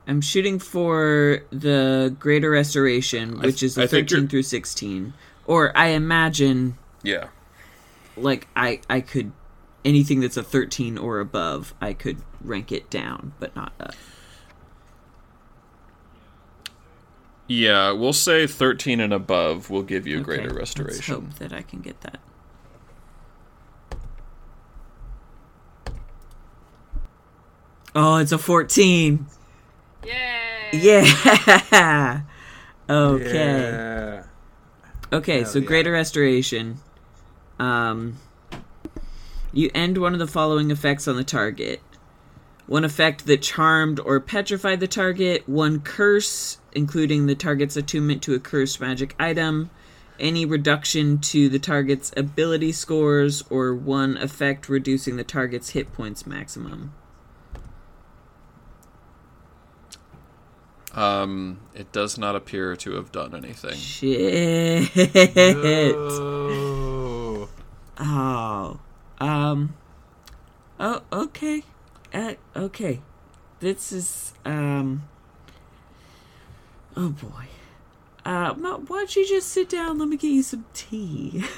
I'm 0.07 0.20
shooting 0.20 0.59
for 0.59 1.43
the 1.51 2.15
Greater 2.19 2.51
Restoration, 2.51 3.39
which 3.39 3.61
th- 3.61 3.62
is 3.62 3.74
the 3.77 3.82
I 3.85 3.86
13 3.86 4.28
through 4.28 4.43
16. 4.43 5.12
Or 5.47 5.77
I 5.77 5.89
imagine, 5.89 6.77
Yeah. 7.05 7.28
like, 8.16 8.49
I, 8.57 8.81
I 8.90 9.01
could 9.01 9.31
anything 9.84 10.20
that's 10.20 10.36
a 10.36 10.42
13 10.42 10.98
or 10.98 11.20
above, 11.20 11.74
I 11.80 11.92
could 11.92 12.18
rank 12.40 12.72
it 12.72 12.90
down, 12.90 13.34
but 13.38 13.54
not 13.56 13.72
up. 13.80 13.94
Yeah, 17.48 17.92
we'll 17.92 18.12
say 18.12 18.46
13 18.46 19.00
and 19.00 19.12
above 19.12 19.68
will 19.68 19.82
give 19.82 20.06
you 20.06 20.16
okay, 20.18 20.24
greater 20.24 20.54
restoration. 20.54 21.14
hope 21.14 21.34
that 21.34 21.52
I 21.52 21.62
can 21.62 21.80
get 21.80 22.00
that. 22.02 22.18
Oh, 27.94 28.16
it's 28.16 28.32
a 28.32 28.38
14. 28.38 29.26
Yay! 30.06 30.70
Yeah. 30.72 32.22
okay. 32.88 33.60
Yeah. 33.60 34.24
Okay, 35.12 35.40
Hell 35.42 35.50
so 35.50 35.59
yeah. 35.59 35.66
greater 35.66 35.92
restoration. 35.92 36.78
Um 37.59 38.16
you 39.53 39.70
end 39.74 39.99
one 39.99 40.12
of 40.12 40.19
the 40.19 40.27
following 40.27 40.70
effects 40.70 41.07
on 41.07 41.16
the 41.16 41.24
target. 41.24 41.81
One 42.66 42.85
effect 42.85 43.27
that 43.27 43.43
charmed 43.43 44.01
or 44.01 44.20
petrified 44.20 44.81
the 44.81 44.89
target, 44.89 45.49
one 45.49 45.81
curse 45.81 46.59
including 46.74 47.27
the 47.27 47.35
target's 47.35 47.77
attunement 47.77 48.23
to 48.23 48.35
a 48.35 48.39
cursed 48.39 48.81
magic 48.81 49.15
item, 49.19 49.70
any 50.19 50.47
reduction 50.47 51.19
to 51.19 51.49
the 51.49 51.59
target's 51.59 52.12
ability 52.16 52.73
scores 52.73 53.43
or 53.51 53.74
one 53.74 54.16
effect 54.16 54.69
reducing 54.69 55.16
the 55.16 55.24
target's 55.24 55.70
hit 55.70 55.93
points 55.93 56.27
maximum. 56.27 56.95
Um, 60.95 61.61
it 61.74 61.91
does 61.91 62.19
not 62.19 62.37
appear 62.37 62.77
to 62.77 62.93
have 62.97 63.11
done 63.12 63.35
anything. 63.35 63.77
Shit. 63.77 64.91
Oh. 66.15 67.49
Oh. 67.99 68.81
Um. 69.23 69.74
Oh, 70.81 71.03
okay. 71.12 71.62
Uh, 72.12 72.35
okay. 72.57 73.01
This 73.61 73.93
is, 73.93 74.32
um. 74.44 75.09
Oh 76.97 77.11
boy. 77.11 77.47
Uh, 78.24 78.55
why 78.55 78.81
don't 78.89 79.16
you 79.16 79.27
just 79.27 79.49
sit 79.49 79.69
down? 79.69 79.99
Let 79.99 80.09
me 80.09 80.16
get 80.16 80.28
you 80.28 80.43
some 80.43 80.65
tea. 80.74 81.44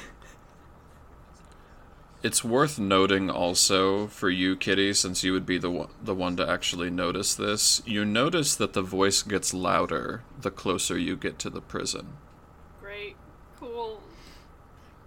It's 2.23 2.43
worth 2.43 2.79
noting 2.79 3.29
also 3.29 4.07
for 4.07 4.31
you, 4.31 4.55
Kitty, 4.55 4.95
since 4.95 5.23
you 5.23 5.31
would 5.33 5.45
be 5.45 5.59
the 5.59 5.69
one, 5.69 5.89
the 6.01 6.15
one 6.15 6.35
to 6.37 6.49
actually 6.49 6.89
notice 6.89 7.35
this. 7.35 7.83
You 7.85 8.03
notice 8.03 8.55
that 8.55 8.73
the 8.73 8.81
voice 8.81 9.21
gets 9.21 9.53
louder 9.53 10.23
the 10.41 10.49
closer 10.49 10.97
you 10.97 11.17
get 11.17 11.37
to 11.37 11.51
the 11.51 11.61
prison. 11.61 12.13
Great. 12.81 13.15
Cool. 13.59 14.01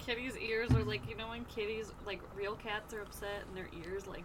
Kitty's 0.09 0.39
ears 0.39 0.71
are 0.71 0.85
like, 0.85 1.07
you 1.07 1.15
know 1.17 1.29
when 1.29 1.45
kitties, 1.45 1.93
like 2.07 2.21
real 2.35 2.55
cats 2.55 2.95
are 2.95 3.03
upset 3.03 3.43
and 3.47 3.55
their 3.55 3.69
ears 3.85 4.07
like 4.07 4.25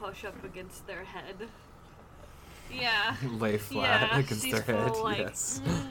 push 0.00 0.24
up 0.24 0.42
against 0.44 0.86
their 0.86 1.04
head? 1.04 1.46
Yeah. 2.72 3.14
Lay 3.38 3.58
flat 3.58 4.08
yeah, 4.10 4.18
against 4.18 4.44
she's 4.44 4.52
their 4.54 4.62
head. 4.62 4.94
full, 4.94 5.04
like, 5.04 5.18
yes. 5.18 5.60
mm, 5.62 5.86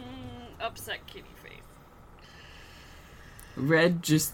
upset 0.59 1.05
kitty 1.05 1.27
face. 1.43 1.61
Red 3.55 4.01
just 4.01 4.33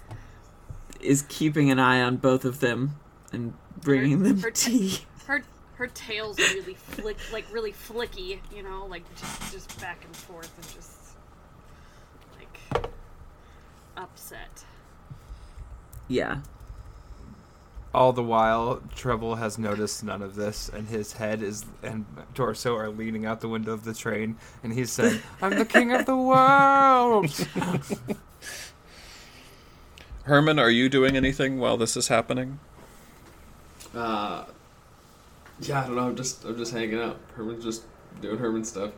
is 1.01 1.25
keeping 1.27 1.69
an 1.69 1.79
eye 1.79 2.01
on 2.01 2.15
both 2.15 2.45
of 2.45 2.61
them 2.61 2.95
and 3.33 3.55
bringing 3.81 4.19
Her- 4.19 4.27
them 4.29 4.39
her 4.39 4.51
tea. 4.51 4.99
Her 5.27 5.43
her 5.75 5.87
tail's 5.87 6.37
really 6.39 6.75
flick, 6.75 7.17
like 7.33 7.51
really 7.51 7.73
flicky, 7.73 8.39
you 8.55 8.63
know, 8.63 8.85
like 8.85 9.03
just 9.17 9.51
just 9.51 9.81
back 9.81 10.05
and 10.05 10.15
forth 10.15 10.51
and 10.57 10.73
just 10.73 10.91
like 10.97 11.02
upset. 13.97 14.65
Yeah. 16.07 16.41
All 17.93 18.11
the 18.11 18.23
while, 18.23 18.81
Treble 18.95 19.35
has 19.35 19.59
noticed 19.59 20.03
none 20.03 20.23
of 20.23 20.33
this, 20.35 20.67
and 20.67 20.87
his 20.87 21.13
head 21.13 21.43
is 21.43 21.63
and 21.83 22.05
torso 22.33 22.75
are 22.75 22.89
leaning 22.89 23.25
out 23.25 23.41
the 23.41 23.47
window 23.47 23.71
of 23.71 23.83
the 23.83 23.93
train, 23.93 24.37
and 24.63 24.73
he's 24.73 24.91
saying, 24.91 25.21
"I'm 25.41 25.57
the 25.57 25.65
king 25.65 25.91
of 25.93 26.07
the 26.07 26.17
world." 26.17 27.29
Herman, 30.23 30.57
are 30.57 30.71
you 30.71 30.89
doing 30.89 31.15
anything 31.15 31.59
while 31.59 31.77
this 31.77 31.95
is 31.95 32.07
happening? 32.07 32.59
Uh, 33.93 34.45
yeah, 35.59 35.83
I 35.83 35.87
don't 35.87 35.95
know. 35.95 36.07
I'm 36.07 36.15
just 36.15 36.43
I'm 36.45 36.57
just 36.57 36.73
hanging 36.73 36.99
out. 36.99 37.19
Herman's 37.35 37.63
just 37.63 37.83
doing 38.21 38.39
Herman 38.39 38.63
stuff. 38.63 38.91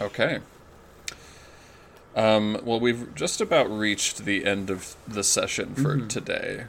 Okay. 0.00 0.40
Um, 2.14 2.60
well, 2.64 2.78
we've 2.78 3.14
just 3.14 3.40
about 3.40 3.70
reached 3.70 4.24
the 4.24 4.44
end 4.44 4.70
of 4.70 4.96
the 5.08 5.24
session 5.24 5.74
for 5.74 5.98
today. 5.98 6.64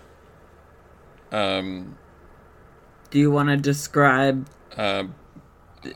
Um, 1.31 1.97
Do 3.11 3.19
you 3.19 3.29
want 3.29 3.49
to 3.49 3.57
describe 3.57 4.47
uh, 4.77 5.05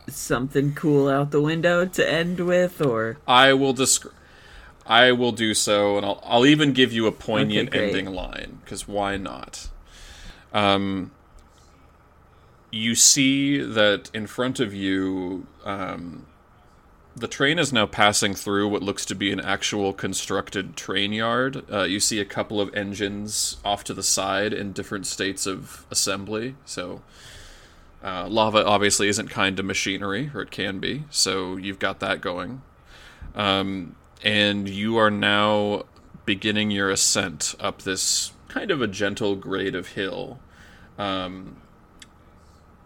something 0.09 0.73
cool 0.75 1.07
out 1.07 1.31
the 1.31 1.41
window 1.41 1.85
to 1.85 2.11
end 2.11 2.41
with, 2.41 2.81
or 2.81 3.17
I 3.25 3.53
will 3.53 3.73
descri- 3.73 4.11
I 4.85 5.11
will 5.13 5.31
do 5.31 5.53
so, 5.53 5.97
and 5.97 6.05
I'll 6.05 6.21
I'll 6.25 6.45
even 6.45 6.73
give 6.73 6.91
you 6.91 7.07
a 7.07 7.11
poignant 7.11 7.69
Okay, 7.69 7.85
ending 7.85 8.13
line 8.13 8.59
because 8.63 8.87
why 8.87 9.17
not? 9.17 9.69
Um, 10.53 11.11
you 12.71 12.95
see 12.95 13.59
that 13.59 14.11
in 14.13 14.27
front 14.27 14.59
of 14.59 14.73
you, 14.73 15.47
um, 15.65 16.26
the 17.18 17.27
train 17.27 17.57
is 17.57 17.73
now 17.73 17.85
passing 17.85 18.35
through 18.35 18.68
what 18.68 18.84
looks 18.84 19.06
to 19.06 19.15
be 19.15 19.31
an 19.31 19.39
actual 19.39 19.91
constructed 19.91 20.76
train 20.76 21.11
yard. 21.11 21.64
Uh, 21.72 21.84
you 21.84 21.99
see 21.99 22.19
a 22.19 22.26
couple 22.26 22.61
of 22.61 22.73
engines 22.76 23.57
off 23.65 23.84
to 23.85 23.94
the 23.94 24.03
side 24.03 24.53
in 24.53 24.72
different 24.72 25.07
states 25.07 25.48
of 25.48 25.85
assembly. 25.89 26.56
So, 26.65 27.02
uh, 28.03 28.27
lava 28.27 28.64
obviously 28.64 29.07
isn't 29.07 29.30
kind 29.30 29.57
to 29.57 29.64
machinery, 29.64 30.30
or 30.34 30.41
it 30.41 30.52
can 30.52 30.80
be. 30.80 31.03
So 31.10 31.57
you've 31.57 31.80
got 31.80 31.99
that 32.02 32.22
going. 32.22 32.61
Um, 33.35 33.95
and 34.23 34.69
you 34.69 34.98
are 34.98 35.11
now 35.11 35.85
beginning 36.26 36.72
your 36.72 36.89
ascent 36.91 37.56
up 37.60 37.81
this 37.81 38.31
kind 38.48 38.69
of 38.69 38.81
a 38.81 38.88
gentle 38.88 39.35
grade 39.35 39.76
of 39.76 39.89
hill. 39.89 40.39
Um, 40.98 41.57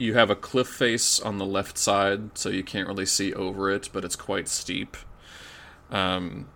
you 0.02 0.16
have 0.16 0.32
a 0.32 0.36
cliff 0.36 0.68
face 0.68 1.20
on 1.20 1.38
the 1.38 1.46
left 1.46 1.78
side, 1.78 2.36
so 2.36 2.50
you 2.50 2.64
can't 2.64 2.88
really 2.88 3.06
see 3.06 3.34
over 3.34 3.70
it, 3.70 3.88
but 3.94 4.04
it's 4.04 4.16
quite 4.16 4.48
steep. 4.48 4.98
Um, 5.92 6.48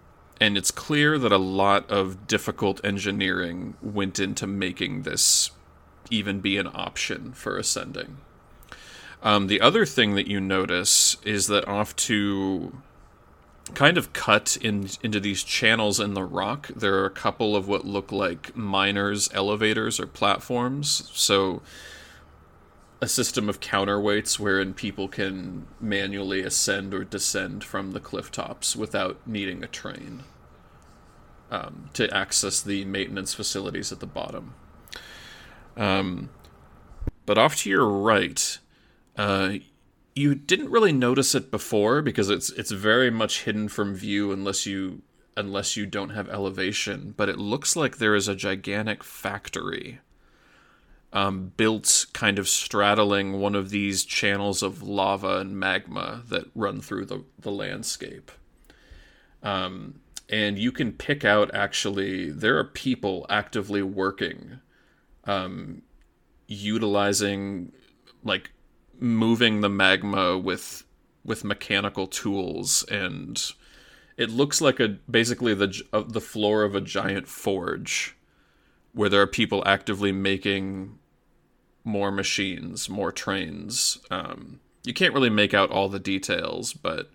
and 0.41 0.57
it's 0.57 0.71
clear 0.71 1.19
that 1.19 1.31
a 1.31 1.37
lot 1.37 1.89
of 1.89 2.25
difficult 2.25 2.83
engineering 2.83 3.75
went 3.83 4.19
into 4.19 4.47
making 4.47 5.03
this 5.03 5.51
even 6.09 6.39
be 6.39 6.57
an 6.57 6.67
option 6.73 7.33
for 7.33 7.57
ascending. 7.57 8.17
Um, 9.21 9.47
the 9.47 9.61
other 9.61 9.85
thing 9.85 10.15
that 10.15 10.27
you 10.27 10.41
notice 10.41 11.17
is 11.23 11.45
that 11.47 11.67
off 11.67 11.95
to 11.97 12.75
kind 13.73 13.97
of 13.97 14.13
cut 14.13 14.57
in 14.61 14.89
into 15.03 15.19
these 15.19 15.43
channels 15.43 15.99
in 15.99 16.15
the 16.15 16.23
rock, 16.23 16.67
there 16.75 16.95
are 16.95 17.05
a 17.05 17.11
couple 17.11 17.55
of 17.55 17.67
what 17.67 17.85
look 17.85 18.11
like 18.11 18.55
miners' 18.55 19.29
elevators 19.33 19.99
or 19.99 20.07
platforms. 20.07 21.11
So 21.13 21.61
a 23.01 23.07
system 23.07 23.49
of 23.49 23.59
counterweights 23.59 24.39
wherein 24.39 24.73
people 24.73 25.07
can 25.07 25.67
manually 25.79 26.41
ascend 26.41 26.93
or 26.93 27.03
descend 27.03 27.63
from 27.63 27.91
the 27.91 27.99
cliff 27.99 28.31
tops 28.31 28.75
without 28.75 29.19
needing 29.27 29.63
a 29.63 29.67
train 29.67 30.23
um, 31.51 31.89
to 31.93 32.11
access 32.15 32.61
the 32.61 32.85
maintenance 32.85 33.33
facilities 33.33 33.91
at 33.91 33.99
the 33.99 34.05
bottom. 34.05 34.55
Um, 35.77 36.29
but 37.25 37.37
off 37.37 37.57
to 37.57 37.69
your 37.69 37.87
right, 37.87 38.59
uh, 39.17 39.55
you 40.15 40.35
didn't 40.35 40.71
really 40.71 40.93
notice 40.93 41.35
it 41.35 41.51
before 41.51 42.01
because 42.01 42.29
it's 42.29 42.49
it's 42.51 42.71
very 42.71 43.11
much 43.11 43.43
hidden 43.43 43.67
from 43.67 43.93
view 43.93 44.31
unless 44.31 44.65
you 44.65 45.01
unless 45.35 45.75
you 45.75 45.85
don't 45.85 46.11
have 46.11 46.29
elevation. 46.29 47.13
But 47.17 47.27
it 47.27 47.37
looks 47.37 47.75
like 47.75 47.97
there 47.97 48.15
is 48.15 48.27
a 48.27 48.35
gigantic 48.35 49.03
factory 49.03 49.99
um, 51.15 51.53
built 51.55 52.07
kind 52.11 52.37
of 52.37 52.47
straddling 52.47 53.39
one 53.39 53.55
of 53.55 53.69
these 53.69 54.03
channels 54.03 54.61
of 54.61 54.83
lava 54.83 55.37
and 55.37 55.57
magma 55.57 56.21
that 56.27 56.43
run 56.53 56.81
through 56.81 57.05
the, 57.05 57.23
the 57.39 57.49
landscape. 57.49 58.31
Um, 59.41 60.01
and 60.29 60.59
you 60.59 60.73
can 60.73 60.91
pick 60.91 61.23
out 61.23 61.55
actually, 61.55 62.31
there 62.31 62.57
are 62.57 62.65
people 62.65 63.25
actively 63.29 63.81
working, 63.81 64.59
um, 65.23 65.83
utilizing, 66.47 67.71
like, 68.23 68.51
moving 68.99 69.61
the 69.61 69.69
magma 69.69 70.37
with 70.37 70.83
with 71.25 71.43
mechanical 71.43 72.05
tools 72.05 72.83
and 72.83 73.53
it 74.15 74.29
looks 74.29 74.61
like 74.61 74.79
a 74.79 74.87
basically 75.09 75.53
the 75.53 75.81
uh, 75.91 76.03
the 76.07 76.21
floor 76.21 76.63
of 76.63 76.75
a 76.75 76.81
giant 76.81 77.27
forge 77.27 78.15
where 78.93 79.09
there 79.09 79.21
are 79.21 79.27
people 79.27 79.61
actively 79.65 80.11
making 80.13 80.97
more 81.85 82.11
machines, 82.11 82.89
more 82.89 83.11
trains. 83.11 83.99
Um, 84.11 84.59
you 84.83 84.93
can't 84.93 85.13
really 85.13 85.29
make 85.29 85.53
out 85.53 85.71
all 85.71 85.87
the 85.87 85.99
details, 85.99 86.73
but 86.73 87.09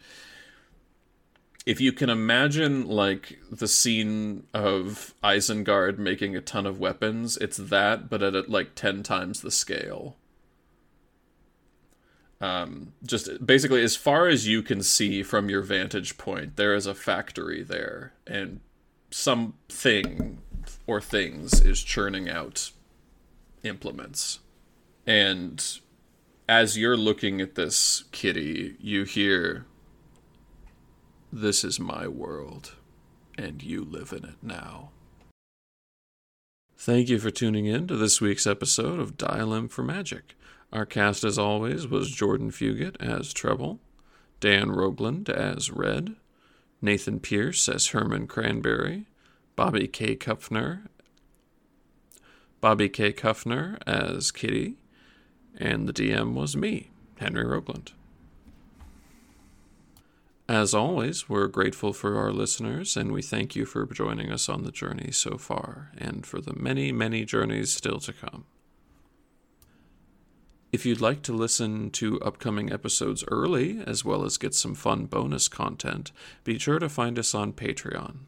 if 1.67 1.81
you 1.81 1.93
can 1.93 2.09
imagine 2.09 2.87
like 2.87 3.39
the 3.51 3.69
scene 3.69 4.45
of 4.55 5.15
Isengard 5.23 5.99
making 5.99 6.35
a 6.35 6.41
ton 6.41 6.67
of 6.67 6.81
weapons, 6.81 7.37
it's 7.37 7.59
that, 7.59 8.09
but 8.09 8.23
at 8.23 8.49
like 8.49 8.75
ten 8.75 9.03
times 9.03 9.41
the 9.41 9.51
scale. 9.51 10.17
Um, 12.41 12.95
just 13.05 13.45
basically, 13.45 13.83
as 13.83 13.97
far 13.97 14.27
as 14.27 14.49
you 14.49 14.63
can 14.63 14.83
see 14.83 15.23
from 15.23 15.51
your 15.51 15.61
vantage 15.61 16.17
point, 16.17 16.57
there 16.57 16.75
is 16.75 16.87
a 16.87 16.95
factory 16.95 17.63
there, 17.63 18.15
and 18.27 18.61
something 19.11 20.39
or 20.87 21.01
things 21.01 21.61
is 21.61 21.83
churning 21.83 22.31
out 22.31 22.71
implements. 23.63 24.39
And 25.11 25.81
as 26.49 26.79
you're 26.79 26.97
looking 26.97 27.41
at 27.41 27.57
this 27.57 28.05
kitty, 28.13 28.77
you 28.79 29.03
hear, 29.03 29.67
This 31.33 31.65
is 31.65 31.81
my 31.81 32.07
world, 32.07 32.77
and 33.37 33.61
you 33.61 33.83
live 33.83 34.13
in 34.13 34.25
it 34.25 34.37
now. 34.41 34.91
Thank 36.77 37.09
you 37.09 37.19
for 37.19 37.33
tuning 37.33 37.67
in 37.67 37.89
to 37.89 37.97
this 37.97 38.21
week's 38.21 38.47
episode 38.47 39.01
of 39.01 39.17
Dial 39.17 39.53
M 39.53 39.67
for 39.67 39.83
Magic. 39.83 40.37
Our 40.73 40.87
cast, 40.87 41.25
as 41.25 41.41
always, 41.41 41.89
was 41.89 42.13
Jordan 42.13 42.53
Fugitt 42.53 42.95
as 43.01 43.35
Treble, 43.35 43.81
Dan 44.39 44.69
Rogland 44.69 45.29
as 45.29 45.73
Red, 45.73 46.15
Nathan 46.81 47.19
Pearce 47.19 47.69
as 47.69 47.89
Herman 47.89 48.29
Cranberry, 48.29 49.07
Bobbi 49.59 49.93
K. 49.93 50.15
Kupfner, 50.15 50.83
Bobbi 52.63 52.93
K. 52.93 53.13
Kuffner 53.13 53.77
as 53.89 54.31
Kitty, 54.31 54.77
and 55.59 55.89
the 55.89 55.93
DM 55.93 56.35
was 56.35 56.57
me, 56.57 56.91
Henry 57.19 57.45
Rogland. 57.45 57.93
As 60.49 60.75
always, 60.75 61.29
we're 61.29 61.47
grateful 61.47 61.93
for 61.93 62.17
our 62.17 62.33
listeners, 62.33 62.97
and 62.97 63.13
we 63.13 63.23
thank 63.23 63.55
you 63.55 63.65
for 63.65 63.87
joining 63.87 64.33
us 64.33 64.49
on 64.49 64.65
the 64.65 64.73
journey 64.73 65.13
so 65.13 65.39
far, 65.39 65.93
and 65.97 66.27
for 66.27 66.41
the 66.41 66.55
many, 66.55 66.91
many 66.91 67.25
journeys 67.25 67.73
still 67.73 68.01
to 68.01 68.13
come. 68.13 68.47
If 70.73 70.85
you'd 70.87 71.01
like 71.01 71.23
to 71.23 71.33
listen 71.33 71.91
to 71.91 72.21
upcoming 72.21 72.73
episodes 72.73 73.25
early, 73.29 73.81
as 73.87 74.05
well 74.05 74.25
as 74.25 74.39
get 74.39 74.55
some 74.55 74.75
fun 74.75 75.07
bonus 75.07 75.47
content, 75.47 76.11
be 76.43 76.59
sure 76.59 76.81
to 76.81 76.89
find 76.89 77.19
us 77.19 77.35
on 77.35 77.53
Patreon. 77.53 78.27